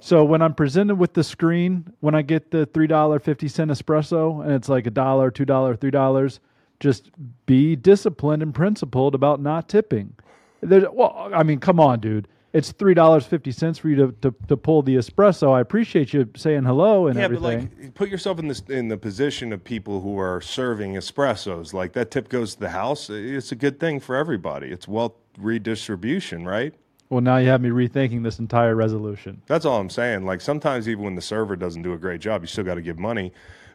[0.00, 3.70] So when I'm presented with the screen, when I get the three dollar fifty cent
[3.70, 6.40] espresso, and it's like a dollar, two dollar, three dollars,
[6.80, 7.10] just
[7.46, 10.14] be disciplined and principled about not tipping.
[10.60, 12.26] There's, well, I mean, come on, dude.
[12.52, 15.52] It's three dollars fifty cents for you to, to, to pull the espresso.
[15.54, 17.70] I appreciate you saying hello and Yeah, everything.
[17.74, 21.72] but like, put yourself in this in the position of people who are serving espressos.
[21.72, 23.08] Like that tip goes to the house.
[23.08, 24.68] It's a good thing for everybody.
[24.68, 26.74] It's wealth redistribution, right?
[27.08, 29.42] well, now you have me rethinking this entire resolution.
[29.46, 30.24] That's all I'm saying.
[30.24, 32.80] Like sometimes even when the server doesn't do a great job, you still got to
[32.82, 33.32] give money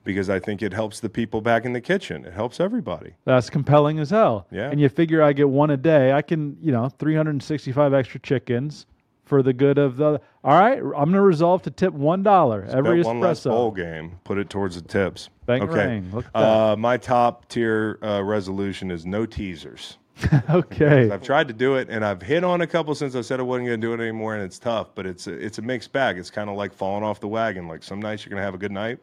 [0.07, 2.23] because I think it helps the people back in the kitchen.
[2.23, 3.15] It helps everybody.
[3.25, 4.47] That's compelling as hell.
[4.51, 4.71] Yeah.
[4.71, 8.85] And you figure I get one a day, I can, you know, 365 extra chickens
[9.25, 10.21] for the good of the.
[10.45, 13.75] All right, I'm going to resolve to tip $1 every Bet one less bowl espresso.
[13.75, 14.19] game.
[14.23, 15.29] Put it towards the tips.
[15.45, 16.01] Bang, okay.
[16.33, 19.97] Uh, my top tier uh, resolution is no teasers.
[20.49, 21.11] okay.
[21.11, 23.43] I've tried to do it, and I've hit on a couple since I said I
[23.43, 24.87] wasn't going to do it anymore, and it's tough.
[24.95, 26.17] But it's a, it's a mixed bag.
[26.17, 27.67] It's kind of like falling off the wagon.
[27.67, 28.99] Like some nights you're going to have a good night.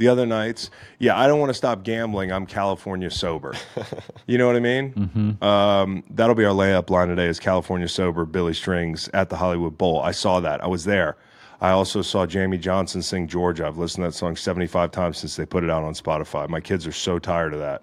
[0.00, 2.32] The other nights, yeah, I don't want to stop gambling.
[2.32, 3.54] I'm California sober.
[4.26, 4.94] you know what I mean?
[4.94, 5.44] Mm-hmm.
[5.44, 7.26] Um, that'll be our layup line today.
[7.26, 8.24] Is California sober?
[8.24, 10.00] Billy Strings at the Hollywood Bowl.
[10.00, 10.64] I saw that.
[10.64, 11.18] I was there.
[11.60, 13.66] I also saw Jamey Johnson sing Georgia.
[13.66, 16.48] I've listened to that song 75 times since they put it out on Spotify.
[16.48, 17.82] My kids are so tired of that.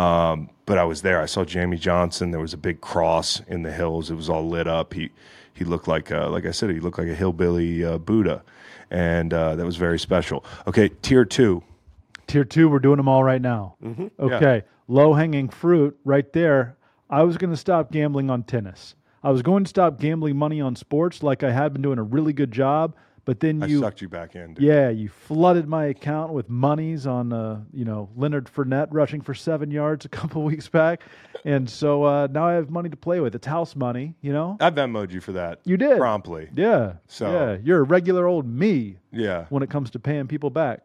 [0.00, 1.20] Um, but I was there.
[1.20, 2.30] I saw Jamey Johnson.
[2.30, 4.08] There was a big cross in the hills.
[4.08, 4.94] It was all lit up.
[4.94, 5.10] He
[5.54, 8.44] he looked like uh, like I said, he looked like a hillbilly uh, Buddha,
[8.90, 10.44] and uh, that was very special.
[10.66, 11.62] Okay, tier two.
[12.26, 13.76] Tier two, we're doing them all right now.
[13.82, 14.06] Mm-hmm.
[14.18, 14.62] Okay.
[14.88, 16.76] Low hanging fruit right there.
[17.08, 18.94] I was going to stop gambling on tennis.
[19.22, 22.02] I was going to stop gambling money on sports like I had been doing a
[22.02, 22.94] really good job.
[23.30, 24.54] But then I you sucked you back in.
[24.54, 24.64] Dude.
[24.64, 29.34] Yeah, you flooded my account with monies on, uh, you know, Leonard Fournette rushing for
[29.34, 31.02] seven yards a couple weeks back,
[31.44, 33.36] and so uh, now I have money to play with.
[33.36, 34.56] It's house money, you know.
[34.58, 35.60] I Venmoed you for that.
[35.62, 36.48] You did promptly.
[36.56, 36.94] Yeah.
[37.06, 39.44] So- yeah, you're a regular old me Yeah.
[39.48, 40.80] when it comes to paying people back.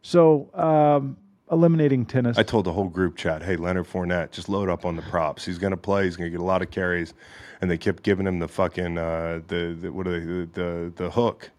[0.00, 1.18] So um,
[1.52, 2.38] eliminating tennis.
[2.38, 5.44] I told the whole group chat, hey, Leonard Fournette, just load up on the props.
[5.44, 6.04] He's going to play.
[6.04, 7.12] He's going to get a lot of carries.
[7.60, 10.92] And they kept giving him the fucking, uh, the, the, what are they, the, the,
[10.96, 11.50] the hook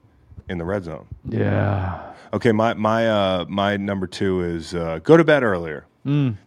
[0.50, 1.08] in the red zone.
[1.28, 2.08] yeah.
[2.34, 5.86] Okay, my, my, uh, my number two is uh, go to bed earlier.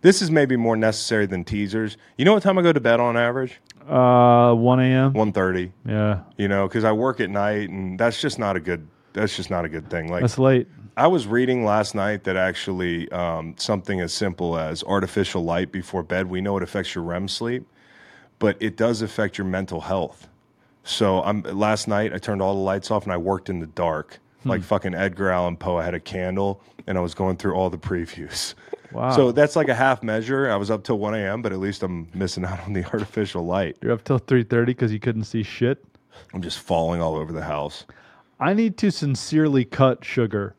[0.00, 1.96] This is maybe more necessary than teasers.
[2.18, 3.60] You know what time I go to bed on average?
[3.86, 5.12] Uh, 1 a.m.
[5.12, 8.88] 1.30, Yeah, you know, because I work at night and that's just not a good,
[9.12, 10.10] that's just not a good thing.
[10.10, 10.66] Like that's late.
[10.96, 16.02] I was reading last night that actually um, something as simple as artificial light before
[16.02, 17.66] bed, we know it affects your REM sleep,
[18.38, 20.28] but it does affect your mental health.
[20.84, 23.66] So I'm last night I turned all the lights off and I worked in the
[23.66, 24.18] dark.
[24.46, 25.78] Like fucking Edgar Allan Poe.
[25.78, 28.54] I had a candle and I was going through all the previews.
[28.92, 29.10] Wow.
[29.10, 30.48] So that's like a half measure.
[30.48, 33.44] I was up till 1 a.m., but at least I'm missing out on the artificial
[33.44, 33.76] light.
[33.82, 35.84] You're up till 3:30 because you couldn't see shit.
[36.32, 37.86] I'm just falling all over the house.
[38.38, 40.54] I need to sincerely cut sugar.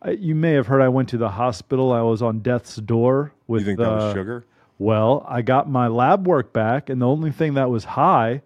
[0.00, 1.92] I, you may have heard I went to the hospital.
[1.92, 3.60] I was on death's door with.
[3.60, 4.46] You think that was uh, sugar?
[4.78, 8.40] Well, I got my lab work back, and the only thing that was high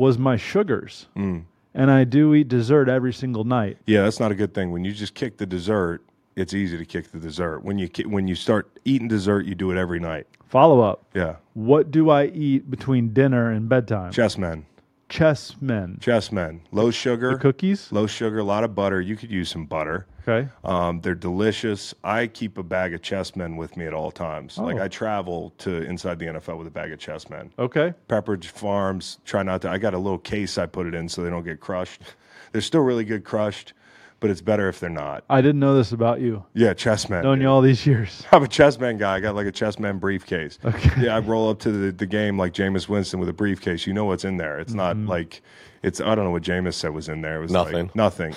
[0.00, 1.06] was my sugars.
[1.16, 1.44] Mm.
[1.74, 3.78] And I do eat dessert every single night.
[3.86, 4.72] Yeah, that's not a good thing.
[4.72, 6.02] When you just kick the dessert,
[6.34, 7.60] it's easy to kick the dessert.
[7.60, 10.26] When you when you start eating dessert, you do it every night.
[10.48, 11.04] Follow up.
[11.14, 14.10] Yeah, What do I eat between dinner and bedtime?
[14.12, 14.64] chessmen,
[15.10, 15.98] Chessmen.
[16.00, 17.90] chessmen, low sugar, The cookies?
[17.92, 19.00] low sugar, a lot of butter.
[19.00, 20.06] You could use some butter.
[20.26, 20.48] Okay.
[20.64, 21.92] Um, they're delicious.
[22.04, 24.56] I keep a bag of chessmen with me at all times.
[24.56, 24.82] Like Oh.
[24.84, 27.50] I travel to inside the NFL with a bag of chessmen.
[27.58, 27.92] Okay.
[28.08, 29.18] Pepperidge Farms.
[29.24, 29.70] Try not to.
[29.70, 32.02] I got a little case I put it in so they don't get crushed.
[32.52, 33.72] They're still really good crushed,
[34.20, 35.24] but it's better if they're not.
[35.30, 36.44] I didn't know this about you.
[36.54, 37.22] Yeah, chessmen.
[37.22, 38.22] Known you all these years.
[38.32, 39.16] I'm a chessman guy.
[39.16, 40.58] I got like a chessman briefcase.
[40.64, 41.02] Okay.
[41.06, 43.86] Yeah, I roll up to the, the game like Jameis Winston with a briefcase.
[43.86, 44.58] You know what's in there.
[44.60, 45.06] It's Mm-hmm.
[45.06, 45.42] not like
[45.82, 46.00] it's.
[46.00, 47.38] I don't know what Jameis said was in there.
[47.38, 47.90] It was like Nothing.
[47.94, 48.34] nothing.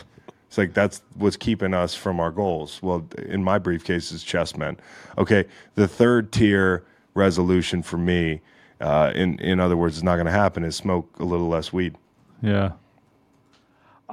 [0.48, 2.80] It's like that's what's keeping us from our goals.
[2.82, 4.78] Well, in my briefcase is chessmen.
[5.18, 5.46] Okay,
[5.76, 6.86] the third tier
[7.16, 8.40] resolution for me,
[8.80, 10.64] uh, in in other words, is not going to happen.
[10.64, 11.96] Is smoke a little less weed.
[12.42, 12.74] Yeah.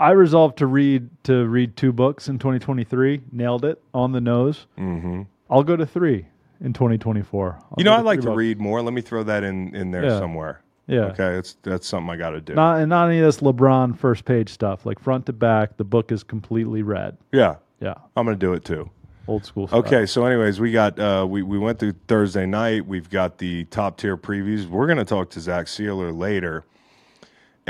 [0.00, 3.20] I resolved to read to read two books in 2023.
[3.32, 4.66] Nailed it on the nose.
[4.78, 5.22] Mm-hmm.
[5.50, 6.26] I'll go to three
[6.60, 7.58] in 2024.
[7.60, 8.36] I'll You know, I like to books.
[8.36, 8.82] read more.
[8.82, 10.18] Let me throw that in in there Yeah.
[10.18, 10.62] somewhere.
[10.86, 11.00] Yeah.
[11.06, 12.54] Okay, that's that's something I got to do.
[12.54, 14.84] Not and not any of this LeBron first page stuff.
[14.86, 17.16] Like front to back, the book is completely read.
[17.30, 17.94] yeah, Yeah.
[18.16, 18.90] I'm going to do it too.
[19.28, 19.84] Old school stuff.
[19.86, 22.86] Okay, so anyways, we got uh, we we went through Thursday night.
[22.86, 24.66] We've got the top tier previews.
[24.66, 26.64] We're going to talk to Zach Sieler later,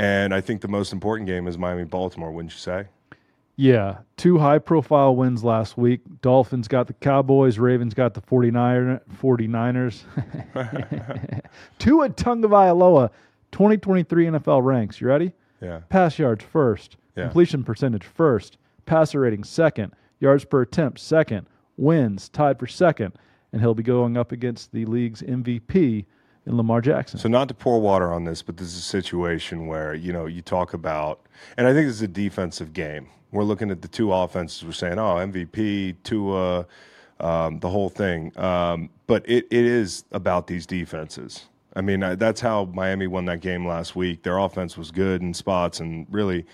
[0.01, 2.31] and I think the most important game is Miami Baltimore.
[2.31, 2.85] Wouldn't you say?
[3.55, 3.97] Yeah.
[4.17, 6.01] Two high profile wins last week.
[6.21, 10.03] Dolphins got the Cowboys, Ravens got the 49 49ers.
[11.79, 13.09] Tua Tagovailoa,
[13.51, 14.99] 2023 NFL ranks.
[15.01, 15.33] You ready?
[15.61, 17.23] Yeah, Pass yards first, Yeah.
[17.25, 18.57] completion percentage first,
[18.87, 21.45] passer rating second, yards per attempt second,
[21.77, 23.13] wins tied for second,
[23.51, 26.05] and he'll be going up against the league's MVP
[26.45, 27.19] in Lamar Jackson.
[27.19, 30.25] So not to pour water on this, but this is a situation where you know
[30.25, 31.21] you talk about,
[31.57, 33.07] and I think this is a defensive game.
[33.31, 34.65] We're looking at the two offenses.
[34.65, 36.65] We're saying, oh, MVP, Tua,
[37.21, 38.37] um, the whole thing.
[38.37, 41.45] Um, but it, it is about these defenses.
[41.73, 44.23] I mean, I, that's how Miami won that game last week.
[44.23, 46.45] Their offense was good in spots and really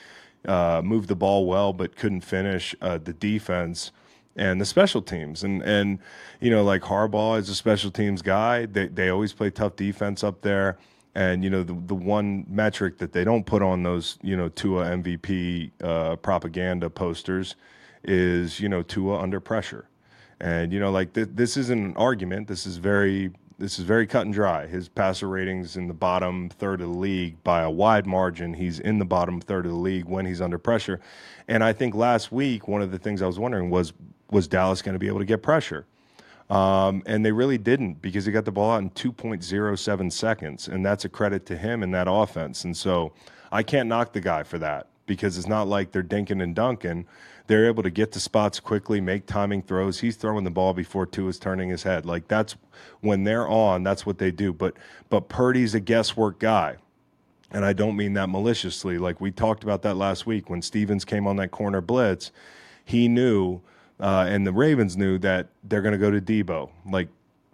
[0.46, 2.76] uh, moved the ball well, but couldn't finish.
[2.80, 3.92] Uh, the defense
[4.38, 5.44] and the special teams.
[5.44, 6.00] And and
[6.40, 8.66] you know, like Harbaugh is a special teams guy.
[8.66, 10.78] They they always play tough defense up there.
[11.16, 14.50] And you know, the the one metric that they don't put on those you know
[14.50, 17.56] Tua MVP uh, propaganda posters
[18.04, 19.90] is you know Tua under pressure.
[20.40, 22.48] And you know, like th- this isn't an argument.
[22.48, 24.68] This is very this is very cut and dry.
[24.68, 28.54] His passer ratings in the bottom third of the league by a wide margin.
[28.54, 31.00] He's in the bottom third of the league when he's under pressure.
[31.48, 33.94] And I think last week one of the things I was wondering was
[34.30, 35.86] was Dallas going to be able to get pressure?
[36.50, 40.86] Um, and they really didn't because he got the ball out in 2.07 seconds, and
[40.86, 42.64] that's a credit to him and that offense.
[42.64, 43.14] And so
[43.52, 47.06] I can't knock the guy for that because it's not like they're dinking and dunking.
[47.48, 50.00] They're able to get to spots quickly, make timing throws.
[50.00, 52.06] He's throwing the ball before two is turning his head.
[52.06, 52.56] Like that's
[53.02, 54.54] when they're on, that's what they do.
[54.54, 54.76] But
[55.10, 56.78] but Purdy's a guesswork guy.
[57.50, 58.98] And I don't mean that maliciously.
[58.98, 62.32] Like we talked about that last week when Stevens came on that corner blitz,
[62.84, 63.62] he knew,
[64.02, 66.70] uh, and the Ravens knew that they're going to go to Debo.
[66.86, 67.08] Like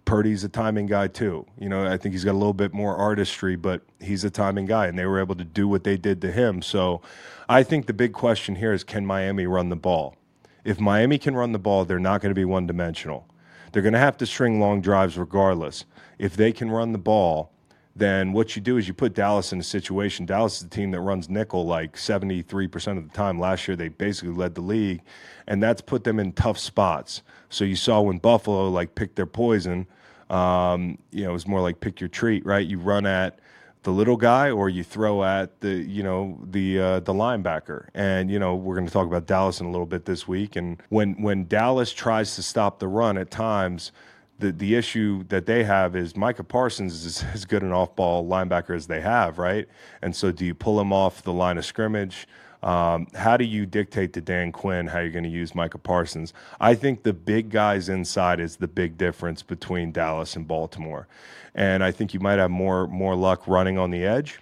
[0.04, 1.46] Purdy's a timing guy too.
[1.58, 4.66] You know, I think he's got a little bit more artistry, but he's a timing
[4.66, 6.62] guy, and they were able to do what they did to him.
[6.62, 7.00] So
[7.48, 10.16] I think the big question here is can Miami run the ball?
[10.64, 13.28] If Miami can run the ball, they're not going to be one dimensional.
[13.72, 15.84] They're going to have to string long drives regardless.
[16.18, 17.50] If they can run the ball,
[17.96, 20.26] then what you do is you put Dallas in a situation.
[20.26, 23.38] Dallas is the team that runs nickel like 73% of the time.
[23.38, 25.00] Last year, they basically led the league,
[25.46, 27.22] and that's put them in tough spots.
[27.50, 29.86] So you saw when Buffalo like picked their poison,
[30.28, 32.66] um, you know, it was more like pick your treat, right?
[32.66, 33.38] You run at
[33.84, 38.30] the little guy or you throw at the you know the uh, the linebacker and
[38.30, 40.82] you know we're going to talk about Dallas in a little bit this week and
[40.88, 43.92] when when Dallas tries to stop the run at times
[44.38, 48.26] the the issue that they have is Micah Parsons is as good an off ball
[48.26, 49.66] linebacker as they have right
[50.02, 52.26] and so do you pull him off the line of scrimmage
[52.64, 56.32] um, how do you dictate to Dan Quinn how you're going to use Micah Parsons?
[56.58, 61.06] I think the big guys inside is the big difference between Dallas and Baltimore,
[61.54, 64.40] and I think you might have more more luck running on the edge.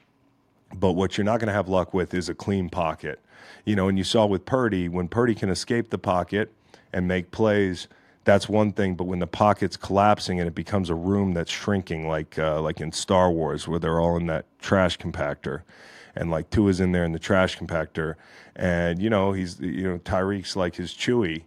[0.72, 3.18] But what you're not going to have luck with is a clean pocket.
[3.64, 6.52] You know, and you saw with Purdy, when Purdy can escape the pocket
[6.92, 7.88] and make plays,
[8.24, 8.94] that's one thing.
[8.94, 12.80] But when the pocket's collapsing and it becomes a room that's shrinking, like uh, like
[12.80, 15.62] in Star Wars, where they're all in that trash compactor,
[16.14, 18.14] and like Tua is in there in the trash compactor,
[18.54, 21.44] and you know he's you know Tyreek's like his Chewy,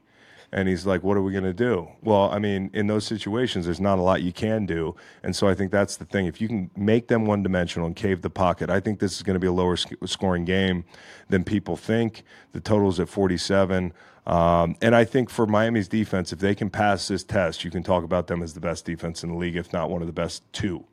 [0.56, 1.90] And he's like, what are we going to do?
[2.02, 4.96] Well, I mean, in those situations, there's not a lot you can do.
[5.22, 6.28] And so I think that's the thing.
[6.28, 9.22] If you can make them one dimensional and cave the pocket, I think this is
[9.22, 10.86] going to be a lower sc- scoring game
[11.28, 12.24] than people think.
[12.54, 13.92] The total's at 47.
[14.28, 17.84] Um, and I think for Miami's defense, if they can pass this test, you can
[17.84, 20.14] talk about them as the best defense in the league, if not one of the
[20.14, 20.86] best two.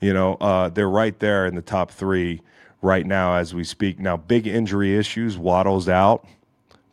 [0.00, 2.40] You know, uh, they're right there in the top three
[2.82, 3.98] right now as we speak.
[3.98, 5.36] Now, big injury issues.
[5.36, 6.24] Waddle's out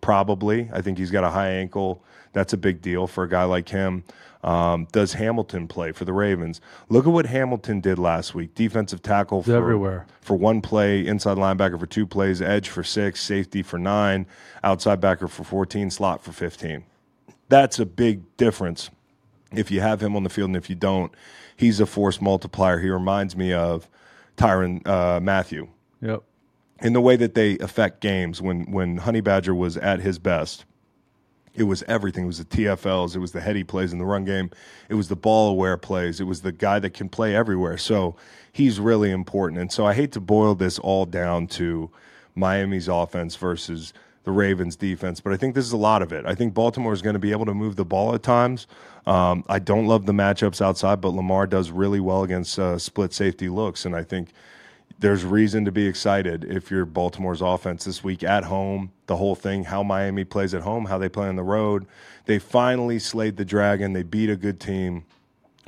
[0.10, 0.68] probably.
[0.74, 2.04] I think he's got a high ankle.
[2.34, 4.04] That's a big deal for a guy like him.
[4.44, 6.62] Um, does Hamilton play for the Ravens?
[6.90, 8.56] Look at what Hamilton did last week.
[8.56, 10.08] Defensive tackle for, everywhere.
[10.20, 14.26] for one play, inside linebacker for two plays, edge for six, safety for nine,
[14.64, 16.84] outside backer for 14, slot for 15.
[17.48, 18.90] That's a big difference
[19.52, 21.14] if you have him on the field and if you don't.
[21.56, 22.80] He's a force multiplier.
[22.80, 23.88] He reminds me of
[24.38, 25.68] Tyrann uh, Mathieu
[26.02, 26.24] Yep.
[26.82, 28.42] In the way that they affect games.
[28.42, 30.66] When when Honey Badger was at his best,
[31.54, 32.24] it was everything.
[32.24, 33.16] It was the TFLs.
[33.16, 34.52] It was the heady plays in the run game.
[34.88, 36.20] It was the ball aware plays.
[36.20, 37.78] It was the guy that can play everywhere.
[37.78, 38.16] So
[38.52, 39.60] he's really important.
[39.60, 41.90] And so I hate to boil this all down to
[42.36, 43.94] Miami's offense versus
[44.24, 46.26] the Ravens defense, but I think this is a lot of it.
[46.26, 48.68] I think Baltimore is going to be able to move the ball at times.
[49.08, 53.14] Um, I don't love the matchups outside, but Lamar does really well against uh, split
[53.14, 54.32] safety looks, and I think
[55.00, 59.36] there's reason to be excited if you're Baltimore's offense this week at home, the whole
[59.36, 61.86] thing, how Miami plays at home, how they play on the road.
[62.26, 63.94] They finally slayed the Dragon.
[63.94, 65.06] They beat a good team.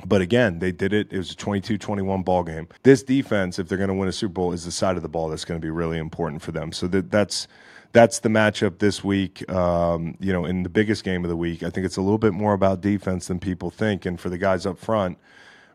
[0.04, 1.08] But again, they did it.
[1.10, 2.68] It was a 22 21 ball game.
[2.82, 5.08] This defense, if they're going to win a Super Bowl, is the side of the
[5.08, 6.72] ball that's going to be really important for them.
[6.72, 7.46] So that, that's
[7.92, 9.48] that's the matchup this week.
[9.50, 12.18] Um, you know, in the biggest game of the week, I think it's a little
[12.18, 14.04] bit more about defense than people think.
[14.04, 15.18] And for the guys up front,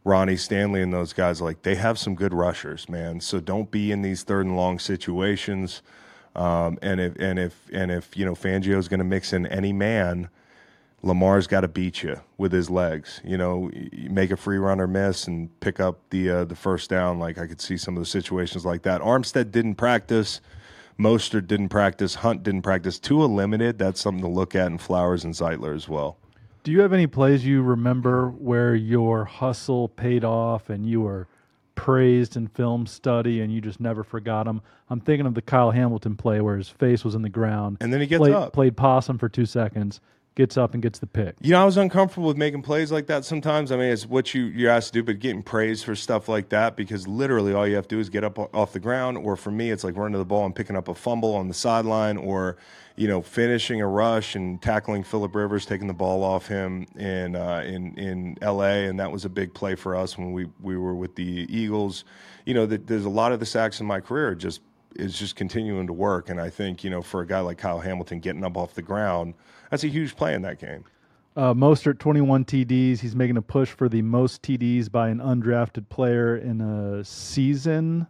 [0.07, 3.19] Ronnie Stanley and those guys, like they have some good rushers, man.
[3.19, 5.81] So don't be in these third and long situations.
[6.33, 9.73] Um, and if and if and if you know Fangio's going to mix in any
[9.73, 10.29] man,
[11.03, 13.19] Lamar's got to beat you with his legs.
[13.25, 13.69] You know,
[14.09, 17.19] make a free runner miss and pick up the uh, the first down.
[17.19, 19.01] Like I could see some of the situations like that.
[19.01, 20.39] Armstead didn't practice.
[20.97, 22.15] Mostert didn't practice.
[22.15, 22.97] Hunt didn't practice.
[22.97, 23.77] Tua limited.
[23.77, 26.17] That's something to look at in Flowers and Zeitler as well.
[26.67, 31.29] Do you have any plays you remember where your hustle paid off and you were
[31.75, 34.61] praised in film study and you just never forgot them?
[34.89, 37.77] I'm thinking of the Kyle Hamilton play where his face was in the ground.
[37.79, 38.51] And then he gets played, up.
[38.51, 40.01] played possum for two seconds,
[40.35, 41.37] gets up and gets the pick.
[41.39, 43.71] You know, I was uncomfortable with making plays like that sometimes.
[43.71, 46.49] I mean, it's what you, you're asked to do, but getting praised for stuff like
[46.49, 49.17] that because literally all you have to do is get up off the ground.
[49.17, 51.47] Or for me, it's like running to the ball and picking up a fumble on
[51.47, 52.57] the sideline or,
[52.97, 57.35] you know, finishing a rush and tackling Philip Rivers, taking the ball off him in,
[57.35, 58.87] uh, in, in LA.
[58.87, 62.03] And that was a big play for us when we, we were with the Eagles.
[62.45, 64.61] You know, that there's a lot of the sacks in my career just
[64.95, 66.29] is just continuing to work.
[66.29, 68.81] And I think, you know, for a guy like Kyle Hamilton getting up off the
[68.81, 69.35] ground,
[69.69, 70.83] that's a huge play in that game.
[71.35, 72.99] Uh, Mostert, 21 TDs.
[72.99, 78.07] He's making a push for the most TDs by an undrafted player in a season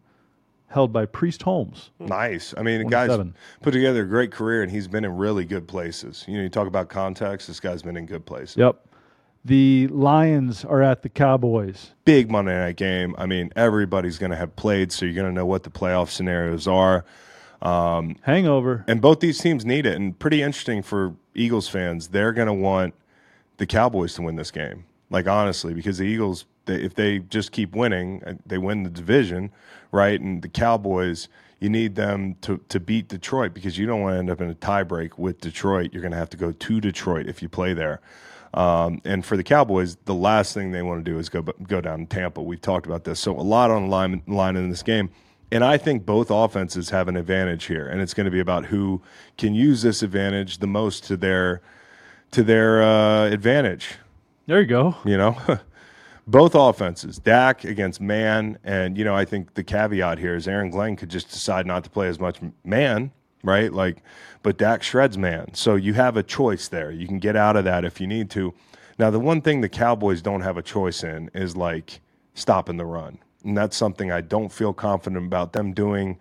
[0.68, 1.92] held by Priest Holmes.
[2.00, 2.54] Nice.
[2.58, 3.18] I mean, the guy's
[3.62, 6.26] put together a great career, and he's been in really good places.
[6.28, 7.48] You know, you talk about context.
[7.48, 8.58] This guy's been in good places.
[8.58, 8.84] Yep.
[9.46, 11.92] The Lions are at the Cowboys.
[12.04, 13.16] Big Monday night game.
[13.18, 16.10] I mean, everybody's going to have played, so you're going to know what the playoff
[16.10, 17.06] scenarios are.
[17.62, 18.84] Um, Hangover.
[18.88, 19.96] And both these teams need it.
[19.96, 22.10] And pretty interesting for Eagles fans.
[22.10, 22.94] They're going to want
[23.56, 24.86] the Cowboys to win this game.
[25.10, 28.90] Like honestly, because the Eagles, they, if they just keep winning, uh, they win the
[28.90, 29.52] division,
[29.92, 30.20] right?
[30.20, 31.28] And the Cowboys,
[31.60, 34.50] you need them to to beat Detroit because you don't want to end up in
[34.50, 35.92] a tiebreak with Detroit.
[35.92, 38.00] You're going to have to go to Detroit if you play there.
[38.54, 41.82] Um, and for the Cowboys, the last thing they want to do is go go
[41.82, 42.42] down to Tampa.
[42.42, 45.10] We've talked about this, so a lot on the line, line in this game.
[45.52, 48.66] And I think both offenses have an advantage here, and it's going to be about
[48.66, 49.02] who
[49.38, 51.62] can use this advantage the most to their
[52.32, 53.96] to their uh, advantage.
[54.46, 54.96] There you go.
[55.06, 55.38] You know,
[56.28, 60.70] both offenses, Dak against man, and you know, I think the caveat here is Aaron
[60.70, 63.12] Glenn could just decide not to play as much man,
[63.44, 63.72] right?
[63.72, 64.04] Like,
[64.44, 66.92] but Dak shreds man, so you have a choice there.
[66.92, 68.54] You can get out of that if you need to.
[69.00, 72.02] Now, the one thing the Cowboys don't have a choice in is like
[72.34, 76.20] stopping the run, and that's something I don't feel confident about them doing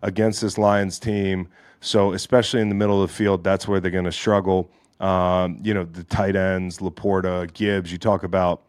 [0.00, 1.48] against this Lions team.
[1.82, 4.70] So, especially in the middle of the field, that's where they're going to struggle.
[5.00, 7.90] Um, you know, the tight ends, LaPorta, Gibbs.
[7.90, 8.62] You talk about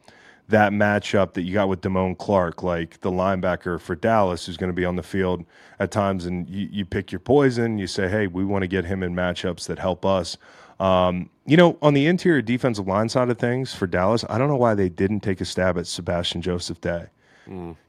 [0.53, 4.69] that matchup that you got with Damone Clark, like the linebacker for Dallas, who's going
[4.69, 5.45] to be on the field
[5.79, 7.77] at times, and you, you pick your poison.
[7.77, 10.37] You say, hey, we want to get him in matchups that help us.
[10.79, 14.47] Um, you know, on the interior defensive line side of things for Dallas, I don't
[14.47, 17.07] know why they didn't take a stab at Sebastian Joseph Day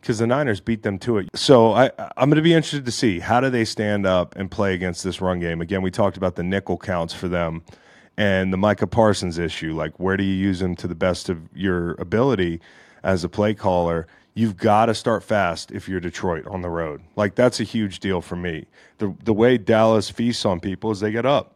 [0.00, 1.28] because the Niners beat them to it.
[1.34, 4.50] So I, I'm going to be interested to see how do they stand up and
[4.50, 5.60] play against this run game.
[5.60, 7.62] Again, we talked about the nickel counts for them,
[8.16, 9.74] and the Micah Parsons issue.
[9.74, 12.60] Like, where do you use him to the best of your ability
[13.02, 14.06] as a play caller?
[14.34, 17.02] You've got to start fast if you're Detroit on the road.
[17.16, 18.66] Like, that's a huge deal for me.
[18.98, 21.54] The, the way Dallas feasts on people is they get up.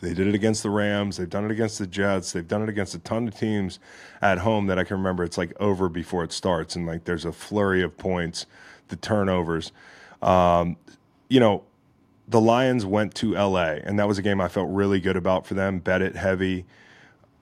[0.00, 1.16] They did it against the Rams.
[1.16, 2.32] They've done it against the Jets.
[2.32, 3.78] They've done it against a ton of teams
[4.20, 5.24] at home that I can remember.
[5.24, 8.44] It's like over before it starts, and like there's a flurry of points,
[8.88, 9.72] the turnovers.
[10.20, 10.76] Um,
[11.28, 11.62] you know,
[12.26, 15.46] the Lions went to LA, and that was a game I felt really good about
[15.46, 15.78] for them.
[15.78, 16.64] Bet it heavy.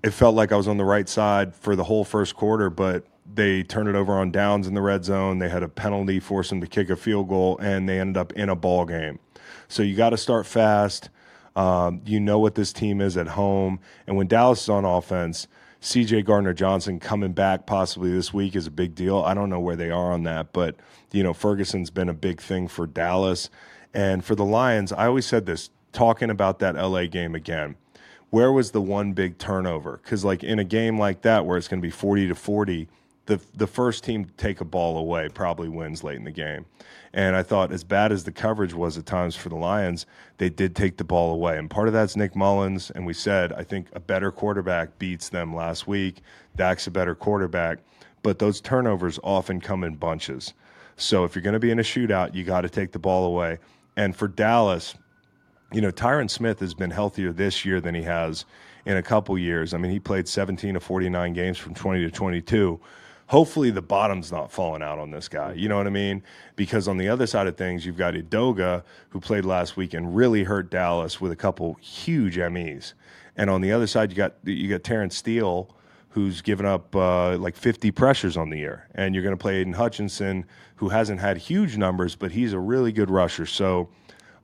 [0.03, 3.07] It felt like I was on the right side for the whole first quarter, but
[3.33, 5.39] they turned it over on downs in the red zone.
[5.39, 8.33] They had a penalty, force them to kick a field goal, and they ended up
[8.33, 9.21] in a ball game.
[9.69, 11.09] So you got to start fast.
[11.55, 13.79] Um, you know what this team is at home.
[14.07, 15.47] And when Dallas is on offense,
[15.81, 19.19] CJ Gardner Johnson coming back possibly this week is a big deal.
[19.19, 20.77] I don't know where they are on that, but
[21.13, 23.51] you know, Ferguson's been a big thing for Dallas.
[23.95, 27.77] And for the Lions, I always said this talking about that LA game again.
[28.31, 30.01] Where was the one big turnover?
[30.03, 32.89] Because like in a game like that where it's going to be 40 to 40,
[33.27, 36.65] the the first team to take a ball away probably wins late in the game.
[37.15, 40.07] And I thought, as bad as the coverage was at times for the Lions,
[40.39, 41.59] they did take the ball away.
[41.59, 42.91] And part of that's Nick Mullens.
[42.91, 46.23] And we said, I think a better quarterback beats them last week.
[46.57, 47.81] Dak's a better quarterback.
[48.23, 50.55] But those turnovers often come in bunches.
[50.97, 53.27] So if you're going to be in a shootout, you got to take the ball
[53.27, 53.59] away.
[53.97, 54.95] And for Dallas,
[55.73, 58.45] you know, Tyron Smith has been healthier this year than he has
[58.85, 59.75] in a couple years.
[59.75, 62.81] I mean, he played 17 to 49 games from 20 to 22
[63.33, 65.55] hopefully the bottom's not falling out on this guy.
[65.55, 66.23] You know what I mean?
[66.55, 70.15] Because on the other side of things, you've got Edoga, who played last week and
[70.15, 72.93] really hurt Dallas with a couple huge MEs.
[73.35, 75.75] And on the other side, you got you got Terence Steele,
[76.13, 78.87] who's given up uh, like 50 pressures on the year.
[78.95, 80.45] And you're going to play Aidan Hutchinson,
[80.77, 83.47] who hasn't had huge numbers, but he's a really good rusher.
[83.47, 83.89] So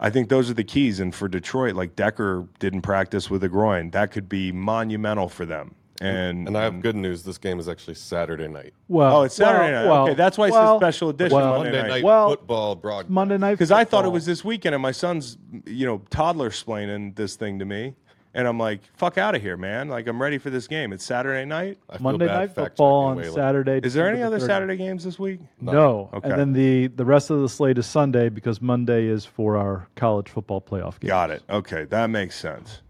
[0.00, 0.98] I think those are the keys.
[0.98, 3.90] And for Detroit, like Decker didn't practice with a groin.
[3.90, 5.74] That could be monumental for them.
[6.00, 7.24] And And I have good news.
[7.24, 8.72] This game is actually Saturday night.
[8.86, 9.90] Well, Oh, it's Saturday well, night.
[9.90, 11.88] well, okay, that's why it's well, a special edition well, Monday, Monday night.
[11.88, 13.10] night Well, football broadcast.
[13.10, 15.36] Monday night Because I thought it was this weekend, and my son's,
[15.66, 17.94] you know, toddler explaining this thing to me,
[18.38, 19.88] and I'm like, "Fuck out of here, man!
[19.88, 20.92] Like I'm ready for this game.
[20.92, 21.76] It's Saturday night.
[21.90, 23.24] I Monday night football on.
[23.32, 23.80] Saturday.
[23.82, 24.46] Is there any December other 30th.
[24.46, 25.40] Saturday games this week?
[25.60, 26.08] No.
[26.14, 26.30] Okay.
[26.30, 29.88] And then the the rest of the slate is Sunday because Monday is for our
[29.96, 31.08] college football playoff game.
[31.08, 31.42] Got it.
[31.50, 32.82] Okay, that makes sense.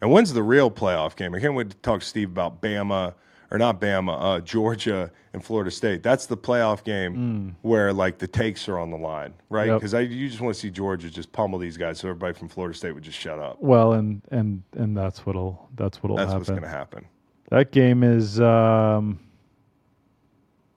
[0.00, 1.34] And when's the real playoff game?
[1.34, 3.12] I can't wait to talk to Steve about Bama
[3.50, 6.02] or not Bama, uh, Georgia and Florida State.
[6.02, 9.72] That's the playoff game where like the takes are on the line, right?
[9.72, 12.48] Because I you just want to see Georgia just pummel these guys, so everybody from
[12.48, 13.56] Florida State would just shut up.
[13.60, 16.38] Well, and and and that's what'll that's what'll That's happen.
[16.40, 17.06] what's going to happen.
[17.50, 19.18] That game is um,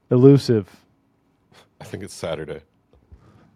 [0.10, 0.70] elusive.
[1.80, 2.62] I think it's Saturday.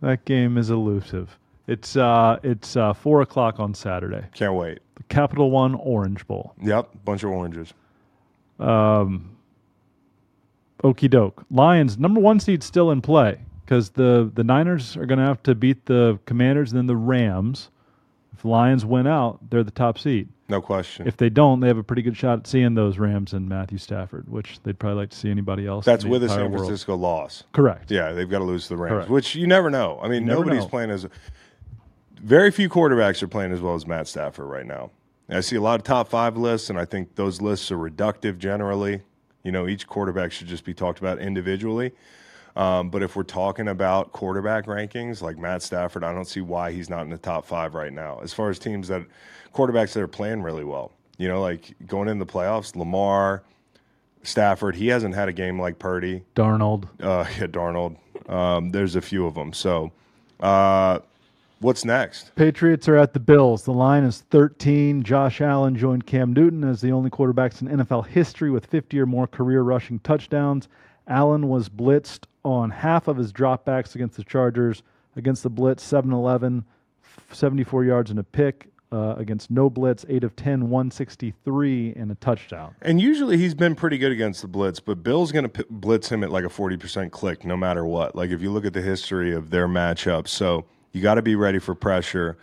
[0.01, 1.37] That game is elusive.
[1.67, 4.25] It's uh it's uh, four o'clock on Saturday.
[4.33, 4.79] Can't wait.
[4.95, 6.53] The Capital One Orange Bowl.
[6.61, 7.73] Yep, bunch of oranges.
[8.59, 9.35] Um,
[10.83, 11.45] Okie doke.
[11.49, 15.41] Lions number one seed still in play because the the Niners are going to have
[15.43, 17.69] to beat the Commanders and then the Rams.
[18.33, 20.29] If the Lions win out, they're the top seed.
[20.47, 21.07] No question.
[21.07, 23.79] If they don't, they have a pretty good shot at seeing those Rams and Matthew
[23.79, 25.85] Stafford, which they'd probably like to see anybody else.
[25.85, 26.65] That's with a San world.
[26.65, 27.43] Francisco loss.
[27.51, 27.89] Correct.
[27.89, 29.09] Yeah, they've got to lose to the Rams, Correct.
[29.09, 29.99] which you never know.
[30.03, 30.67] I mean, nobody's know.
[30.67, 31.07] playing as
[32.21, 34.91] very few quarterbacks are playing as well as Matt Stafford right now.
[35.29, 38.37] I see a lot of top five lists, and I think those lists are reductive
[38.37, 39.01] generally.
[39.43, 41.91] You know, each quarterback should just be talked about individually.
[42.55, 46.71] Um, but if we're talking about quarterback rankings, like Matt Stafford, I don't see why
[46.71, 48.19] he's not in the top five right now.
[48.23, 49.05] As far as teams that
[49.53, 53.43] quarterbacks that are playing really well, you know, like going in the playoffs, Lamar,
[54.23, 56.85] Stafford, he hasn't had a game like Purdy Darnold.
[57.01, 57.97] uh, yeah, Darnold.
[58.29, 59.51] Um, there's a few of them.
[59.51, 59.91] So,
[60.39, 60.99] uh,
[61.59, 62.35] what's next?
[62.35, 63.63] Patriots are at the Bills.
[63.63, 65.03] The line is 13.
[65.03, 69.05] Josh Allen joined Cam Newton as the only quarterbacks in NFL history with 50 or
[69.05, 70.67] more career rushing touchdowns.
[71.07, 74.83] Allen was blitzed on half of his dropbacks against the Chargers.
[75.17, 76.65] Against the blitz, 7 11,
[77.31, 78.69] 74 yards and a pick.
[78.91, 82.75] Uh, against no blitz, 8 of 10, 163, and a touchdown.
[82.81, 86.09] And usually he's been pretty good against the blitz, but Bill's going to p- blitz
[86.09, 88.15] him at like a 40% click no matter what.
[88.15, 90.29] Like if you look at the history of their matchups.
[90.29, 90.65] So
[90.95, 92.37] you got to be ready for pressure.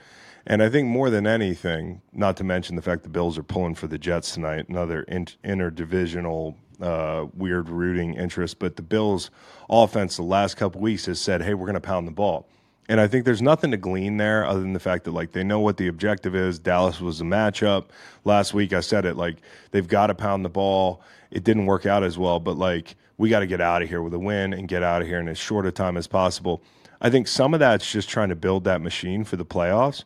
[0.46, 3.74] And I think more than anything, not to mention the fact the Bills are pulling
[3.74, 8.58] for the Jets tonight, another in- interdivisional uh, weird rooting interest.
[8.58, 9.30] But the Bills'
[9.70, 12.46] offense the last couple weeks has said, hey, we're going to pound the ball.
[12.90, 15.44] And I think there's nothing to glean there other than the fact that like they
[15.44, 16.58] know what the objective is.
[16.58, 17.86] Dallas was a matchup.
[18.26, 19.36] Last week I said it like
[19.70, 21.00] they've got to pound the ball.
[21.30, 24.02] It didn't work out as well, but like we got to get out of here
[24.02, 26.62] with a win and get out of here in as short a time as possible.
[27.02, 30.04] I think some of that's just trying to build that machine for the playoffs.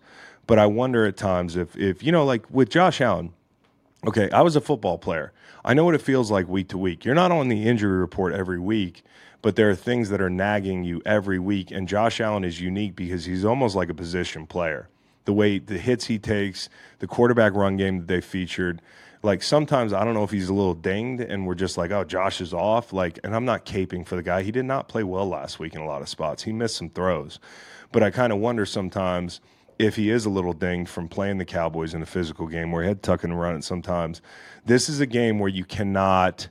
[0.48, 3.32] But I wonder at times if if you know like with Josh Allen,
[4.06, 5.32] Okay, I was a football player.
[5.64, 7.04] I know what it feels like week to week.
[7.04, 9.02] You're not on the injury report every week,
[9.42, 11.72] but there are things that are nagging you every week.
[11.72, 14.88] And Josh Allen is unique because he's almost like a position player.
[15.24, 16.68] The way the hits he takes,
[17.00, 18.80] the quarterback run game that they featured,
[19.26, 22.04] like sometimes I don't know if he's a little dinged and we're just like, oh,
[22.04, 22.92] Josh is off.
[22.92, 24.42] Like, and I'm not caping for the guy.
[24.42, 26.44] He did not play well last week in a lot of spots.
[26.44, 27.40] He missed some throws.
[27.90, 29.40] But I kind of wonder sometimes
[29.80, 32.82] if he is a little dinged from playing the Cowboys in a physical game where
[32.82, 34.22] he had tuck and run it sometimes.
[34.64, 36.48] This is a game where you cannot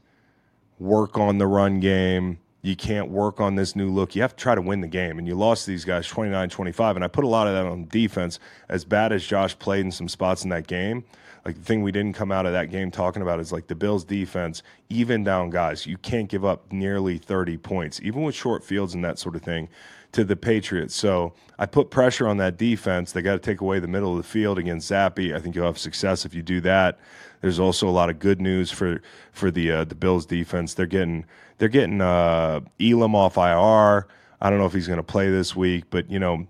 [0.77, 2.39] work on the run game.
[2.61, 4.15] You can't work on this new look.
[4.15, 5.17] You have to try to win the game.
[5.17, 6.97] And you lost these guys 29 25.
[6.97, 8.37] And I put a lot of that on defense.
[8.67, 11.05] As bad as Josh played in some spots in that game,
[11.45, 13.75] like the thing we didn't come out of that game talking about is like the
[13.75, 15.85] Bills defense, even down guys.
[15.85, 19.43] You can't give up nearly 30 points, even with short fields and that sort of
[19.43, 19.69] thing
[20.13, 20.95] to the Patriots.
[20.95, 23.11] So I put pressure on that defense.
[23.11, 25.35] They got to take away the middle of the field against Zappe.
[25.35, 26.99] I think you'll have success if you do that.
[27.41, 29.01] There's also a lot of good news for
[29.31, 30.73] for the uh, the Bills defense.
[30.73, 31.25] They're getting
[31.59, 34.07] they're getting uh, Elam off IR.
[34.41, 36.47] I don't know if he's going to play this week, but you know,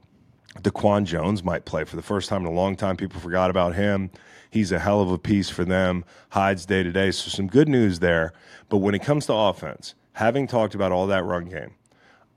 [0.62, 2.96] Daquan Jones might play for the first time in a long time.
[2.96, 4.10] People forgot about him.
[4.56, 6.06] He's a hell of a piece for them.
[6.30, 8.32] Hides day to day, so some good news there.
[8.70, 11.74] But when it comes to offense, having talked about all that run game,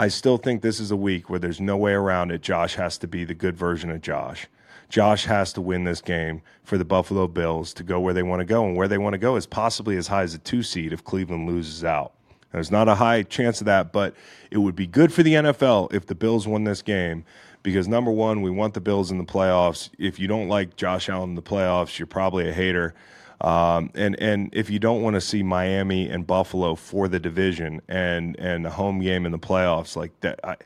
[0.01, 2.43] I still think this is a week where there's no way around it.
[2.43, 4.49] Josh has to be the good version of Josh.
[4.89, 8.41] Josh has to win this game for the Buffalo Bills to go where they want
[8.41, 8.67] to go.
[8.67, 11.05] And where they want to go is possibly as high as a two seed if
[11.05, 12.15] Cleveland loses out.
[12.51, 14.15] There's not a high chance of that, but
[14.51, 17.25] it would be good for the NFL if the Bills won this game
[17.63, 19.91] because number one, we want the Bills in the playoffs.
[19.99, 22.95] If you don't like Josh Allen in the playoffs, you're probably a hater.
[23.41, 27.81] Um, and and if you don't want to see Miami and Buffalo for the division
[27.89, 30.57] and and a home game in the playoffs like that, I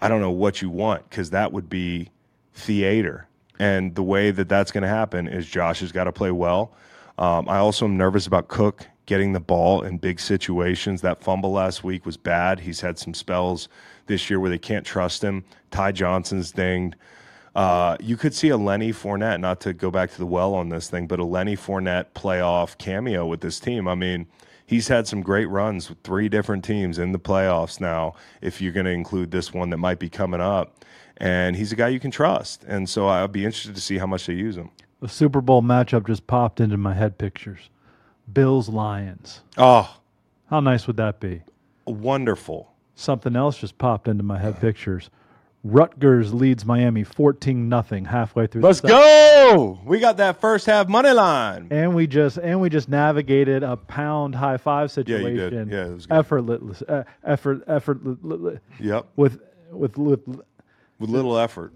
[0.00, 2.10] I don't know what you want because that would be
[2.54, 3.26] theater.
[3.58, 6.72] And the way that that's going to happen is Josh has got to play well.
[7.18, 11.00] Um, I also am nervous about Cook getting the ball in big situations.
[11.00, 12.60] That fumble last week was bad.
[12.60, 13.68] He's had some spells
[14.08, 15.44] this year where they can't trust him.
[15.70, 16.96] Ty Johnson's dinged.
[17.54, 20.68] Uh, you could see a Lenny Fournette, not to go back to the well on
[20.68, 23.88] this thing, but a Lenny Fournette playoff cameo with this team.
[23.88, 24.26] I mean,
[24.66, 28.72] he's had some great runs with three different teams in the playoffs now, if you're
[28.72, 30.84] going to include this one that might be coming up
[31.20, 32.62] and he's a guy you can trust.
[32.64, 34.70] And so I'd be interested to see how much they use him.
[35.00, 37.70] The Super Bowl matchup just popped into my head pictures.
[38.32, 39.40] Bills Lions.
[39.56, 39.96] Oh,
[40.48, 41.42] How nice would that be?
[41.86, 42.70] wonderful.
[42.98, 45.08] Something else just popped into my head pictures.
[45.62, 49.78] Rutgers leads Miami 14 nothing halfway through Let's go.
[49.84, 51.68] We got that first half money line.
[51.70, 55.68] And we just and we just navigated a pound high five Yeah, you situation.
[55.68, 55.70] did.
[55.70, 56.16] Yeah, it was good.
[56.18, 58.00] effortless, uh, effort, effort,
[58.80, 59.06] Yep.
[59.14, 60.26] with with with
[60.98, 61.72] With little effort.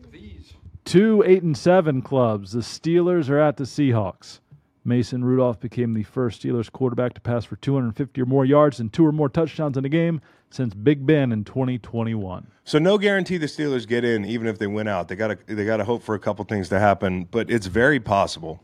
[0.85, 2.51] Two eight and seven clubs.
[2.53, 4.40] The Steelers are at the Seahawks.
[4.85, 8.93] Mason Rudolph became the first Steelers quarterback to pass for 250 or more yards and
[8.93, 12.49] two or more touchdowns in a game since Big Ben in 2021.
[12.65, 15.09] So no guarantee the Steelers get in, even if they win out.
[15.09, 17.67] They got to they got to hope for a couple things to happen, but it's
[17.67, 18.63] very possible.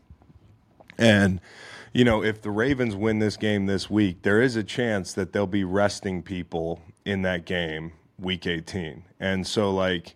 [0.97, 1.39] And
[1.93, 5.33] you know, if the Ravens win this game this week, there is a chance that
[5.33, 9.03] they'll be resting people in that game, Week 18.
[9.19, 10.15] And so, like,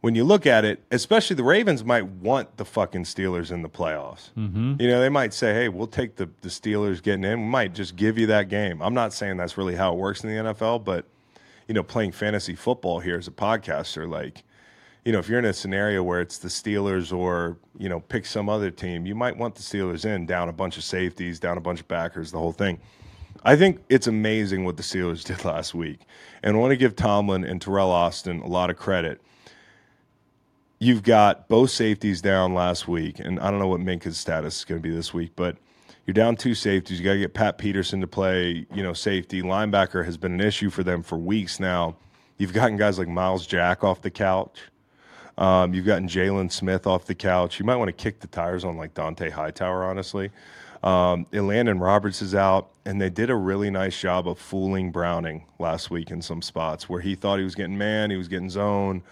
[0.00, 3.68] when you look at it, especially the Ravens might want the fucking Steelers in the
[3.68, 4.30] playoffs.
[4.36, 4.76] Mm-hmm.
[4.80, 7.40] You know, they might say, "Hey, we'll take the the Steelers getting in.
[7.40, 10.24] We might just give you that game." I'm not saying that's really how it works
[10.24, 11.06] in the NFL, but
[11.70, 14.42] you know, playing fantasy football here as a podcaster, like,
[15.04, 18.26] you know, if you're in a scenario where it's the Steelers or, you know, pick
[18.26, 21.56] some other team, you might want the Steelers in, down a bunch of safeties, down
[21.56, 22.80] a bunch of backers, the whole thing.
[23.44, 26.00] I think it's amazing what the Steelers did last week.
[26.42, 29.20] And I want to give Tomlin and Teryl Austin a lot of credit.
[30.82, 34.64] You've got both safeties down last week, and I don't know what Minkah's status is
[34.64, 35.58] going to be this week, but
[36.06, 36.98] you're down two safeties.
[36.98, 39.42] You got to get Pat Peterson to play, you know, safety.
[39.42, 41.96] Linebacker has been an issue for them for weeks now.
[42.38, 44.58] You've gotten guys like Myles Jack off the couch.
[45.36, 47.58] Um, you've gotten Jalen Smith off the couch.
[47.58, 50.30] You might want to kick the tires on like Dont'a Hightower, honestly.
[50.82, 54.92] Um, and Landon Roberts is out, and they did a really nice job of fooling
[54.92, 58.28] Browning last week in some spots where he thought he was getting man, he was
[58.28, 59.02] getting zone,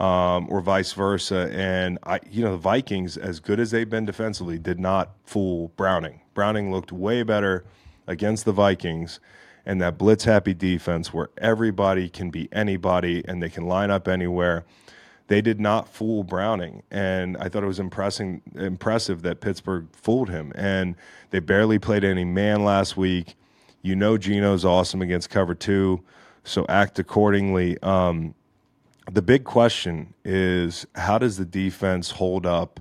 [0.00, 1.50] um, or vice versa.
[1.52, 5.72] And I, you know, the Vikings, as good as they've been defensively, did not fool
[5.76, 6.22] Browning.
[6.34, 7.64] Browning looked way better
[8.06, 9.20] against the Vikings
[9.66, 14.08] and that blitz happy defense where everybody can be anybody and they can line up
[14.08, 14.64] anywhere.
[15.28, 20.28] They did not fool Browning, and I thought it was impressing, impressive that Pittsburgh fooled
[20.28, 20.50] him.
[20.56, 20.96] And
[21.30, 23.36] they barely played any man last week.
[23.80, 26.02] You know, Geno's awesome against cover two,
[26.42, 27.80] so act accordingly.
[27.80, 28.34] Um,
[29.12, 32.80] the big question is how does the defense hold up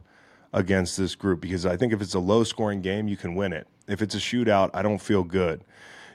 [0.54, 3.54] against this group because I think if it's a low scoring game, you can win
[3.54, 3.68] it.
[3.88, 5.64] If it's a shootout, I don't feel good.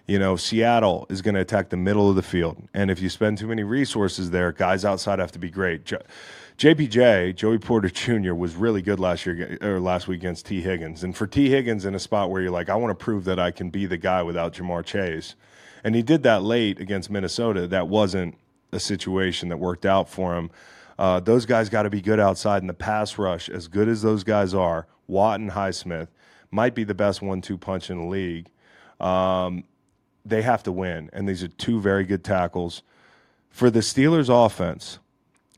[0.07, 2.69] You know, Seattle is going to attack the middle of the field.
[2.75, 5.91] And if you spend too many resources there, guys outside have to be great.
[6.59, 11.03] JPJ, Joey Porter Jr., was really good last year or last week against Tee Higgins.
[11.03, 13.39] And for Tee Higgins in a spot where you're like, I want to prove that
[13.39, 15.37] I can be the guy without Ja'Marr Chase.
[15.83, 17.67] And he did that late against Minnesota.
[17.67, 18.37] That wasn't
[18.75, 20.51] a situation that worked out for him.
[20.99, 23.49] Uh, those guys got to be good outside in the pass rush.
[23.49, 26.09] As good as those guys are, Watt and Highsmith
[26.51, 28.49] might be the best one-two punch in the league.
[29.01, 29.65] Um,
[30.25, 32.83] they have to win, and these are two very good tackles
[33.51, 34.99] for the Steelers' offense.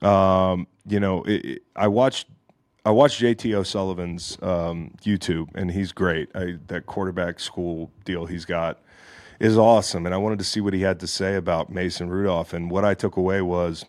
[0.03, 2.29] Um, you know, it, it, I watched
[2.85, 6.29] I watched JT O'Sullivan's um, YouTube, and he's great.
[6.37, 8.79] I, that quarterback school deal he's got
[9.39, 12.53] is awesome, and I wanted to see what he had to say about Mason Rudolph.
[12.53, 13.85] And what I took away was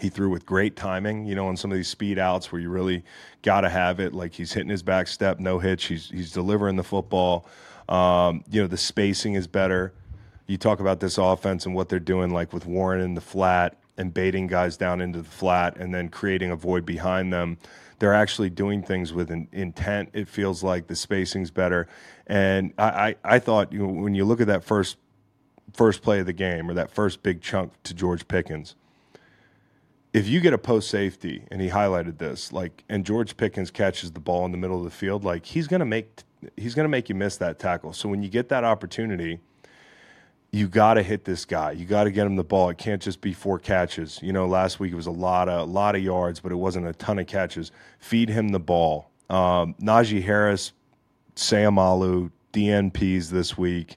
[0.00, 2.70] he threw with great timing, you know, on some of these speed outs where you
[2.70, 3.04] really
[3.42, 4.14] got to have it.
[4.14, 5.84] Like he's hitting his back step, no hitch.
[5.84, 7.46] He's he's delivering the football.
[7.88, 9.92] Um, you know, the spacing is better.
[10.46, 13.76] You talk about this offense and what they're doing, like with Warren in the flat
[13.96, 17.58] and baiting guys down into the flat, and then creating a void behind them.
[18.00, 20.10] They're actually doing things with an intent.
[20.12, 21.86] It feels like the spacing's better,
[22.26, 24.96] and I I, I thought you know, when you look at that first
[25.72, 28.74] first play of the game or that first big chunk to George Pickens
[30.12, 34.10] if you get a post safety, and he highlighted this, like, and George Pickens catches
[34.12, 36.22] the ball in the middle of the field, like he's gonna make
[36.56, 37.92] he's gonna make you miss that tackle.
[37.92, 39.40] So when you get that opportunity,
[40.52, 41.72] you got to hit this guy.
[41.72, 42.70] You got to get him the ball.
[42.70, 44.20] It can't just be four catches.
[44.22, 46.56] You know, last week it was a lot of a lot of yards, but it
[46.56, 47.70] wasn't a ton of catches.
[47.98, 49.10] Feed him the ball.
[49.28, 50.72] Um, Najee Harris,
[51.36, 53.96] Seumalo, DNPs this week.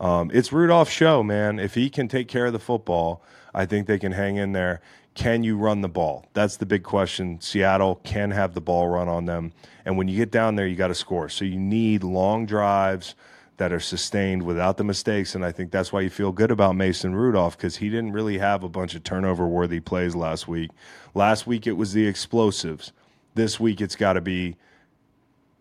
[0.00, 1.60] Um, it's Rudolph's show, man.
[1.60, 3.22] If he can take care of the football,
[3.54, 4.80] I think they can hang in there.
[5.14, 6.26] Can you run the ball?
[6.32, 7.40] That's the big question.
[7.40, 9.52] Seattle can have the ball run on them.
[9.84, 11.28] And when you get down there, you got to score.
[11.28, 13.14] So you need long drives
[13.56, 15.34] that are sustained without the mistakes.
[15.34, 18.38] And I think that's why you feel good about Mason Rudolph because he didn't really
[18.38, 20.70] have a bunch of turnover worthy plays last week.
[21.14, 22.92] Last week, it was the explosives.
[23.34, 24.56] This week, it's got to be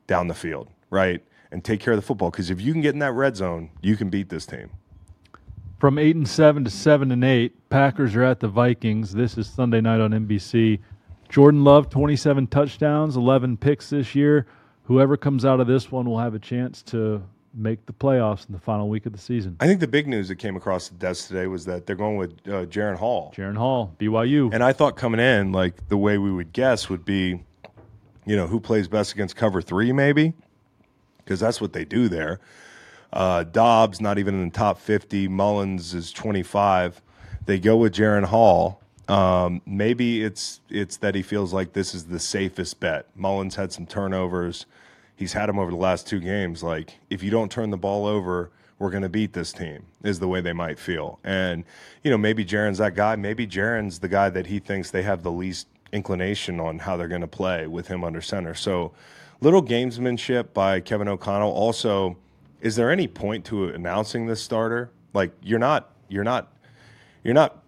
[0.07, 1.23] down the field, right?
[1.51, 3.69] And take care of the football because if you can get in that red zone,
[3.81, 4.69] you can beat this team.
[5.79, 9.13] From eight and seven to seven and eight, Packers are at the Vikings.
[9.13, 10.79] This is Sunday night on NBC.
[11.27, 14.45] Jordan Love, 27 touchdowns, 11 picks this year.
[14.83, 17.23] Whoever comes out of this one will have a chance to
[17.53, 19.57] make the playoffs in the final week of the season.
[19.59, 22.17] I think the big news that came across the desk today was that they're going
[22.17, 23.33] with uh, Jaren Hall.
[23.35, 24.53] Jaren Hall, BYU.
[24.53, 27.43] And I thought coming in, like the way we would guess would be,
[28.25, 30.33] you know, who plays best against cover three, maybe,
[31.17, 32.39] because that's what they do there.
[33.11, 35.27] Uh, Dobbs not even in the top 50.
[35.27, 37.01] Mullens is 25.
[37.45, 38.81] They go with Jaren Hall.
[39.07, 43.07] Um, maybe it's it's that he feels like this is the safest bet.
[43.15, 44.65] Mullens had some turnovers.
[45.21, 46.63] He's had them over the last two games.
[46.63, 48.49] Like if you don't turn the ball over,
[48.79, 49.85] we're going to beat this team.
[50.03, 51.19] Is the way they might feel.
[51.23, 51.63] And
[52.03, 53.15] you know maybe Jaren's that guy.
[53.15, 57.07] Maybe Jaren's the guy that he thinks they have the least inclination on how they're
[57.07, 58.55] going to play with him under center.
[58.55, 58.93] So
[59.41, 61.51] little gamesmanship by Kevin O'Connell.
[61.51, 62.17] Also
[62.61, 64.89] is there any point to announcing this starter?
[65.13, 66.51] Like you're not you're not
[67.23, 67.61] you're not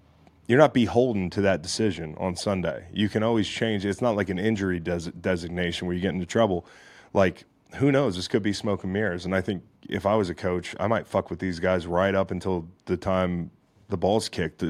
[0.47, 2.87] you're not beholden to that decision on Sunday.
[2.91, 3.85] You can always change.
[3.85, 6.65] It's not like an injury des- designation where you get into trouble.
[7.13, 7.45] Like
[7.75, 8.15] who knows?
[8.15, 9.25] This could be smoke and mirrors.
[9.25, 12.13] And I think if I was a coach, I might fuck with these guys right
[12.13, 13.49] up until the time
[13.89, 14.63] the ball's kicked.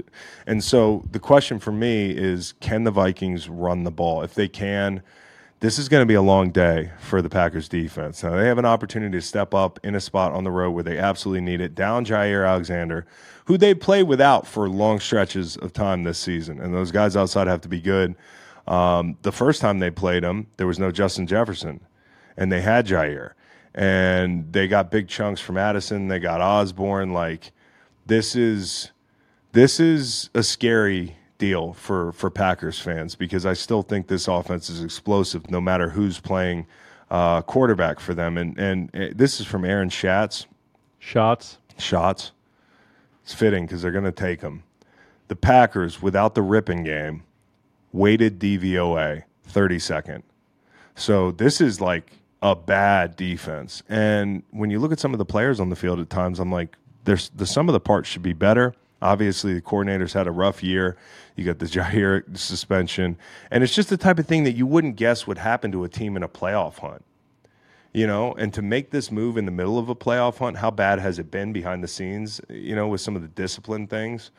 [0.47, 4.21] And so the question for me is, can the Vikings run the ball?
[4.21, 5.03] If they can
[5.63, 8.21] this is going to be a long day for the Packers defense.
[8.21, 10.83] Now, they have an opportunity to step up in a spot on the road where
[10.83, 13.05] they absolutely need it, down Jaire Alexander,
[13.45, 16.59] who they play without for long stretches of time this season.
[16.59, 18.13] And those guys outside have to be good.
[18.67, 21.79] Um, the first time they played him, there was no Justin Jefferson,
[22.37, 23.31] and they had Jaire,
[23.73, 26.07] And they got big chunks from Addison.
[26.07, 27.13] They got Osborne.
[27.13, 27.51] Like,
[28.05, 28.91] this is
[29.51, 34.69] this is a scary deal for for Packers fans because I still think this offense
[34.69, 36.65] is explosive no matter who's playing
[37.09, 38.37] uh, quarterback for them.
[38.37, 40.47] And and uh, this is from Aaron Schatz.
[40.99, 41.57] Shots.
[41.77, 42.31] Shots.
[43.23, 44.63] It's fitting because they're going to take them.
[45.27, 47.23] The Packers, without the ripping game,
[47.91, 50.23] weighted DVOA 32nd.
[50.95, 52.11] So this is like
[52.43, 53.81] a bad defense.
[53.87, 56.51] And when you look at some of the players on the field at times, I'm
[56.51, 56.75] like,
[57.05, 58.75] there's the some of the parts should be better.
[59.01, 60.97] Obviously, the coordinators had a rough year.
[61.35, 63.17] You got the Jaire suspension,
[63.49, 65.89] and it's just the type of thing that you wouldn't guess would happen to a
[65.89, 67.03] team in a playoff hunt.
[67.93, 70.71] You know, and to make this move in the middle of a playoff hunt, how
[70.71, 72.41] bad has it been behind the scenes?
[72.49, 74.31] You know, with some of the discipline things,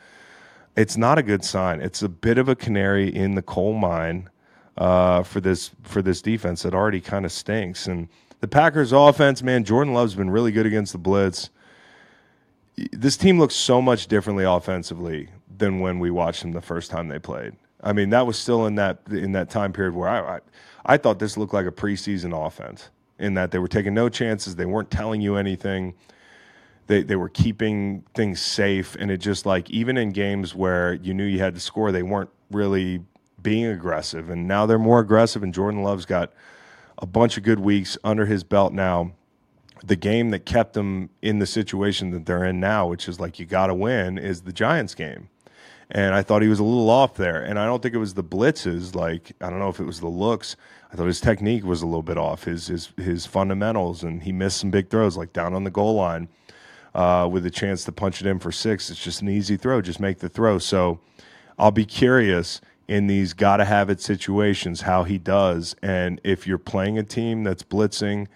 [0.75, 1.81] it's not a good sign.
[1.81, 4.29] It's a bit of a canary in the coal mine
[4.77, 7.87] uh, for this for this defense that already kind of stinks.
[7.87, 8.07] And
[8.41, 11.49] the Packers offense, man, Jordan Love's been really good against the blitz.
[12.91, 17.07] This team looks so much differently offensively than when we watched them the first time
[17.07, 17.53] they played.
[17.81, 20.39] I mean, that was still in that in that time period where I, I
[20.85, 24.55] I thought this looked like a preseason offense in that they were taking no chances,
[24.55, 25.93] they weren't telling you anything.
[26.87, 31.15] They, they were keeping things safe, and it just like even in games where you
[31.15, 33.03] knew you had to score, they weren't really
[33.45, 34.31] being aggressive.
[34.31, 36.33] And now they're more aggressive, and Jordan Love's got
[36.97, 39.11] a bunch of good weeks under his belt now.
[39.83, 43.37] The game that kept them in the situation that they're in now, which is like
[43.37, 45.29] you got to win, is the Giants game.
[45.91, 47.43] And I thought he was a little off there.
[47.43, 48.95] And I don't think it was the blitzes.
[48.95, 50.55] Like, I don't know if it was the looks.
[50.91, 54.01] I thought his technique was a little bit off, his, his, his fundamentals.
[54.01, 56.29] And he missed some big throws, like down on the goal line
[56.95, 58.89] uh, with a chance to punch it in for six.
[58.89, 59.83] It's just an easy throw.
[59.83, 60.57] Just make the throw.
[60.57, 60.99] So
[61.59, 65.75] I'll be curious in these got to have it situations how he does.
[65.81, 68.27] And if you're playing a team that's blitzing,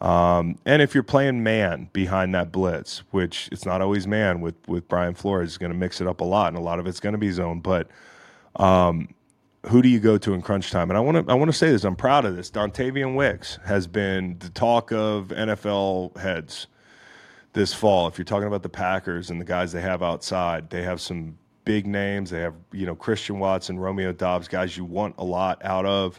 [0.00, 4.56] um, and if you're playing man behind that blitz, which it's not always man with
[4.68, 6.86] with Brian Flores, is going to mix it up a lot, and a lot of
[6.86, 7.60] it's going to be zone.
[7.60, 7.88] But
[8.56, 9.08] um,
[9.68, 10.90] who do you go to in crunch time?
[10.90, 11.84] And I want to I want to say this.
[11.84, 12.50] I'm proud of this.
[12.50, 16.66] Dontayvion Wicks has been the talk of NFL heads
[17.54, 18.06] this fall.
[18.06, 21.38] If you're talking about the Packers and the guys they have outside, they have some
[21.66, 22.30] big names.
[22.30, 26.18] They have you know Christian Watson, Romeo Doubs, guys you want a lot out of.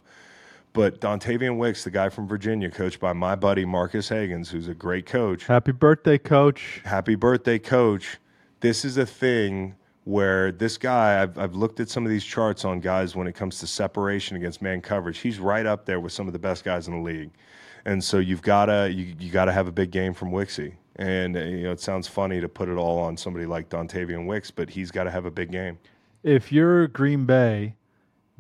[0.74, 4.76] But Dontayvion Wicks, the guy from Virginia, coached by my buddy Marques Hagans, who's a
[4.76, 5.48] great coach.
[5.48, 6.82] Happy birthday, coach.
[6.86, 8.19] Happy birthday, coach.
[8.60, 12.64] This is a thing where this guy, I've, I've looked at some of these charts
[12.64, 15.18] on guys when it comes to separation against man coverage.
[15.18, 17.32] He's right up there with some of the best guys in the league.
[17.86, 20.74] And so you've got to you, you got to have a big game from Wixie.
[20.98, 24.26] And uh, you know it sounds funny to put it all on somebody like Dontayvion
[24.26, 25.78] Wicks, but he's got to have a big game.
[26.24, 27.76] If you're Green Bay,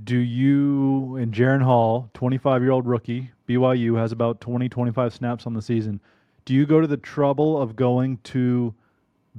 [0.03, 5.45] do you and Jaren Hall, 25 year old rookie, BYU has about 20, 25 snaps
[5.45, 5.99] on the season.
[6.45, 8.73] Do you go to the trouble of going to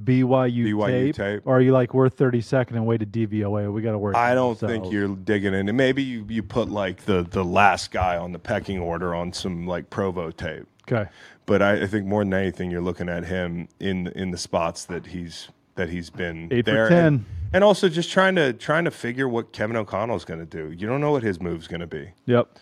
[0.03, 1.41] BYU, BYU tape, tape.
[1.45, 3.71] or are you like we're 32nd and weighted DVOA?
[3.71, 4.15] We got to work.
[4.15, 5.67] I don't ourselves." think you're digging in.
[5.67, 9.33] And maybe you, you put like the the last guy on the pecking order on
[9.33, 10.65] some like Provo tape.
[10.91, 11.09] Okay.
[11.45, 14.85] But I, I think more than anything, you're looking at him in in the spots
[14.85, 17.05] that he's that he's been Eight there, 10.
[17.05, 20.71] And, and also just trying to trying to figure what Kevin O'Connell's going to do.
[20.71, 22.11] You don't know what his move's going to be.
[22.25, 22.59] Yep.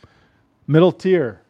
[0.67, 1.41] Middle tier,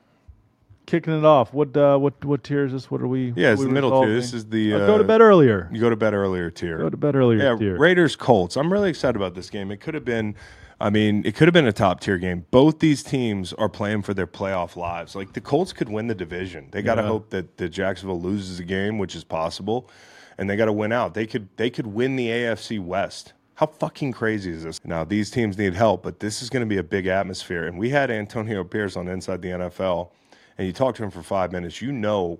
[0.85, 1.53] kicking it off.
[1.53, 2.89] What uh, what what tier is this?
[2.89, 3.33] What are we?
[3.35, 4.13] Yeah, it's what the we middle tier.
[4.15, 5.69] This is the Uh, uh, go to bed earlier.
[5.71, 6.77] You go to bed earlier tier.
[6.77, 7.77] Go to bed earlier Yeah, tier.
[7.77, 8.55] Raiders Colts.
[8.55, 9.71] I'm really excited about this game.
[9.71, 10.35] It could have been,
[10.79, 12.45] I mean, it could have been a top tier game.
[12.51, 15.15] Both these teams are playing for their playoff lives.
[15.15, 16.67] Like the Colts could win the division.
[16.71, 17.07] They got to Yeah.
[17.07, 19.89] hope that, the Jacksonville loses a game, which is possible,
[20.37, 21.13] and they got to win out.
[21.15, 23.33] They could they could win the AFC West.
[23.55, 24.79] How fucking crazy is this?
[24.85, 27.65] Now these teams need help, but this is going to be a big atmosphere.
[27.65, 30.11] And we had Antonio Pierce on Inside the NFL,
[30.59, 31.81] and you talk to him for five minutes.
[31.81, 32.37] You know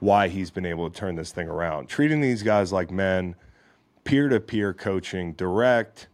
[0.00, 1.88] why he's been able to turn this thing around.
[1.88, 3.36] Treating these guys like men,
[4.04, 6.08] peer to peer coaching, direct,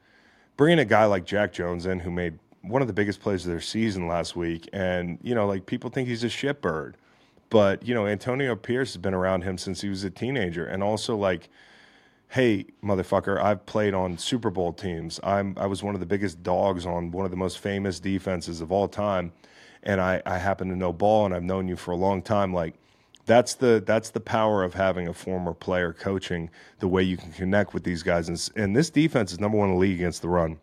[0.60, 3.50] bringing a guy like Jack Jones in who made one of the biggest plays of
[3.50, 4.68] their season last week.
[4.74, 6.96] And, you know, like people think he's a shitbird.
[7.48, 10.66] But, you know, Antonio Pierce has been around him since he was a teenager.
[10.66, 11.48] And also, like,
[12.28, 15.18] hey, motherfucker, I've played on Super Bowl teams.
[15.22, 18.60] I'm I was one of the biggest dogs on one of the most famous defenses
[18.60, 19.32] of all time.
[19.82, 22.52] And I, I happen to know ball and I've known you for a long time.
[22.52, 22.74] Like
[23.30, 26.50] that's the that's the power of having a former player coaching
[26.80, 28.28] the way you can connect with these guys.
[28.28, 30.58] And, and this defense is number one in the league against the run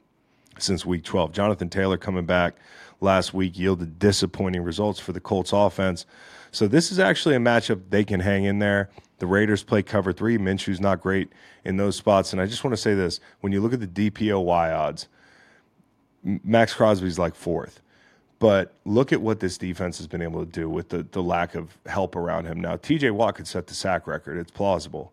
[0.59, 1.31] since week 12.
[1.31, 2.55] Jonathan Taylor coming back
[2.99, 6.05] last week yielded disappointing results for the Colts offense.
[6.51, 8.89] So this is actually a matchup they can hang in there.
[9.19, 10.37] The Raiders play cover three.
[10.37, 11.31] Minshew's not great
[11.63, 12.33] in those spots.
[12.33, 15.07] And I just want to say this when you look at the DPOY odds,
[16.23, 17.81] Maxx Crosby's like fourth.
[18.39, 21.55] But look at what this defense has been able to do with the, the lack
[21.55, 22.61] of help around him.
[22.61, 24.37] Now, TJ Watt could set the sack record.
[24.37, 25.11] It's plausible.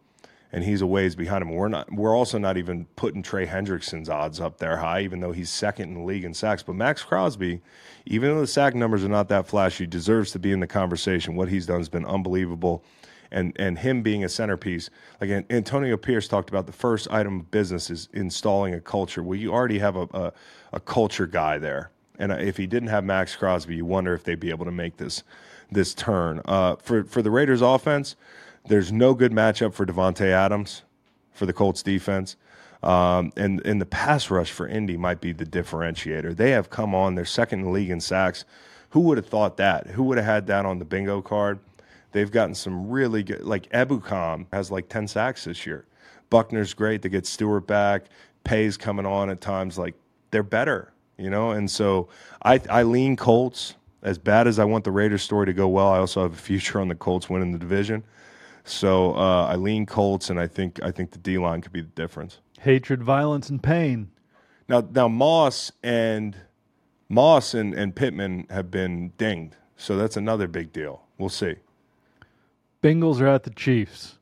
[0.53, 1.51] And he's a ways behind him.
[1.51, 5.33] We're not we're also not even putting Trey Hendrickson's odds up there high, even though
[5.33, 6.63] he's second in the league in sacks.
[6.63, 7.61] But Maxx Crosby,
[8.07, 11.35] even though the sack numbers are not that flashy, deserves to be in the conversation.
[11.35, 12.85] What he's done has been unbelievable.
[13.33, 14.91] And and him being a centerpiece,
[15.21, 19.25] like Antonio Pierce talked about, the first item of business is installing a culture.
[19.25, 20.33] Well, you already have a, a,
[20.75, 21.91] a culture guy there.
[22.19, 24.97] And if he didn't have Maxx Crosby, you wonder if they'd be able to make
[24.97, 25.23] this
[25.71, 26.41] this turn.
[26.45, 28.17] Uh, for for the Raiders offense,
[28.67, 30.83] there's no good matchup for Davante Adams
[31.33, 32.37] for the Colts defense.
[32.83, 36.37] Um, and and the pass rush for Indy might be the differentiator.
[36.37, 38.45] They have come on; they're second in the league in sacks.
[38.91, 39.89] Who would have thought that?
[39.89, 41.59] Who would have had that on the bingo card?
[42.13, 43.43] They've gotten some really good.
[43.43, 45.87] Like Ebukam has like ten sacks this year.
[46.31, 47.03] Buckner's great.
[47.03, 48.05] They get Stewart back.
[48.45, 49.79] Paye's coming on at times.
[49.79, 49.95] Like
[50.31, 50.93] they're better.
[51.19, 51.51] You know.
[51.51, 52.09] And so
[52.43, 53.75] I I lean Colts.
[54.03, 56.37] As bad as I want the Raiders story to go well, I also have a
[56.37, 58.05] future on the Colts winning the division.
[58.65, 61.81] So uh, I lean Colts, and I think I think the D line could be
[61.81, 62.41] the difference.
[62.61, 64.11] Hatred, violence, and pain.
[64.69, 66.37] Now now Moss and
[67.09, 71.03] Moss and, and Pittman have been dinged, so that's another big deal.
[71.19, 71.57] We'll see.
[72.83, 74.14] Bengals are at the Chiefs.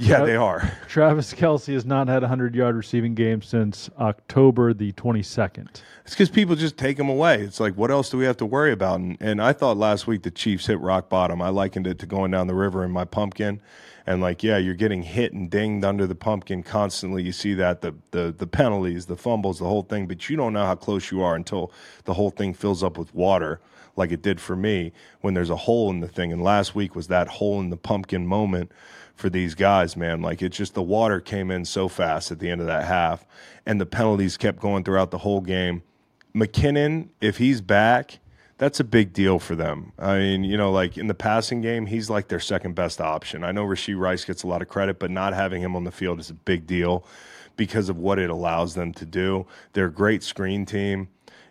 [0.00, 0.72] Yeah, Tra- they are.
[0.88, 5.68] Travis Kelce has not had a 100 yard receiving game since October the 22nd.
[6.04, 7.42] It's because people just take them away.
[7.42, 9.00] It's like, what else do we have to worry about?
[9.00, 11.42] And, and I thought last week the Chiefs hit rock bottom.
[11.42, 13.60] I likened it to going down the river in my pumpkin.
[14.06, 17.22] And like, yeah, you're getting hit and dinged under the pumpkin constantly.
[17.22, 20.54] You see that the the the penalties, the fumbles, the whole thing, but you don't
[20.54, 21.70] know how close you are until
[22.04, 23.60] the whole thing fills up with water,
[23.96, 26.32] like it did for me when there's a hole in the thing.
[26.32, 28.72] And last week was that hole in the pumpkin moment
[29.20, 30.22] for these guys, man.
[30.22, 33.24] Like it's just the water came in so fast at the end of that half,
[33.64, 35.82] and the penalties kept going throughout the whole game.
[36.34, 38.18] McKinnon, if he's back,
[38.58, 39.92] that's a big deal for them.
[39.98, 43.42] I mean, you know, like in the passing game, he's like their second best option.
[43.44, 45.90] I know Rashee Rice gets a lot of credit, but not having him on the
[45.90, 47.04] field is a big deal
[47.56, 49.46] because of what it allows them to do.
[49.72, 51.08] They're a great screen team.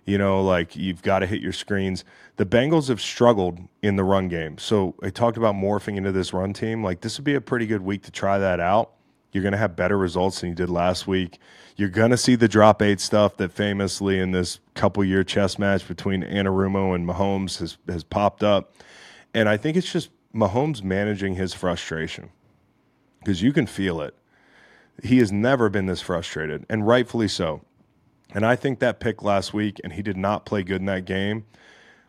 [0.09, 2.03] You know, like you've got to hit your screens.
[2.37, 4.57] The Bengals have struggled in the run game.
[4.57, 6.83] So I talked about morphing into this run team.
[6.83, 8.93] Like this would be a pretty good week to try that out.
[9.31, 11.37] You're going to have better results than you did last week.
[11.75, 15.59] You're going to see the drop eight stuff that famously in this couple year chess
[15.59, 18.73] match between Anarumo and Mahomes has, has popped up.
[19.35, 22.31] And I think it's just Mahomes managing his frustration
[23.19, 24.15] because you can feel it.
[25.03, 27.61] He has never been this frustrated, and rightfully so.
[28.33, 31.05] And I think that pick last week, and he did not play good in that
[31.05, 31.45] game,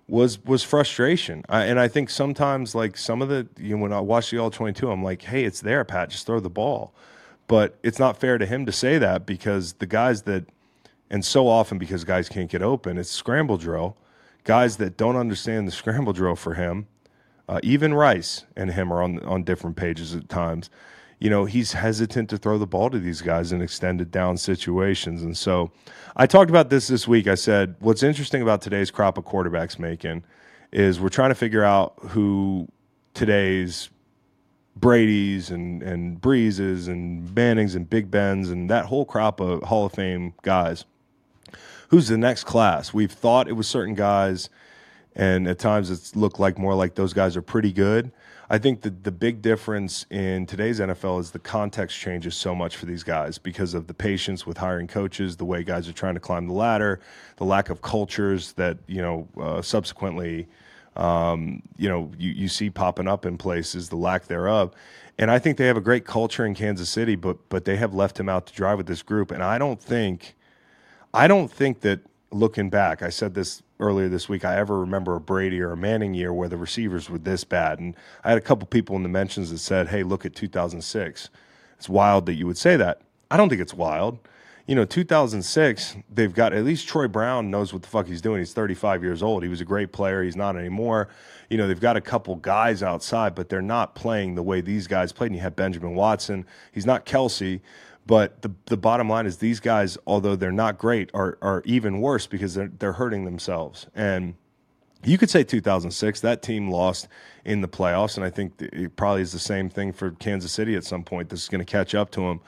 [0.06, 1.44] was was frustration.
[1.48, 4.38] I, and I think sometimes, like some of the, you know, when I watch the
[4.38, 6.92] All 22, I'm like, hey, it's there, Pat, just throw the ball.
[7.46, 10.46] But it's not fair to him to say that because the guys that,
[11.10, 13.96] and so often because guys can't get open, it's scramble drill.
[14.44, 16.86] Guys that don't understand the scramble drill for him,
[17.48, 20.70] uh, even Rice and him are on on different pages at times
[21.20, 25.22] you know, he's hesitant to throw the ball to these guys in extended down situations.
[25.22, 25.70] And so
[26.16, 27.28] I talked about this this week.
[27.28, 30.24] I said, what's interesting about today's crop of quarterbacks making
[30.72, 32.68] is we're trying to figure out who
[33.12, 33.90] today's
[34.76, 39.84] Brady's and, and Breeses and Mannings and Big Bens and that whole crop of Hall
[39.84, 40.86] of Fame guys.
[41.88, 42.94] Who's the next class?
[42.94, 44.48] We've thought it was certain guys,
[45.16, 48.12] and at times it's looked like more like those guys are pretty good.
[48.52, 52.76] I think the the big difference in today's NFL is the context changes so much
[52.76, 56.14] for these guys because of the patience with hiring coaches, the way guys are trying
[56.14, 56.98] to climb the ladder,
[57.36, 60.48] the lack of cultures that you know uh, subsequently.
[60.96, 64.74] Um, you know, you, you see popping up in places, the lack thereof.
[65.18, 67.94] And I think they have a great culture in Kansas City, but but they have
[67.94, 69.30] left him out to dry with this group.
[69.30, 70.34] And I don't think,
[71.14, 72.00] I don't think that
[72.32, 75.76] looking back, I said this earlier this week, I ever remember a Brady or a
[75.76, 77.78] Manning year where the receivers were this bad.
[77.78, 81.30] And I had a couple people in the mentions that said, hey, look at 2006.
[81.76, 83.00] It's wild that you would say that.
[83.30, 84.18] I don't think it's wild.
[84.66, 88.38] You know, 2006, they've got at least Troy Brown knows what the fuck he's doing.
[88.38, 89.42] He's 35 years old.
[89.42, 90.22] He was a great player.
[90.22, 91.08] He's not anymore.
[91.48, 94.86] You know, they've got a couple guys outside, but they're not playing the way these
[94.86, 95.28] guys played.
[95.28, 96.46] And you have Benjamin Watson.
[96.70, 97.60] He's not Kelce,
[98.06, 102.00] but the the bottom line is these guys, although they're not great, are are even
[102.00, 103.86] worse because they're they're hurting themselves.
[103.94, 104.34] And
[105.04, 107.08] you could say 2006 that team lost
[107.44, 110.76] in the playoffs, and I think it probably is the same thing for Kansas City
[110.76, 111.28] at some point.
[111.28, 112.40] This is going to catch up to them,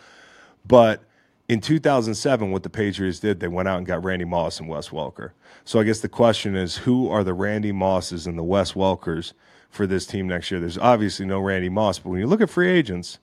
[0.67, 1.03] but.
[1.49, 4.89] In 2007, what the Patriots did, they went out and got Randy Moss and Wes
[4.89, 5.33] Welker.
[5.65, 9.35] So I guess the question is, who are the Randy Mosses and the Wes Welkers
[9.69, 10.61] for this team next year?
[10.61, 13.19] There's obviously no Randy Moss, but when you look at free agents,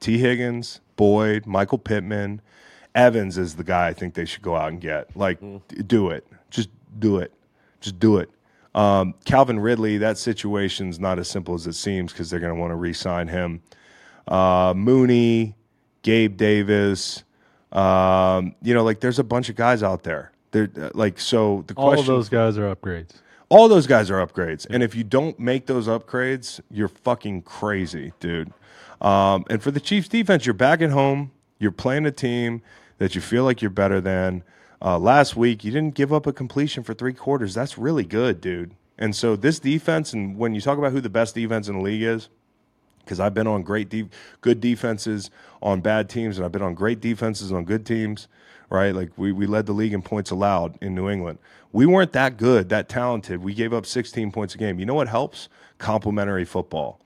[0.00, 2.40] Tee Higgins, Boyd, Michael Pittman,
[2.94, 5.14] Evans is the guy I think they should go out and get.
[5.16, 6.26] Like, d- do it.
[6.50, 7.32] Just do it.
[7.80, 8.30] Just do it.
[8.74, 12.60] Um, Calvin Ridley, that situation's not as simple as it seems because they're going to
[12.60, 13.62] want to re-sign him.
[14.28, 15.54] Uh, Mooney,
[16.02, 17.22] Gabe Davis,
[17.72, 20.32] um, you know, like there's a bunch of guys out there.
[20.52, 21.64] They're uh, like so.
[21.66, 23.10] The All question, of those guys are upgrades.
[23.48, 24.66] all those guys are upgrades.
[24.70, 28.52] And if you don't make those upgrades, you're fucking crazy, dude.
[29.00, 31.30] Um, and for the Chiefs defense, you're back at home.
[31.58, 32.62] You're playing a team
[32.98, 34.42] that you feel like you're better than.
[34.82, 37.54] Uh, last week, you didn't give up a completion for three quarters.
[37.54, 38.74] That's really good, dude.
[38.98, 41.82] And so this defense, and when you talk about who the best defense in the
[41.82, 42.28] league is,
[43.00, 44.08] because I've been on great, de-
[44.40, 45.30] good defenses
[45.62, 48.28] on bad teams, and I've been on great defenses on good teams.
[48.68, 51.38] Right, like we we led the league in points allowed in New England.
[51.72, 53.40] We weren't that good, that talented.
[53.40, 54.80] We gave up 16 points a game.
[54.80, 55.48] You know what helps?
[55.78, 56.98] Complementary football.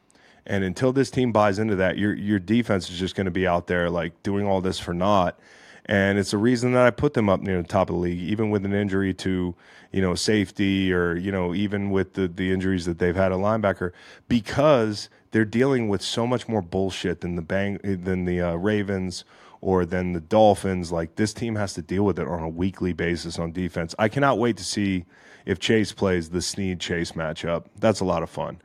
[0.46, 3.46] And until this team buys into that, your your defense is just going to be
[3.46, 5.38] out there like doing all this for naught.
[5.86, 8.20] and it's the reason that I put them up near the top of the league,
[8.20, 9.54] even with an injury to
[9.92, 13.36] you know safety or you know even with the the injuries that they've had a
[13.36, 13.92] linebacker
[14.28, 19.24] because they're dealing with so much more bullshit than the bang than the uh, Ravens
[19.60, 20.90] or than the Dolphins.
[20.92, 23.94] Like this team has to deal with it on a weekly basis on defense.
[23.98, 25.04] I cannot wait to see
[25.46, 27.66] if Chase plays the Sneed Chase matchup.
[27.78, 28.60] That's a lot of fun.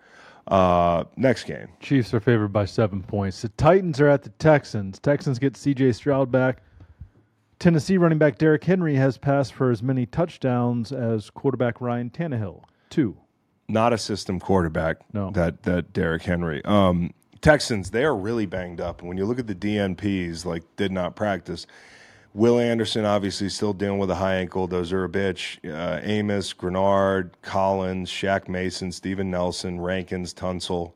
[0.48, 1.68] Uh, next game.
[1.80, 3.42] Chiefs are favored by seven points.
[3.42, 5.00] The Titans are at the Texans.
[5.00, 5.94] Texans get C.J.
[5.94, 6.62] Stroud back.
[7.58, 12.64] Tennessee running back Derrick Henry has passed for as many touchdowns as quarterback Ryan Tannehill.
[12.90, 13.18] Two.
[13.68, 14.98] Not a system quarterback.
[15.14, 15.32] No.
[15.32, 16.64] That that Derrick Henry.
[16.66, 19.00] Um, Texans, they are really banged up.
[19.00, 21.66] And when you look at the DNPs, like did not practice.
[22.36, 24.68] Will Anderson obviously still dealing with a high ankle.
[24.68, 25.57] Those are a bitch.
[25.64, 30.91] Uh, Amos, Greenard, Collins, Shaq Mason, Steven Nelson, Rankins, Tunsil.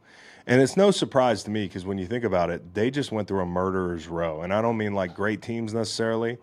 [0.48, 3.30] And it's no surprise to me because when you think about it, they just went
[3.30, 4.42] through a murderer's row.
[4.42, 6.38] And I don't mean like great teams necessarily.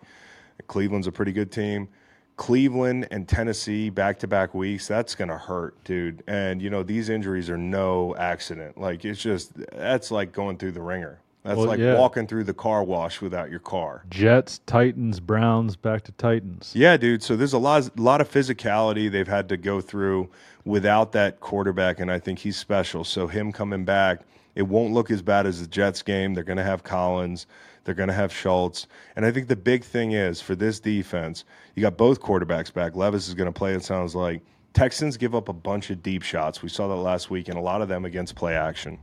[0.65, 1.89] Cleveland's a pretty good team.
[2.35, 6.23] Cleveland and Tennessee back to back weeks, that's going to hurt, dude.
[6.25, 8.79] And, you know, these injuries are no accident.
[8.79, 11.19] Like, it's just, that's like going through the ringer.
[11.47, 11.97] That's Well, like yeah.
[11.97, 14.03] walking through the car wash without your car.
[14.09, 16.73] Jets, Titans, Browns, back to Titans.
[16.75, 17.23] Yeah, dude.
[17.23, 20.29] So there's a lot, lot of physicality they've had to go through
[20.65, 23.05] without that quarterback, and I think he's special.
[23.05, 24.23] So him coming back,
[24.55, 26.33] it won't look as bad as the Jets game.
[26.33, 27.47] They're going to have Collins,
[27.85, 31.45] they're going to have Schultz, and I think the big thing is for this defense,
[31.75, 32.93] you got both quarterbacks back.
[32.97, 33.73] Levis is going to play.
[33.73, 34.41] It sounds like
[34.73, 36.61] Texans give up a bunch of deep shots.
[36.61, 38.99] We saw that last week, and a lot of them against play action.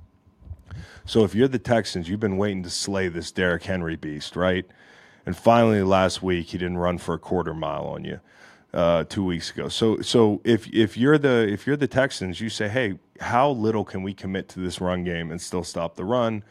[1.05, 4.67] So if you're the Texans, you've been waiting to slay this Derrick Henry beast, right?
[5.27, 8.21] And finally, last week he didn't run for a quarter mile on you
[8.75, 9.69] uh, two weeks ago.
[9.69, 13.85] So so if if you're the if you're the Texans, you say, hey, how little
[13.85, 16.43] can we commit to this run game and still stop the run,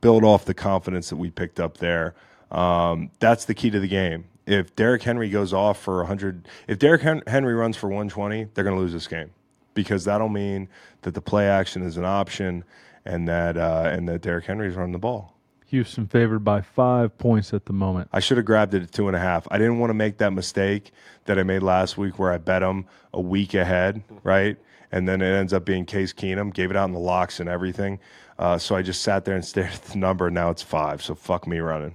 [0.00, 2.14] build off the confidence that we picked up there.
[2.50, 4.24] Um, that's the key to the game.
[4.46, 8.64] If Derrick Henry goes off for 100, if Derrick Hen- Henry runs for 120, they're
[8.64, 9.30] going to lose this game
[9.74, 10.68] because that'll mean
[11.02, 12.64] that the play action is an option
[13.04, 15.36] and that uh, and that Derrick Henry's running the ball.
[15.66, 18.08] Houston favored by five points at the moment.
[18.12, 19.46] I should have grabbed it at two and a half.
[19.52, 20.90] I didn't want to make that mistake
[21.26, 24.56] that I made last week where I bet them a week ahead, right?
[24.90, 27.48] And then it ends up being Case Keenum, gave it out in the locks and
[27.48, 28.00] everything.
[28.36, 30.26] Uh, so I just sat there and stared at the number.
[30.26, 31.02] and Now it's five.
[31.02, 31.94] So fuck me running.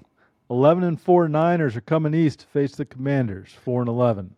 [0.50, 4.36] 11 and 4 Niners are coming east to face the Commanders, 4 and 11.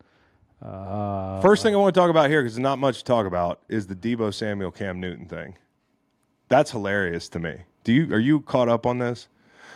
[0.62, 3.28] Uh, First thing I want to talk about here, because there's not much to talk
[3.28, 5.56] about, is the Deebo Samuel Cam Newton thing.
[6.50, 7.58] That's hilarious to me.
[7.84, 9.28] Do you are you caught up on this?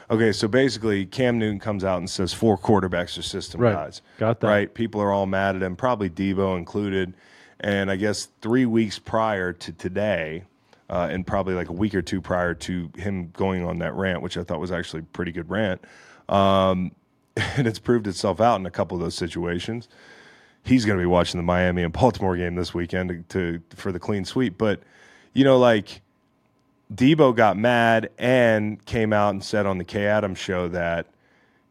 [0.09, 3.73] Okay, so basically Cam Newton comes out and says four quarterbacks are system Right.
[3.73, 4.01] guys.
[4.17, 4.47] Got that.
[4.47, 4.73] Right.
[4.73, 7.13] People are all mad at him, probably Deebo included.
[7.61, 10.43] And I guess three weeks prior to today,
[10.89, 14.21] uh, and probably like a week or two prior to him going on that rant,
[14.21, 15.81] which I thought was actually a pretty good rant.
[16.27, 16.91] Um,
[17.37, 19.87] and it's proved itself out in a couple of those situations
[20.63, 23.91] he's going to be watching the Miami and Baltimore game this weekend to, to for
[23.91, 24.57] the clean sweep.
[24.57, 24.81] But
[25.33, 26.01] you know, like
[26.93, 31.07] Deebo got mad and came out and said on the Kay Adams show that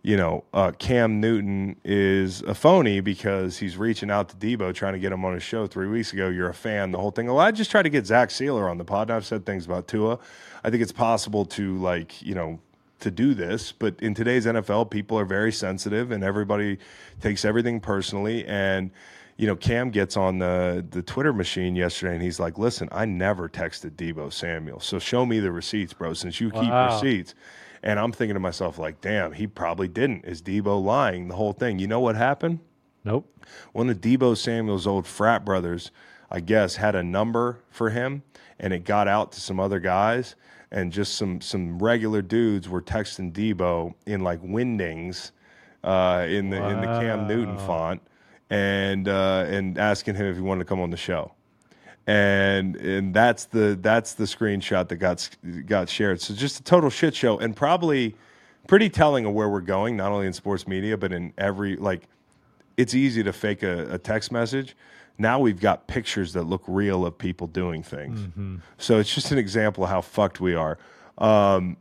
[0.03, 4.95] you know uh, Cam Newton is a phony because he's reaching out to Deebo trying
[4.95, 6.29] to get him on his show three weeks ago.
[6.29, 7.27] You're a fan, the whole thing.
[7.27, 9.67] Well, I just tried to get Zach Sieler on the pod, and I've said things
[9.67, 10.19] about Tua.
[10.65, 12.61] I think it's possible to like you know
[13.01, 16.79] to do this, but in today's NFL, people are very sensitive and everybody
[17.21, 18.47] takes everything personally.
[18.47, 18.91] And
[19.41, 23.07] you know, Cam gets on the the Twitter machine yesterday and he's like, "Listen, I
[23.07, 26.13] never texted Deebo Samuel, so show me the receipts, bro.
[26.13, 27.35] Since you keep receipts."
[27.83, 30.27] And I'm thinking to myself, like, "Damn, he probably didn't.
[30.27, 31.29] Is Deebo lying?
[31.29, 31.79] The whole thing.
[31.79, 32.61] You know what happened?
[33.03, 33.27] nope.
[33.73, 35.91] one of Deebo Samuel's old frat brothers,
[36.31, 38.23] I guess, had a number for him,
[38.59, 40.37] and it got out to some other guys,
[40.71, 45.31] and just some some regular dudes were texting Deebo in like Wingdings,
[45.83, 48.03] uh, in the in the Cam Newton font,
[48.51, 51.33] and uh, and asking him if he wanted to come on the show.
[52.07, 55.29] And and that's the that's the screenshot that got
[55.67, 56.21] got shared.
[56.21, 58.17] So just a total shit show, and probably
[58.67, 62.09] pretty telling of where we're going, not only in sports media but in every like
[62.77, 64.77] it's easy to fake a, a text message.
[65.19, 68.21] Now we've got pictures that look real of people doing things.
[68.79, 70.79] So it's just an example of how fucked we are.
[71.19, 71.77] Um,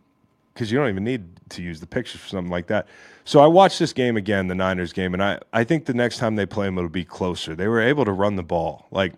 [0.59, 2.85] because you don't even need to use the pictures for something like that.
[3.23, 6.17] So I watched this game again, the Niners game, and I, I think the next
[6.17, 7.55] time they play them, it'll be closer.
[7.55, 8.85] They were able to run the ball.
[8.91, 9.13] Like,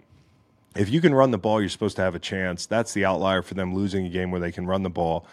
[0.75, 2.67] if you can run the ball, you're supposed to have a chance.
[2.67, 5.25] That's the outlier for them losing a game where they can run the ball.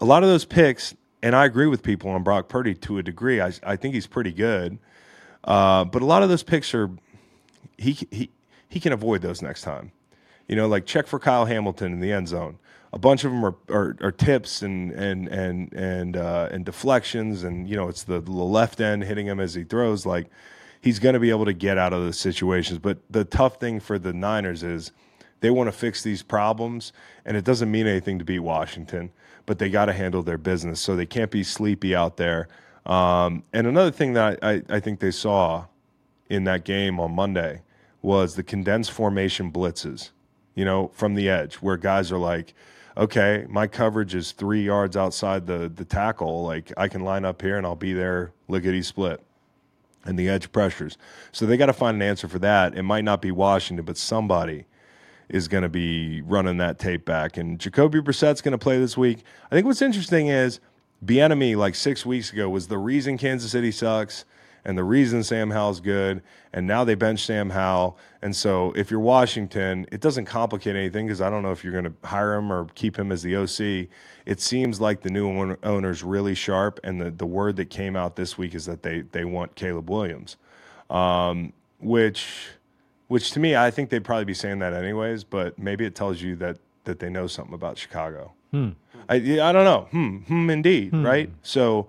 [0.00, 3.02] A lot of those picks, and I agree with people on Brock Purdy to a
[3.04, 3.40] degree.
[3.40, 4.78] I, I think he's pretty good.
[5.44, 6.90] Uh, but a lot of those picks are
[7.78, 8.30] he he
[8.68, 9.92] he can avoid those next time.
[10.48, 12.58] You know, like check for Kyle Hamilton in the end zone.
[12.92, 17.42] A bunch of them are, are, are tips and and and and uh, and deflections,
[17.42, 20.06] and you know it's the, the left end hitting him as he throws.
[20.06, 20.28] Like
[20.80, 22.78] he's going to be able to get out of the situations.
[22.78, 24.92] But the tough thing for the Niners is
[25.40, 26.92] they want to fix these problems,
[27.24, 29.10] and it doesn't mean anything to beat Washington,
[29.46, 30.80] but they got to handle their business.
[30.80, 32.48] So they can't be sleepy out there.
[32.86, 35.66] Um, and another thing that I, I, I think they saw
[36.30, 37.62] in that game on Monday
[38.00, 40.10] was the condensed formation blitzes,
[40.54, 42.54] you know, from the edge, where guys are like,
[42.96, 46.44] okay, my coverage is three yards outside the, the tackle.
[46.44, 49.22] Like, I can line up here and I'll be there lickety split
[50.04, 50.96] and the edge pressures.
[51.32, 52.76] So they got to find an answer for that.
[52.76, 54.66] It might not be Washington, but somebody
[55.28, 57.36] is going to be running that tape back.
[57.36, 59.24] And Jacoby Brissett's going to play this week.
[59.50, 60.60] I think what's interesting is
[61.04, 64.24] Bieniemy like six weeks ago was the reason Kansas City sucks
[64.66, 66.22] and the reason Sam Howell's good.
[66.52, 67.96] And now they bench Sam Howell.
[68.20, 71.72] And so if you're Washington, it doesn't complicate anything because I don't know if you're
[71.72, 73.88] going to hire him or keep him as the OC.
[74.26, 76.80] It seems like the new owner's really sharp.
[76.82, 79.88] And the, the word that came out this week is that they, they want Caleb
[79.88, 80.36] Williams,
[80.90, 82.26] um, which
[83.08, 86.20] which to me, I think they'd probably be saying that anyways, but maybe it tells
[86.20, 88.32] you that that they know something about Chicago.
[88.50, 88.70] Hmm.
[89.08, 89.86] I I don't know.
[89.92, 90.16] Hmm.
[90.18, 90.50] Hmm.
[90.50, 90.92] Indeed.
[90.92, 91.30] Right.
[91.42, 91.86] So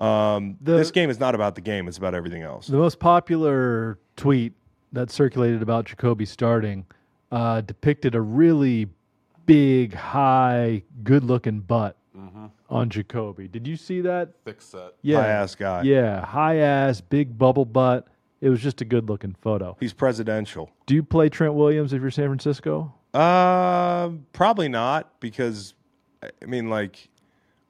[0.00, 2.66] um, The- this game is not about the game; it's about everything else.
[2.66, 4.52] The most popular tweet
[4.92, 6.84] that circulated about Jacoby starting
[7.30, 8.88] uh, depicted a really
[9.46, 11.96] big, high, good-looking butt
[12.68, 13.48] on Jacoby.
[13.48, 14.30] Did you see that?
[14.44, 14.94] Thick set.
[15.02, 15.82] Yeah, High ass guy.
[15.82, 18.06] Yeah, high ass, big bubble butt.
[18.40, 19.76] It was just a good-looking photo.
[19.80, 20.70] He's presidential.
[20.86, 22.94] Do you play Trent Williams if you're San Francisco?
[23.12, 25.74] Uh, probably not because,
[26.22, 27.09] I mean, like,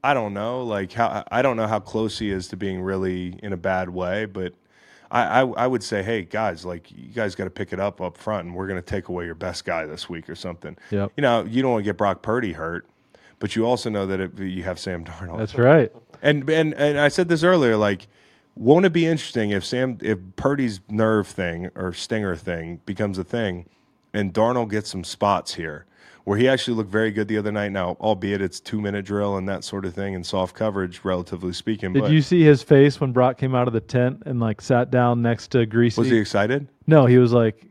[0.02, 3.38] I don't know, like how I don't know how close he is to being really
[3.42, 4.54] in a bad way, but
[5.10, 8.00] I I, I would say, hey guys, like you guys got to pick it up
[8.00, 10.76] up front, and we're going to take away your best guy this week or something.
[10.90, 11.12] Yep.
[11.16, 12.86] You know, you don't want to get Brock Purdy hurt,
[13.38, 15.38] but you also know that it, you have Sam Darnold.
[15.38, 15.92] That's right.
[16.22, 18.08] And and and I said this earlier, like,
[18.54, 23.24] won't it be interesting if Sam if Purdy's nerve thing or stinger thing becomes a
[23.24, 23.66] thing,
[24.14, 25.84] and Darnold gets some spots here
[26.30, 27.72] where he actually looked very good the other night.
[27.72, 31.52] Now, albeit it's two minute drill and that sort of thing and soft coverage, relatively
[31.52, 31.92] speaking.
[31.92, 34.60] Did but you see his face when Brock came out of the tent and like
[34.60, 36.00] sat down next to Greasy?
[36.00, 36.68] was he excited?
[36.86, 37.66] No, he was like,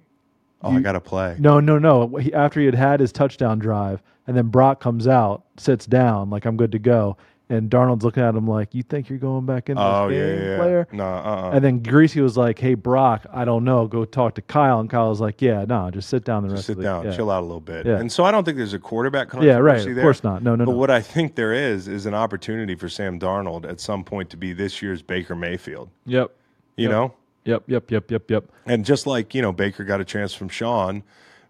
[0.62, 1.38] Oh, I got to play.
[1.40, 2.18] no, no, no.
[2.18, 6.30] He, after he had had his touchdown drive, and then Brock comes out, sits down,
[6.30, 7.16] like I'm good to go,
[7.52, 10.20] and Darnold's looking at him like, "You think you're going back in this Oh game,
[10.20, 13.64] yeah, yeah, player?" No, uh, uh And then Greasy was like, "Hey Brock, I don't
[13.64, 13.88] know.
[13.88, 16.66] Go talk to Kyle." And Kyle was like, "Yeah, no, just sit down the rest
[16.68, 17.16] sit of the down, yeah.
[17.16, 17.86] chill out a little bit.
[17.86, 17.98] Yeah.
[18.00, 19.72] And so I don't think there's a quarterback controversy Yeah, right.
[19.78, 20.04] controversy Of there.
[20.06, 20.44] course not.
[20.44, 20.66] No, no, no.
[20.66, 20.78] But no.
[20.78, 24.38] what I think there is is an opportunity for Sam Darnold at some point to
[24.38, 25.90] be this year's Baker Mayfield.
[26.06, 26.32] Yep,
[26.78, 26.92] You Yep.
[26.92, 27.14] know,
[27.46, 28.44] yep, yep, yep, yep, yep.
[28.68, 31.02] And just like, you know, Baker got a chance from Sean,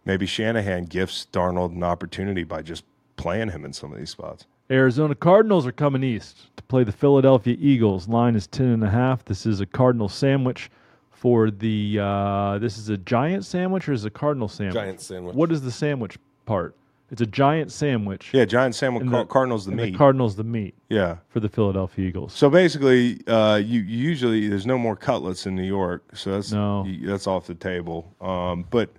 [0.06, 2.86] maybe Shanahan gifts Darnold an opportunity by just
[3.18, 4.46] playing him in some of these spots.
[4.72, 8.08] Arizona Cardinals are coming east to play the Philadelphia Eagles.
[8.08, 9.26] Line is ten and a half.
[9.26, 10.70] This is a Cardinal sandwich
[11.10, 11.98] for the.
[12.00, 14.76] Uh, this is a giant sandwich or is it a Cardinal sandwich?
[14.76, 15.36] Giant sandwich.
[15.36, 16.76] What is the sandwich part?
[17.12, 18.30] It's a giant sandwich.
[18.34, 19.10] Yeah, Giant sandwich.
[19.10, 19.94] Car- the- Cardinals the meat.
[19.94, 21.18] The Cardinals the meat yeah.
[21.30, 22.34] for the Philadelphia Eagles.
[22.34, 26.52] So basically, uh, you, you usually there's no more cutlets in New York, so that's
[26.52, 26.86] No.
[27.02, 28.14] that's off the table.
[28.22, 28.92] Um, but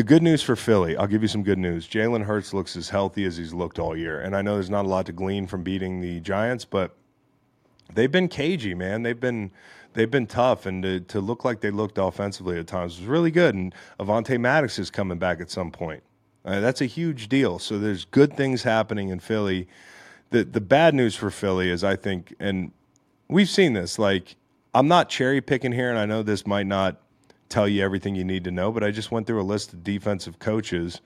[0.00, 1.86] the good news for Philly, I'll give you some good news.
[1.86, 4.86] Jalen Hurts looks as healthy as he's looked all year, and I know there's not
[4.86, 6.96] a lot to glean from beating the Giants, but
[7.92, 9.02] they've been cagey, man.
[9.02, 9.50] They've been
[9.92, 13.30] they've been tough, and to, to look like they looked offensively at times was really
[13.30, 13.54] good.
[13.54, 16.02] And Avonte Maddox is coming back at some point.
[16.46, 17.58] Uh, that's a huge deal.
[17.58, 19.68] So there's good things happening in Philly.
[20.30, 22.72] The the bad news for Philly is I think, and
[23.28, 23.98] we've seen this.
[23.98, 24.36] Like
[24.72, 27.02] I'm not cherry picking here, and I know this might not
[27.50, 29.84] tell you everything you need to know, but I just went through a list of
[29.84, 31.00] defensive coaches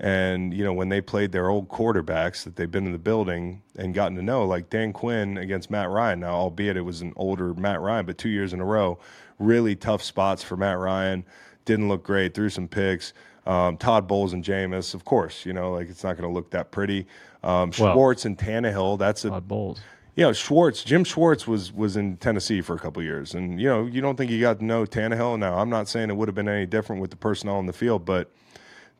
[0.00, 3.62] and you know when they played their old quarterbacks that they've been in the building
[3.76, 6.20] and gotten to know, like Dan Quinn against Matt Ryan.
[6.20, 8.98] Now, albeit it was an older Matt Ryan, but two years in a row,
[9.38, 11.24] really tough spots for Matt Ryan.
[11.66, 12.34] Didn't look great.
[12.34, 13.12] Threw some picks.
[13.46, 16.50] Um, Todd Bowles and Jameis, of course, you know, like it's not going to look
[16.50, 17.06] that pretty.
[17.44, 19.80] Um, Well- Schwartz and Tannehill, that's a Todd Bowles.
[20.14, 23.68] You know, Schwartz, Jim Schwartz was was in Tennessee for a couple years, and you
[23.68, 25.38] know, you don't think you got to know Tannehill.
[25.38, 27.72] Now, I'm not saying it would have been any different with the personnel on the
[27.72, 28.30] field, but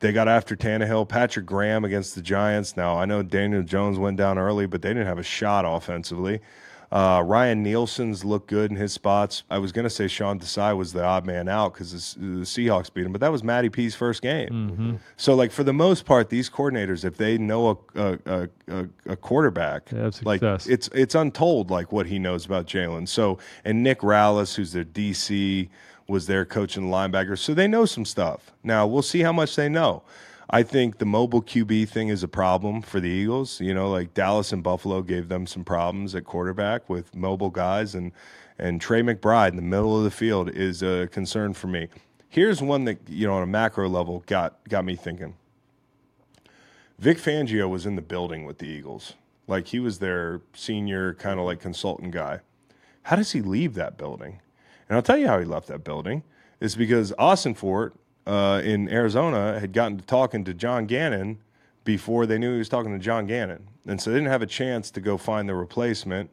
[0.00, 1.08] they got after Tannehill.
[1.08, 2.76] Patrick Graham against the Giants.
[2.76, 6.40] Now, I know Daniel Jones went down early, but they didn't have a shot offensively.
[6.92, 9.44] Uh, Ryan Nielsen's looked good in his spots.
[9.50, 12.44] I was going to say Sean Desai was the odd man out because the, the
[12.44, 15.00] Seahawks beat him, but that was Matty P's first game.
[15.16, 19.16] So, like for the most part, these coordinators, if they know a a, a, a,
[19.16, 19.90] quarterback,
[20.26, 23.08] like it's it's untold like what he knows about Jalen.
[23.08, 25.70] So, and Nick Rallis, who's their DC,
[26.08, 28.52] was their coaching and linebacker, so they know some stuff.
[28.62, 30.02] Now we'll see how much they know.
[30.54, 33.58] I think the mobile QB thing is a problem for the Eagles.
[33.58, 37.94] You know, like Dallas and Buffalo gave them some problems at quarterback with mobile guys,
[37.94, 38.12] and
[38.58, 41.88] and Trey McBride in the middle of the field is a concern for me.
[42.28, 45.36] Here's one that you know on a macro level got got me thinking.
[46.98, 49.14] Vic Fangio was in the building with the Eagles,
[49.48, 52.40] like he was their senior kind of like consultant guy.
[53.04, 54.40] How does he leave that building?
[54.86, 56.24] And I'll tell you how he left that building.
[56.60, 57.92] Is because Ossenfort
[58.26, 61.38] uh, in Arizona had gotten to talking to John Gannon
[61.84, 64.46] before they knew he was talking to John Gannon, and so they didn't have a
[64.46, 66.30] chance to go find the replacement.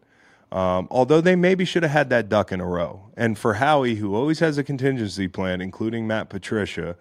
[0.52, 3.12] Um, although they maybe should have had that duck in a row.
[3.16, 6.96] And for Howie, who always has a contingency plan, including Matt Patricia,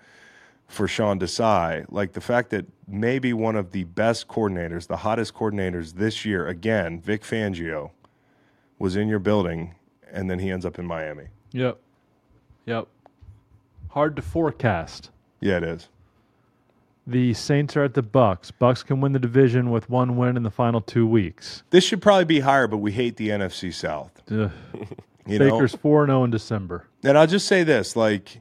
[0.69, 5.35] for Sean Desai, like the fact that maybe one of the best coordinators, the hottest
[5.35, 7.91] coordinators this year, again, Vic Fangio,
[8.79, 9.75] was in your building,
[10.13, 11.29] and then he ends up in Miami.
[11.53, 11.79] Yep.
[12.67, 12.87] Yep.
[13.91, 15.11] Hard to forecast.
[15.41, 15.89] Yeah, it is.
[17.07, 18.51] The Saints are at the Bucks.
[18.51, 21.63] Bucks can win the division with one win in the final two weeks.
[21.71, 24.23] This should probably be higher, but we hate the NFC South.
[24.31, 24.51] Ugh.
[25.29, 25.51] You know?
[25.51, 26.87] Baker's four zero oh in December.
[27.05, 28.41] And I'll just say this: like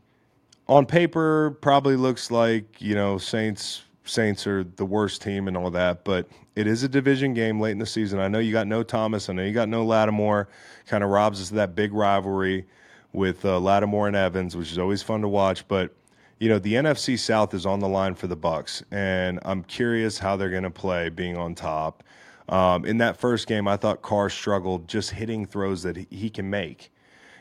[0.68, 3.84] on paper, probably looks like you know Saints.
[4.06, 7.72] Saints are the worst team and all that, but it is a division game late
[7.72, 8.19] in the season.
[8.19, 9.30] I know you got no Thomas.
[9.30, 10.48] I know you got no Lattimore.
[10.88, 12.65] Kind of robs us of that big rivalry
[13.13, 15.67] with uh, Lattimore and Evans, which is always fun to watch.
[15.67, 15.91] But
[16.39, 20.19] you know the NFC South is on the line for the Bucks, and I'm curious
[20.19, 22.03] how they're going to play being on top.
[22.49, 26.49] Um, in that first game, I thought Carr struggled just hitting throws that he, can
[26.49, 26.91] make.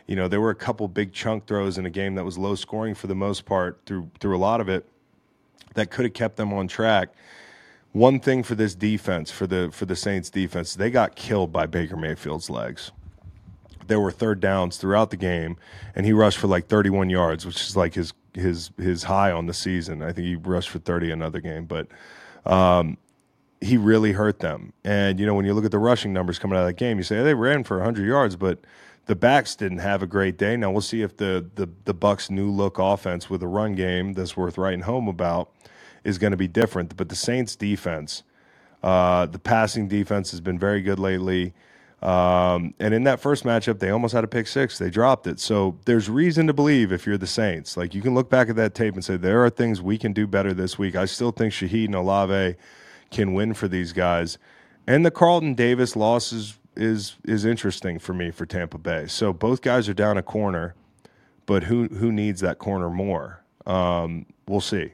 [0.08, 2.56] You know, there were a couple big chunk throws in a game that was low
[2.56, 4.88] scoring for the most part through through a lot of it
[5.74, 7.10] that could have kept them on track.
[7.92, 11.66] One thing for this defense, for the for the Saints defense, they got killed by
[11.66, 12.90] Baker Mayfield's legs.
[13.86, 15.56] There were third downs throughout the game,
[15.94, 19.46] and he rushed for like 31 yards, which is like his his his high on
[19.46, 20.02] the season.
[20.02, 21.88] I think he rushed for 30 another game, but
[22.44, 22.98] um,
[23.60, 24.72] he really hurt them.
[24.84, 26.98] And you know, when you look at the rushing numbers coming out of that game,
[26.98, 28.60] you say they ran for 100 yards, but
[29.06, 30.56] the backs didn't have a great day.
[30.56, 34.12] Now we'll see if the the the Bucks' new look offense with a run game
[34.12, 35.50] that's worth writing home about
[36.04, 36.96] is going to be different.
[36.96, 38.22] But the Saints' defense,
[38.82, 41.54] uh, the passing defense has been very good lately.
[42.02, 44.78] Um, and in that first matchup, they almost had a pick six.
[44.78, 45.40] They dropped it.
[45.40, 48.56] So there's reason to believe if you're the Saints, like you can look back at
[48.56, 50.94] that tape and say there are things we can do better this week.
[50.94, 52.56] I still think Shaheed and Olave
[53.10, 54.38] can win for these guys.
[54.86, 59.06] And the Carlton Davis loss is is is interesting for me for Tampa Bay.
[59.06, 60.74] So both guys are down a corner,
[61.46, 63.42] but who who needs that corner more?
[63.66, 64.92] Um, we'll see.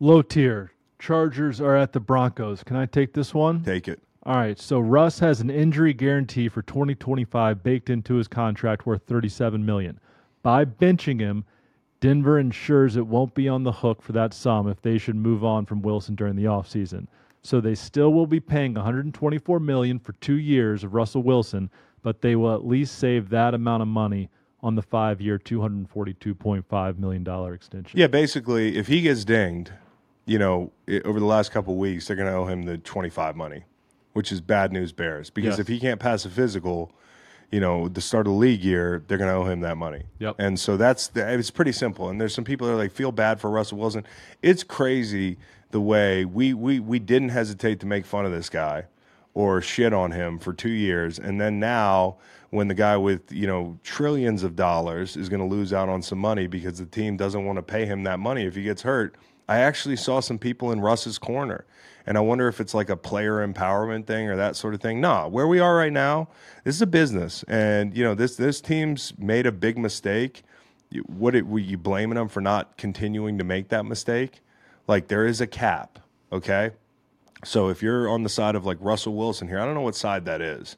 [0.00, 0.72] Low tier.
[0.98, 2.62] Chargers are at the Broncos.
[2.64, 3.62] Can I take this one?
[3.62, 4.00] Take it.
[4.26, 4.58] All right.
[4.58, 10.00] So Russ has an injury guarantee for 2025 baked into his contract worth 37 million.
[10.42, 11.44] By benching him,
[12.00, 15.44] Denver ensures it won't be on the hook for that sum if they should move
[15.44, 17.06] on from Wilson during the offseason.
[17.42, 21.70] So they still will be paying 124 million for 2 years of Russell Wilson,
[22.02, 24.28] but they will at least save that amount of money
[24.60, 27.96] on the 5-year 242.5 million dollar extension.
[27.96, 29.70] Yeah, basically, if he gets dinged,
[30.24, 30.72] you know,
[31.04, 33.62] over the last couple weeks, they're going to owe him the 25 money,
[34.16, 35.28] which is bad news bears.
[35.30, 35.58] Because Yes.
[35.58, 36.90] if he can't pass a physical,
[37.52, 40.04] you know, the start of the league year, they're going to owe him that money.
[40.18, 40.36] Yep.
[40.38, 42.08] And so that's the, it's pretty simple.
[42.08, 44.04] And there's some people that are like feel bad for Russell Wilson.
[44.42, 45.36] It's crazy
[45.70, 48.84] the way we we we didn't hesitate to make fun of this guy
[49.34, 52.16] or shit on him for two years, and then now
[52.50, 56.00] when the guy with you know trillions of dollars is going to lose out on
[56.00, 58.82] some money because the team doesn't want to pay him that money if he gets
[58.82, 59.16] hurt.
[59.48, 61.66] I actually saw some people in Russ's corner.
[62.06, 65.00] And I wonder if it's like a player empowerment thing or that sort of thing.
[65.00, 66.28] Nah, where we are right now,
[66.64, 70.42] this is a business, and you know this this team's made a big mistake.
[71.06, 74.40] What it, were you blaming them for not continuing to make that mistake?
[74.86, 75.98] Like there is a cap,
[76.32, 76.70] okay?
[77.44, 79.96] So if you're on the side of like Russell Wilson here, I don't know what
[79.96, 80.76] side that is.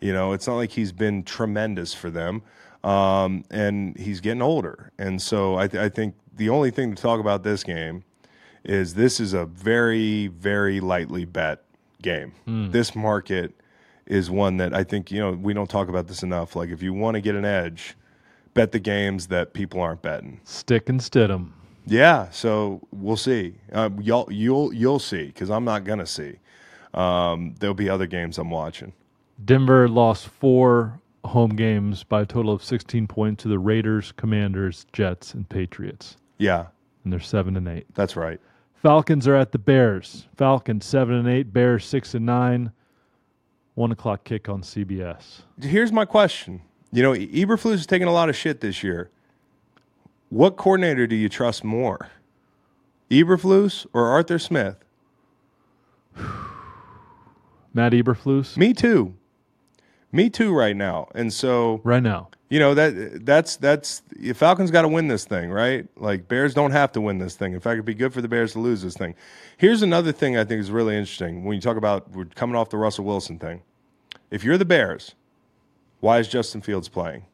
[0.00, 2.42] You know, it's not like he's been tremendous for them,
[2.82, 4.90] um, and he's getting older.
[4.98, 8.02] And so I, th- I think the only thing to talk about this game
[8.64, 11.62] is this is a very, very lightly bet
[12.00, 12.32] game.
[12.46, 13.54] This market
[14.06, 16.56] is one that I think, you know, we don't talk about this enough.
[16.56, 17.96] Like, if you want to get an edge,
[18.54, 20.40] bet the games that people aren't betting.
[20.44, 21.50] Stick and Stidham.
[21.86, 23.54] Yeah, so we'll see.
[23.72, 26.38] Uh, y'all, you'll you'll see because I'm not gonna see.
[26.94, 28.92] Um, there'll be other games I'm watching.
[29.44, 34.86] Denver lost four home games by a total of 16 points to the Raiders, Commanders,
[34.92, 36.16] Jets, and Patriots.
[36.38, 36.66] Yeah,
[37.04, 37.86] And they're 7 and 8.
[37.94, 38.40] that's right.
[38.82, 40.26] Falcons are at the Bears.
[40.36, 42.72] Falcons 7 and 8, Bears 6 and 9.
[43.74, 45.42] 1 o'clock kick on CBS.
[45.60, 46.62] Here's my question.
[46.90, 49.08] You know, Eberflus is taking a lot of shit this year.
[50.30, 52.10] What coordinator do you trust more?
[53.08, 54.76] Eberflus or Arthur Smith?
[57.72, 58.56] Matt Eberflus.
[58.56, 59.14] Me too.
[60.10, 61.06] Me too right now.
[61.14, 62.30] And so right now.
[62.52, 64.02] You know that that's that's
[64.34, 65.88] Falcons got to win this thing, right?
[65.96, 67.54] Like Bears don't have to win this thing.
[67.54, 69.14] In fact, it'd be good for the Bears to lose this thing.
[69.56, 72.68] Here's another thing I think is really interesting when you talk about we're coming off
[72.68, 73.62] the Russell Wilson thing.
[74.30, 75.14] If you're the Bears,
[76.00, 77.24] why is Justin Fields playing?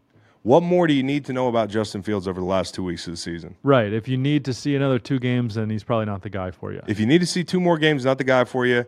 [0.45, 3.05] What more do you need to know about Justin Fields over the last two weeks
[3.09, 3.57] of the season?
[3.65, 3.93] Right.
[3.93, 6.73] If you need to see another two games, then he's probably not the guy for
[6.73, 6.81] you.
[6.87, 8.87] If you need to see two more games, not the guy for you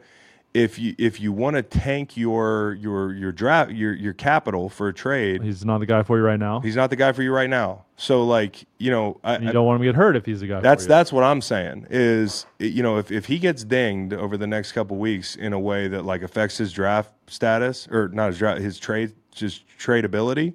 [0.53, 4.89] if you if you want to tank your your your draft your your capital for
[4.89, 6.61] a trade, he's not the guy for you right now.
[6.61, 7.85] He's not the guy for you right now.
[7.97, 10.49] So like you know, I, you don't want him to get hurt if he's the
[10.49, 10.61] guy.
[10.61, 11.87] That's that's what I'm saying.
[11.91, 15.61] Is you know if if he gets dinged over the next couple weeks in a
[15.61, 20.55] way that like affects his draft status or not his draft his trade just tradability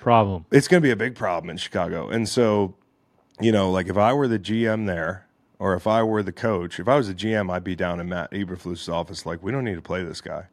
[0.00, 2.08] problem, it's going to be a big problem in Chicago.
[2.08, 2.74] And so
[3.38, 5.26] you know like if I were the GM there
[5.60, 8.08] or if I were the coach, if I was a GM, I'd be down in
[8.08, 10.46] Matt Eberflus's office like, we don't need to play this guy.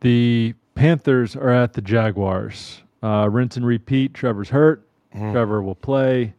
[0.00, 2.82] The Panthers are at the Jaguars.
[3.02, 4.14] Uh, rinse and repeat.
[4.14, 4.86] Trevor's hurt.
[5.14, 5.32] Mm.
[5.32, 6.34] Trevor will play.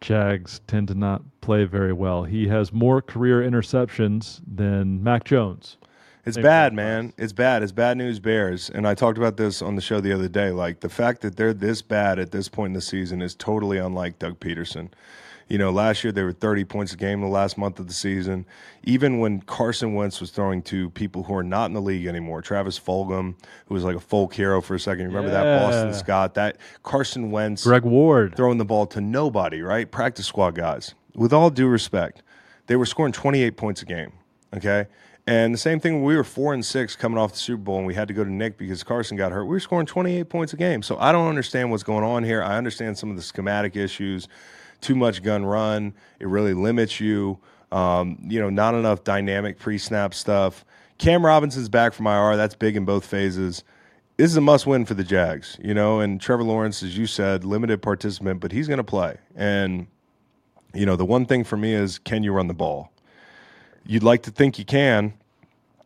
[0.00, 2.24] Jags tend to not play very well.
[2.24, 5.76] He has more career interceptions than Mac Jones.
[6.24, 7.12] It's bad, man.
[7.18, 7.62] It's bad.
[7.62, 8.70] It's bad news bears.
[8.70, 10.50] And I talked about this on the show the other day.
[10.50, 13.78] Like the fact that they're this bad at this point in the season is totally
[13.78, 14.88] unlike Doug Pederson.
[15.48, 17.86] You know, last year they were 30 points a game in the last month of
[17.86, 18.46] the season.
[18.82, 22.42] Even when Carson Wentz was throwing to people who are not in the league anymore,
[22.42, 23.36] Travis Fulgham,
[23.66, 25.06] who was like a folk hero for a second.
[25.06, 25.44] Remember yeah.
[25.44, 29.88] that Boston Scott, that Carson Wentz, Greg Ward throwing the ball to nobody, right?
[29.90, 30.94] Practice squad guys.
[31.14, 32.22] With all due respect,
[32.66, 34.12] they were scoring 28 points a game.
[34.54, 34.86] Okay.
[35.28, 37.86] And the same thing, we were four and six coming off the Super Bowl, and
[37.86, 39.44] we had to go to Nick because Carson got hurt.
[39.44, 40.82] We were scoring 28 points a game.
[40.82, 42.44] So I don't understand what's going on here.
[42.44, 44.28] I understand some of the schematic issues
[44.80, 45.94] too much gun run.
[46.20, 47.38] It really limits you.
[47.72, 50.64] Um, you know, not enough dynamic pre snap stuff.
[50.98, 52.36] Cam Robinson's back from IR.
[52.36, 53.64] That's big in both phases.
[54.16, 56.00] This is a must win for the Jags, you know.
[56.00, 59.18] And Trevor Lawrence, as you said, limited participant, but he's going to play.
[59.34, 59.88] And,
[60.72, 62.92] you know, the one thing for me is can you run the ball?
[63.84, 65.12] You'd like to think you can,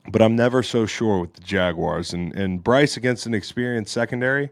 [0.09, 2.13] but I'm never so sure with the Jaguars.
[2.13, 4.51] And, and Bryce against an experienced secondary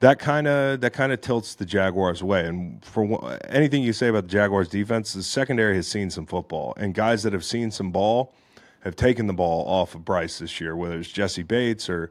[0.00, 2.46] that kind of that kind of tilts the Jaguars' way.
[2.46, 6.74] And for anything you say about the Jaguars' defense, the secondary has seen some football,
[6.76, 8.34] and guys that have seen some ball
[8.80, 10.76] have taken the ball off of Bryce this year.
[10.76, 12.10] Whether it's Jessie Bates or,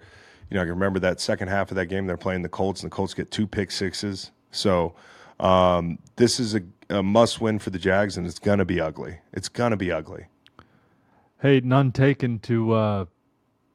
[0.50, 2.84] you know, I can remember that second half of that game they're playing the Colts,
[2.84, 4.32] and the Colts get two pick sixes.
[4.52, 4.94] So
[5.40, 9.20] um, this is a, a must win for the Jags, and it's gonna be ugly.
[9.32, 10.26] It's gonna be ugly.
[11.40, 12.74] Hey, none taken to.
[12.74, 13.06] Uh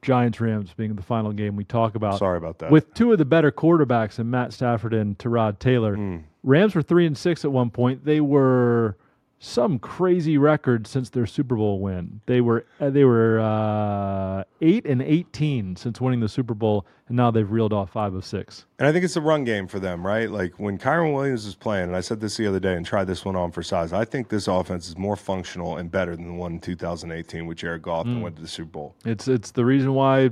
[0.03, 2.19] Giants Rams being the final game we talk about.
[2.19, 2.71] Sorry about that.
[2.71, 5.97] With two of the better quarterbacks in Matt Stafford and Tyrod Taylor.
[5.97, 6.25] Mm.
[6.43, 8.05] Rams were three and six at one point.
[8.05, 8.97] They were
[9.45, 12.21] some crazy record since their Super Bowl win.
[12.27, 17.17] They were uh, they were uh, eight and eighteen since winning the Super Bowl, and
[17.17, 18.67] now they've reeled off five of six.
[18.79, 20.31] And I think it's a run game for them, right?
[20.31, 23.09] Like when Kyren Williams is playing, and I said this the other day and tried
[23.09, 23.93] this one on for size.
[23.93, 27.59] I think this offense is more functional and better than the one in 2018 with
[27.59, 28.13] Jared Goff mm.
[28.13, 28.95] and went to the Super Bowl.
[29.05, 30.31] It's it's the reason why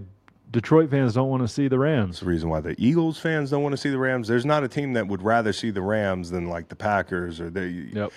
[0.50, 2.10] Detroit fans don't want to see the Rams.
[2.10, 4.26] It's the reason why the Eagles fans don't want to see the Rams.
[4.26, 7.50] There's not a team that would rather see the Rams than like the Packers or
[7.50, 7.68] the.
[7.68, 8.12] Yep.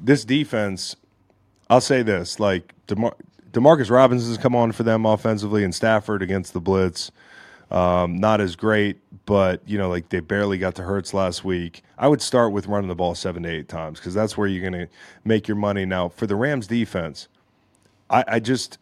[0.00, 0.96] This defense,
[1.70, 3.16] I'll say this: like DeMar-
[3.52, 7.10] Demarcus Robinson has come on for them offensively, and Stafford against the blitz,
[7.70, 11.82] um, not as great, but you know, like they barely got to Hurts last week.
[11.96, 14.68] I would start with running the ball seven to eight times because that's where you're
[14.68, 14.92] going to
[15.24, 15.86] make your money.
[15.86, 17.28] Now for the Rams defense,
[18.10, 18.78] I, I just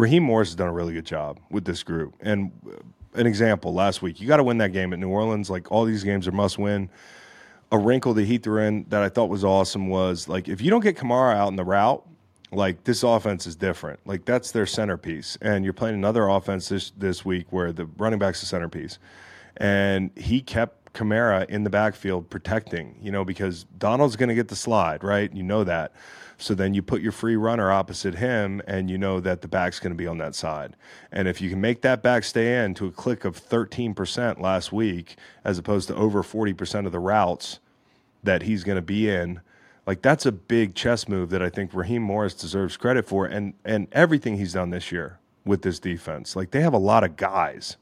[0.00, 2.14] Raheem Morris has done a really good job with this group.
[2.20, 2.76] And uh,
[3.14, 5.50] an example last week, you got to win that game at New Orleans.
[5.50, 6.88] Like all these games are must win.
[7.72, 10.70] A wrinkle that he threw in that I thought was awesome was like if you
[10.70, 12.04] don't get Kamara out in the route,
[12.50, 14.00] like this offense is different.
[14.06, 15.38] Like that's their centerpiece.
[15.40, 18.98] And you're playing another offense this this week where the running back's the centerpiece.
[19.58, 24.48] And he kept Kamara in the backfield protecting, you know, because Donald's going to get
[24.48, 25.32] the slide, right?
[25.32, 25.92] You know that.
[26.40, 29.78] So then you put your free runner opposite him, and you know that the back's
[29.78, 30.74] going to be on that side.
[31.12, 34.72] And if you can make that back stay in to a click of 13% last
[34.72, 37.60] week, as opposed to over 40% of the routes
[38.22, 39.40] that he's going to be in,
[39.86, 43.54] like that's a big chess move that I think Raheem Morris deserves credit for, and
[43.64, 46.36] and everything he's done this year with this defense.
[46.36, 47.76] Like they have a lot of guys,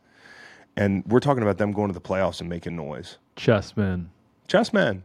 [0.77, 3.19] and we're talking about them going to the playoffs and making noise.
[3.37, 4.07] Chessmen.
[4.49, 5.03] Chessmen.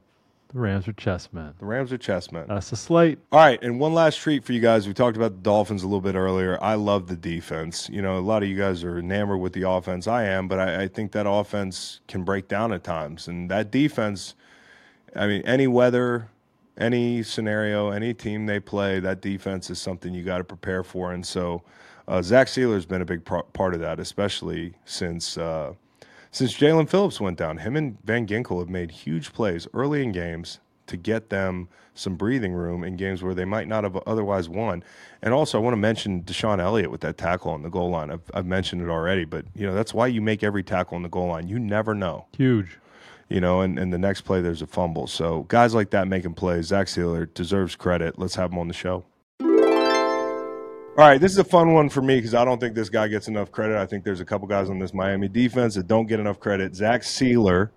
[0.54, 1.58] The Rams are chessmen.
[1.58, 2.48] The Rams are chessmen.
[2.48, 3.18] That's the slate.
[3.32, 4.88] All right, and one last treat for you guys.
[4.88, 6.60] We talked about the Dolphins a little bit earlier.
[6.62, 7.90] I love the defense.
[7.90, 10.08] You know, a lot of you guys are enamored with the offense.
[10.08, 13.72] I am, but I, I think that offense can break down at times, and that
[13.72, 14.36] defense.
[15.16, 16.30] I mean, any weather,
[16.78, 21.14] any scenario, any team they play, that defense is something you got to prepare for.
[21.14, 21.64] And so,
[22.08, 25.74] uh, Zach Sieler has been a big pro- part of that, especially since uh,
[26.34, 27.60] since Jaelan Phillips went down.
[27.60, 32.16] Him and Van Ginkel have made huge plays early in games to get them some
[32.16, 34.84] breathing room in games where they might not have otherwise won.
[35.22, 38.10] And also, I want to mention DeShon Elliott with that tackle on the goal line.
[38.10, 41.04] I've, I've mentioned it already, but you know that's why you make every tackle on
[41.04, 41.48] the goal line.
[41.48, 42.26] You never know.
[42.36, 42.80] Huge.
[43.30, 45.08] You know, and, and the next play there's a fumble.
[45.08, 46.68] So guys like that making plays.
[46.68, 48.18] Zach Sieler deserves credit.
[48.18, 49.06] Let's have him on the show.
[50.96, 53.08] All right, this is a fun one for me because I don't think this guy
[53.08, 53.78] gets enough credit.
[53.78, 56.76] I think there's a couple guys on this Miami defense that don't get enough credit.
[56.76, 57.72] Zach Sieler,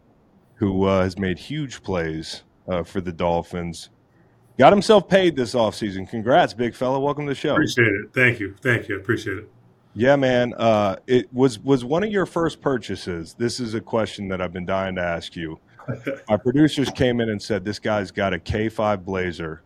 [0.57, 3.89] who uh, has made huge plays uh, for the Dolphins,
[4.59, 6.07] got himself paid this offseason.
[6.07, 7.01] Congrats, big fella.
[7.01, 7.53] Welcome to the show.
[7.53, 8.13] Appreciate it.
[8.13, 8.55] Thank you.
[8.61, 8.99] Thank you.
[8.99, 9.51] Appreciate it.
[9.95, 10.53] Yeah, man.
[10.53, 13.33] Uh, it was was one of your first purchases.
[13.33, 15.59] This is a question that I've been dying to ask you.
[16.29, 19.63] My producers came in and said this guy's got a K5 Blazer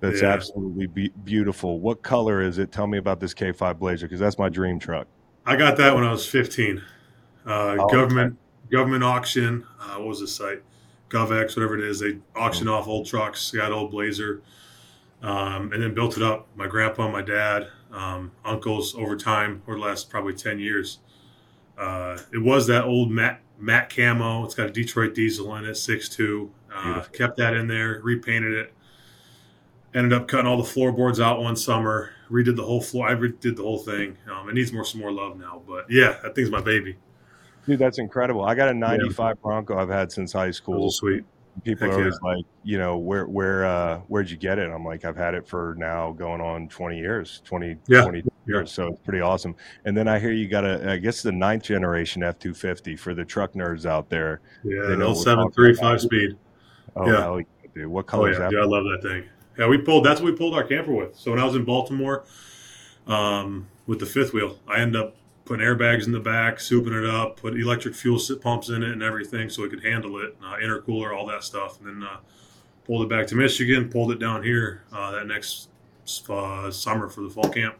[0.00, 0.30] that's yeah.
[0.30, 1.78] absolutely be- beautiful.
[1.78, 2.72] What color is it?
[2.72, 5.06] Tell me about this K5 Blazer because that's my dream truck.
[5.46, 6.82] I got that when I was 15.
[7.46, 8.36] Uh, oh, government
[8.66, 8.76] okay.
[8.76, 9.66] government auction.
[9.78, 10.62] Uh, what was the site?
[11.10, 12.00] GovX, whatever it is.
[12.00, 12.74] They auction mm-hmm.
[12.74, 13.50] off old trucks.
[13.50, 14.42] Got old Blazer,
[15.22, 16.46] um, and then built it up.
[16.54, 20.98] My grandpa, my dad, um, uncles over time over the last probably 10 years.
[21.76, 24.44] Uh, it was that old matte matte camo.
[24.44, 26.52] It's got a Detroit diesel in it, six two.
[26.72, 28.72] Uh, kept that in there, repainted it
[29.94, 32.10] ended up cutting all the floorboards out one summer.
[32.30, 33.08] Redid the whole floor.
[33.08, 34.16] I redid the whole thing.
[34.30, 36.96] Um, it needs more some more love now, but yeah, that thing's my baby.
[37.66, 38.44] Dude, that's incredible.
[38.44, 39.34] I got a '95 yeah.
[39.42, 40.90] Bronco I've had since high school.
[40.90, 41.24] sweet.
[41.64, 42.30] People Heck are always yeah.
[42.30, 44.70] like, you know, where where uh, where'd you get it?
[44.70, 48.02] I'm like, I've had it for now going on 20 years, 20, yeah.
[48.02, 48.72] 20 years.
[48.72, 49.56] So it's pretty awesome.
[49.84, 53.24] And then I hear you got a, I guess the ninth generation F250 for the
[53.24, 54.40] truck nerds out there.
[54.64, 56.38] Yeah, the 735 speed.
[56.96, 57.20] Oh, yeah.
[57.20, 57.40] Hell,
[57.74, 57.86] dude.
[57.88, 58.32] What color oh, yeah.
[58.32, 58.52] is that?
[58.52, 59.28] Yeah, I love that thing.
[59.58, 60.04] Yeah, we pulled.
[60.04, 61.16] That's what we pulled our camper with.
[61.16, 62.24] So when I was in Baltimore,
[63.06, 67.08] um, with the fifth wheel, I ended up putting airbags in the back, souping it
[67.08, 70.54] up, put electric fuel pumps in it and everything, so it could handle it, uh,
[70.62, 72.18] intercooler, all that stuff, and then uh,
[72.86, 75.68] pulled it back to Michigan, pulled it down here uh, that next
[76.28, 77.76] uh, summer for the fall camp.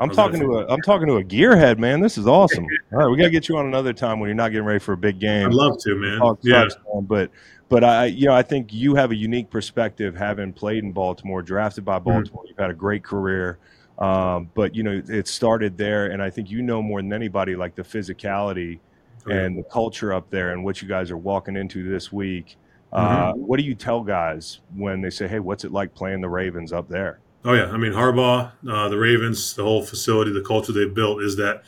[0.00, 2.00] I'm talking to a I'm talking to a gearhead, man.
[2.00, 2.66] This is awesome.
[2.92, 4.92] All right, we gotta get you on another time when you're not getting ready for
[4.92, 5.46] a big game.
[5.46, 6.20] I'd love to, man.
[6.42, 6.68] yeah,
[7.02, 7.30] but
[7.68, 11.42] but I, you know, I think you have a unique perspective having played in Baltimore,
[11.42, 12.10] drafted by mm-hmm.
[12.10, 12.42] Baltimore.
[12.42, 12.48] Mm-hmm.
[12.48, 13.58] You've had a great career,
[13.98, 17.56] um, but you know, it started there, and I think you know more than anybody,
[17.56, 18.78] like the physicality
[19.26, 22.56] oh, and the culture up there, and what you guys are walking into this week.
[22.90, 23.40] Uh, mm-hmm.
[23.40, 26.72] What do you tell guys when they say, "Hey, what's it like playing the Ravens
[26.72, 30.72] up there?" Oh yeah, I mean Harbaugh, uh, the Ravens, the whole facility, the culture
[30.72, 31.62] they've built is that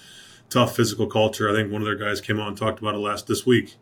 [0.49, 1.49] tough physical culture.
[1.49, 3.77] I think one of their guys came out and talked about it last this week.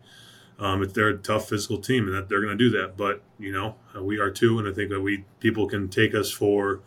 [0.61, 2.97] Um, if they're a tough physical team, and that they're going to do that.
[2.97, 6.15] But you know, uh, we are too, and I think that we people can take
[6.15, 6.81] us for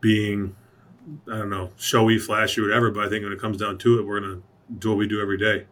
[0.00, 0.56] being,
[1.30, 2.90] I don't know, showy, flashy, whatever.
[2.90, 4.42] But I think when it comes down to it, we're going to
[4.78, 5.66] do what we do every day,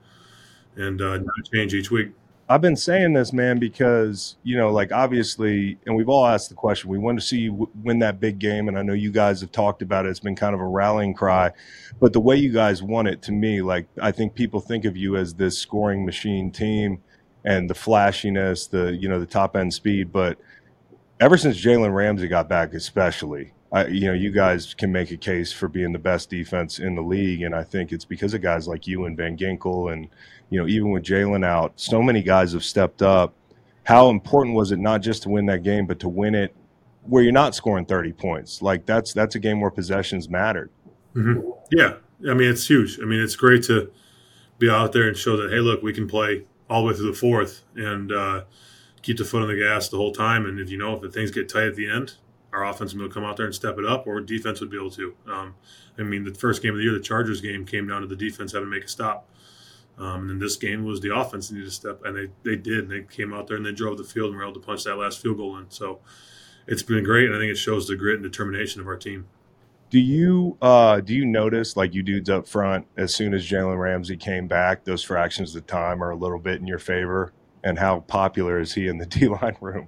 [0.76, 1.20] and uh,
[1.50, 2.10] change each week.
[2.46, 6.54] I've been saying this, man, because you know, like obviously, and we've all asked the
[6.54, 6.90] question.
[6.90, 9.50] We want to see you win that big game, and I know you guys have
[9.50, 10.10] talked about it.
[10.10, 11.52] It's been kind of a rallying cry,
[12.00, 14.94] but the way you guys won it, to me, like I think people think of
[14.94, 17.02] you as this scoring machine team
[17.44, 20.12] and the flashiness, the you know the top end speed.
[20.12, 20.38] But
[21.20, 25.16] ever since Jalen Ramsey got back, especially, I, you know, you guys can make a
[25.16, 28.40] case for being the best defense in the league, and I think it's because of
[28.40, 30.08] guys like you and Van Ginkel, and
[30.50, 33.34] you know, even with Jalen out, so many guys have stepped up.
[33.84, 36.54] How important was it not just to win that game, but to win it
[37.02, 38.62] where you're not scoring 30 points?
[38.62, 40.70] Like that's that's a game where possessions mattered.
[41.14, 41.50] Mm-hmm.
[41.70, 41.96] Yeah,
[42.28, 42.98] I mean it's huge.
[43.00, 43.90] I mean it's great to
[44.58, 47.10] be out there and show that hey, look, we can play all the way through
[47.10, 48.44] the fourth and uh,
[49.02, 50.46] keep the foot on the gas the whole time.
[50.46, 52.14] And if you know if things get tight at the end,
[52.52, 54.90] our offense will come out there and step it up, or defense would be able
[54.92, 55.14] to.
[55.28, 55.54] Um,
[55.98, 58.16] I mean, the first game of the year, the Chargers game, came down to the
[58.16, 59.28] defense having to make a stop.
[59.98, 62.90] Um, and then this game was the offense needed to step, and they, they did.
[62.90, 64.84] And they came out there and they drove the field and were able to punch
[64.84, 65.66] that last field goal in.
[65.68, 66.00] So
[66.66, 69.26] it's been great, and I think it shows the grit and determination of our team.
[69.94, 73.78] Do you uh, do you notice like you dudes up front as soon as Jalen
[73.78, 77.32] Ramsey came back, those fractions of time are a little bit in your favor?
[77.62, 79.86] And how popular is he in the D line room?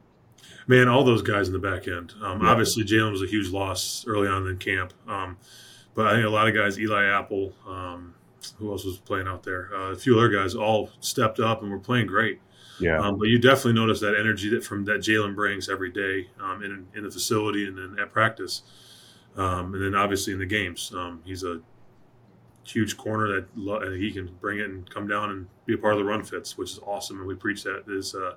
[0.68, 2.14] Man, all those guys in the back end.
[2.22, 2.50] Um, yeah.
[2.50, 5.38] Obviously, Jalen was a huge loss early on in camp, um,
[5.96, 8.14] but I think a lot of guys, Eli Apple, um,
[8.58, 9.74] who else was playing out there?
[9.74, 12.38] Uh, a few other guys all stepped up and were playing great.
[12.78, 13.00] Yeah.
[13.00, 16.62] Um, but you definitely notice that energy that from that Jalen brings every day um,
[16.62, 18.62] in in the facility and then at practice.
[19.36, 21.60] Um, and then obviously in the games, um, he's a
[22.64, 25.94] huge corner that lo- he can bring it and come down and be a part
[25.94, 27.18] of the run fits, which is awesome.
[27.18, 28.34] And we preach that is uh,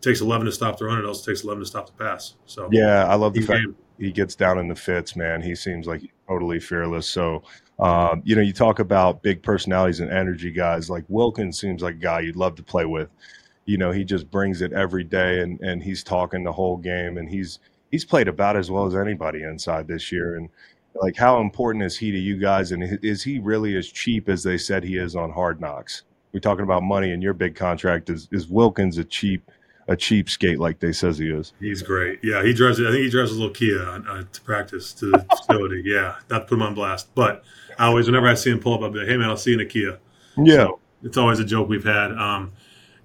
[0.00, 0.98] takes 11 to stop the run.
[0.98, 2.34] It also takes 11 to stop the pass.
[2.46, 3.76] So yeah, I love the fact game.
[3.98, 5.42] he gets down in the fits, man.
[5.42, 7.06] He seems like totally fearless.
[7.08, 7.42] So,
[7.78, 10.90] um, you know, you talk about big personalities and energy guys.
[10.90, 13.10] Like Wilkins seems like a guy you'd love to play with.
[13.64, 17.18] You know, he just brings it every day, and and he's talking the whole game,
[17.18, 17.58] and he's
[17.90, 20.36] he's played about as well as anybody inside this year.
[20.36, 20.48] And
[20.94, 22.72] like, how important is he to you guys?
[22.72, 26.02] And is he really as cheap as they said he is on Hard Knocks?
[26.32, 29.50] We're talking about money, and your big contract is is Wilkins a cheap
[29.88, 31.54] a cheap skate like they says he is?
[31.58, 32.20] He's great.
[32.22, 32.78] Yeah, he drives.
[32.78, 35.82] I think he drives a little Kia uh, to practice to the facility.
[35.88, 37.44] Yeah, not to put him on blast, but
[37.78, 39.52] I always, whenever I see him pull up, I'll be like, "Hey, man, I'll see
[39.52, 39.98] you in a Kia."
[40.36, 40.56] Yeah.
[40.56, 42.12] So it's always a joke we've had.
[42.12, 42.52] Um,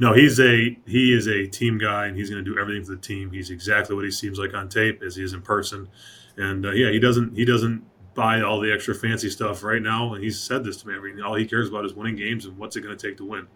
[0.03, 2.91] no, he's a he is a team guy, and he's going to do everything for
[2.91, 3.31] the team.
[3.31, 5.87] He's exactly what he seems like on tape as he is in person,
[6.35, 10.13] and uh, yeah, he doesn't he doesn't buy all the extra fancy stuff right now.
[10.13, 10.95] And he's said this to me.
[10.95, 13.15] I mean, all he cares about is winning games and what's it going to take
[13.17, 13.47] to win.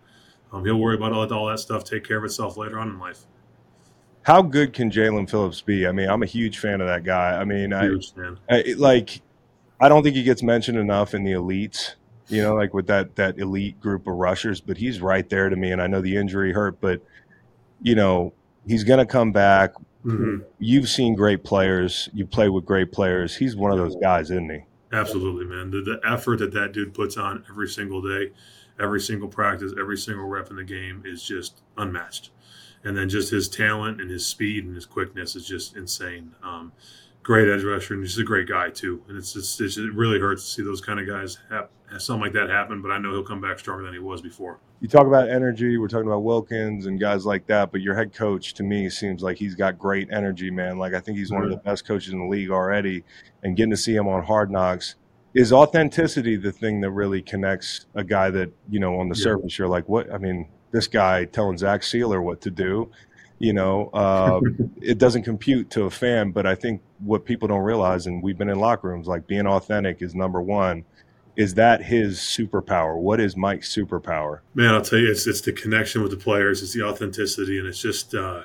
[0.54, 2.88] Um, he'll worry about all that, all that stuff, take care of itself later on
[2.88, 3.26] in life.
[4.22, 5.86] How good can Jaelan Phillips be?
[5.86, 7.38] I mean, I'm a huge fan of that guy.
[7.38, 7.90] I mean, I.
[8.50, 9.22] I like
[9.80, 11.96] I don't think he gets mentioned enough in the elites,
[12.30, 15.56] you know, like with that that elite group of rushers, but he's right there to
[15.56, 17.02] me and I know the injury hurt, but
[17.82, 18.34] you know,
[18.66, 19.74] he's going to come back.
[20.06, 20.44] Mhm.
[20.60, 23.36] You've seen great players, you play with great players.
[23.36, 24.62] He's one of those guys, isn't he?
[24.92, 25.72] Absolutely, man.
[25.72, 28.32] The, the effort that that dude puts on every single day,
[28.80, 32.32] every single practice, every single rep in the game is just unmatched.
[32.84, 36.36] And then just his talent and his speed and his quickness is just insane.
[36.42, 36.72] Um,
[37.28, 39.04] great edge rusher and he's a great guy too.
[39.10, 42.02] And it's just, it's, it really hurts to see those kind of guys have, have
[42.02, 42.82] something like that happen.
[42.82, 44.62] But I know he'll come back stronger than he was before.
[44.80, 48.14] You talk about energy, we're talking about Wilkins and guys like that, but your head
[48.14, 50.78] coach to me seems like he's got great energy, man.
[50.78, 53.04] Like I think he's one of the best coaches in the league already
[53.44, 54.96] and getting to see him on Hard Knocks
[55.34, 59.24] is authenticity the thing that really connects a guy that, you know, on the Yeah.
[59.24, 62.90] surface you're like, what I mean, this guy telling Zach Sieler what to do,
[63.38, 64.40] you know, uh,
[64.82, 68.38] it doesn't compute to a fan, but I think what people don't realize, and we've
[68.38, 70.86] been in locker rooms, like being authentic is number one.
[71.36, 72.98] Is that his superpower?
[72.98, 74.40] What is Mike's superpower?
[74.56, 77.68] Man, I'll tell you, it's it's the connection with the players, it's the authenticity, and
[77.68, 78.44] it's just uh,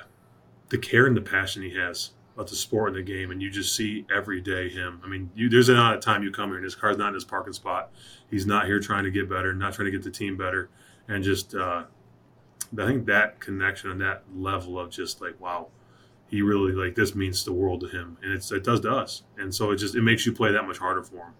[0.69, 3.31] the care and the passion he has about the sport and the game.
[3.31, 5.01] And you just see every day him.
[5.03, 7.13] I mean, you, there's not a time you come here and his car's not in
[7.13, 7.91] his parking spot.
[8.29, 10.69] He's not here trying to get better, not trying to get the team better,
[11.07, 11.83] and just uh,
[12.77, 15.67] I think that connection and that level of just like wow,
[16.33, 19.21] he really like this means the world to him, and it's it does to us.
[19.37, 21.33] And so it just it makes you play that much harder for him.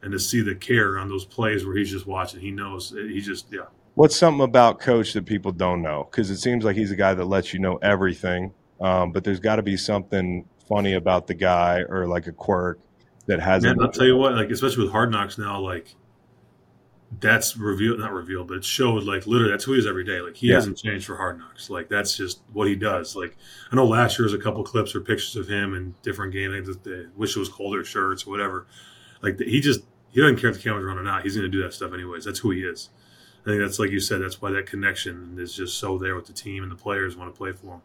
[0.00, 3.20] And to see the care on those plays where he's just watching, he knows he
[3.20, 3.66] just yeah.
[3.94, 6.08] What's something about Coach that people don't know?
[6.10, 9.38] Because it seems like he's a guy that lets you know everything, um, but there's
[9.38, 12.80] got to be something funny about the guy or like a quirk
[13.26, 13.76] that hasn't.
[13.76, 15.94] Man, I'll tell you what, like especially with Hard Knocks now, like
[17.20, 20.20] that's revealed, not revealed, but it showed like literally that's who he is every day.
[20.20, 20.54] Like he Yeah.
[20.56, 21.68] hasn't changed for Hard Knocks.
[21.70, 23.14] Like that's just what he does.
[23.14, 23.36] Like
[23.70, 26.68] I know last year was a couple clips or pictures of him in different games.
[26.68, 28.66] Like, the, wish it was colder shirts or whatever.
[29.20, 31.22] Like he just he doesn't care if the camera's on or not.
[31.22, 32.24] He's going to do that stuff anyways.
[32.24, 32.90] That's who he is.
[33.42, 34.22] I think that's like you said.
[34.22, 37.32] That's why that connection is just so there with the team and the players want
[37.34, 37.82] to play for him.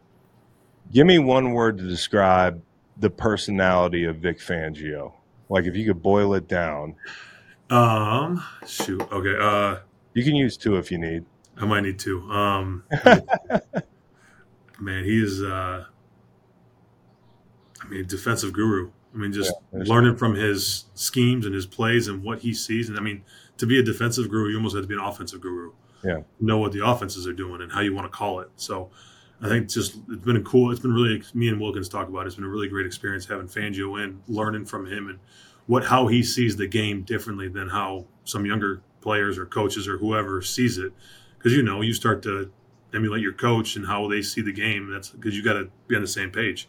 [0.92, 2.62] Give me one word to describe
[2.96, 5.12] the personality of Vic Fangio.
[5.48, 6.94] Like if you could boil it down,
[7.70, 9.00] Um, shoot.
[9.12, 9.36] Okay.
[9.38, 9.80] Uh,
[10.14, 11.24] you can use two if you need.
[11.56, 12.20] I might need two.
[12.30, 12.84] Um,
[14.80, 15.42] man, he is.
[15.42, 15.84] Uh,
[17.82, 18.90] I mean, defensive guru.
[19.14, 22.88] I mean, just Yeah, learning from his schemes and his plays and what he sees.
[22.88, 23.24] And I mean,
[23.56, 25.72] to be a defensive guru, you almost have to be an offensive guru.
[26.04, 26.20] Yeah.
[26.40, 28.50] Know what the offenses are doing and how you want to call it.
[28.56, 28.90] So,
[29.40, 30.70] I think it's just it's been a cool.
[30.70, 32.20] It's been really me and Wilkins talk about.
[32.20, 32.26] It.
[32.28, 35.18] It's been a really great experience having Fangio in, learning from him and
[35.68, 39.98] what how he sees the game differently than how some younger players or coaches or
[39.98, 40.92] whoever sees it.
[41.36, 42.50] Because you know, you start to
[42.92, 44.90] emulate your coach and how they see the game.
[44.90, 46.68] That's because you got to be on the same page.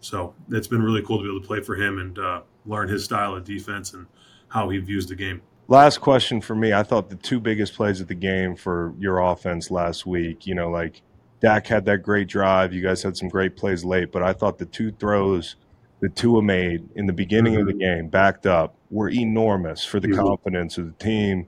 [0.00, 2.88] So it's been really cool to be able to play for him and uh, learn
[2.88, 4.06] his style of defense and
[4.48, 5.42] how he views the game.
[5.68, 6.72] Last question for me.
[6.72, 10.54] I thought the two biggest plays of the game for your offense last week, you
[10.54, 11.02] know, like
[11.40, 12.72] Dak had that great drive.
[12.72, 15.56] You guys had some great plays late, but I thought the two throws
[16.02, 20.08] that Tua made in the beginning of the game, backed up, were enormous for the
[20.08, 20.16] Mhm.
[20.16, 21.46] confidence of the team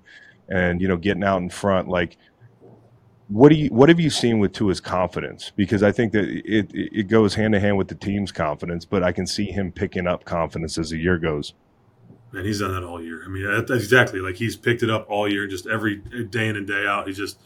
[0.49, 1.89] and, you know, getting out in front.
[1.89, 2.17] Like,
[3.29, 5.51] what do you what have you seen with Tua's confidence?
[5.57, 9.03] Because I think that it it goes hand in hand with the team's confidence, but
[9.03, 11.55] I can see him picking up confidence as the year goes.
[12.33, 13.23] And he's done that all year.
[13.25, 16.57] I mean, that's exactly like he's picked it up all year, just every day in
[16.57, 17.09] and day out.
[17.09, 17.39] He's just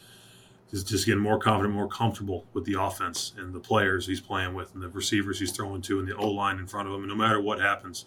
[0.71, 4.55] just just getting more confident, more comfortable with the offense and the players he's playing
[4.55, 7.01] with, and the receivers he's throwing to, and the O line in front of him.
[7.01, 8.05] And no matter what happens,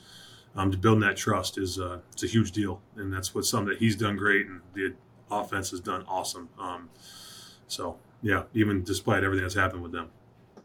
[0.55, 3.69] um, to building that trust is uh, it's a huge deal, and that's what something
[3.69, 4.93] that he's done great, and the
[5.29, 6.49] offense has done awesome.
[6.59, 6.89] Um,
[7.67, 10.09] so yeah, even despite everything that's happened with them.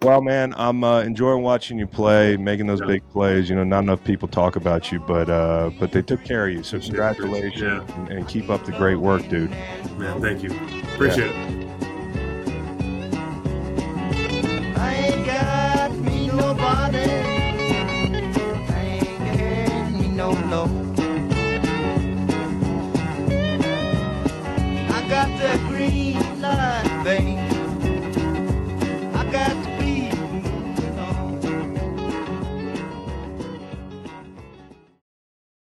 [0.02, 2.86] Well, man, I'm uh, enjoying watching you play, making those Yeah.
[2.86, 3.48] big plays.
[3.48, 6.52] You know, not enough people talk about you, but uh, but they took care of
[6.52, 6.62] you.
[6.62, 7.96] So congratulations Yeah.
[7.96, 9.50] and, and keep up the great work, dude.
[9.96, 10.50] Man, thank you.
[10.94, 11.65] Appreciate it.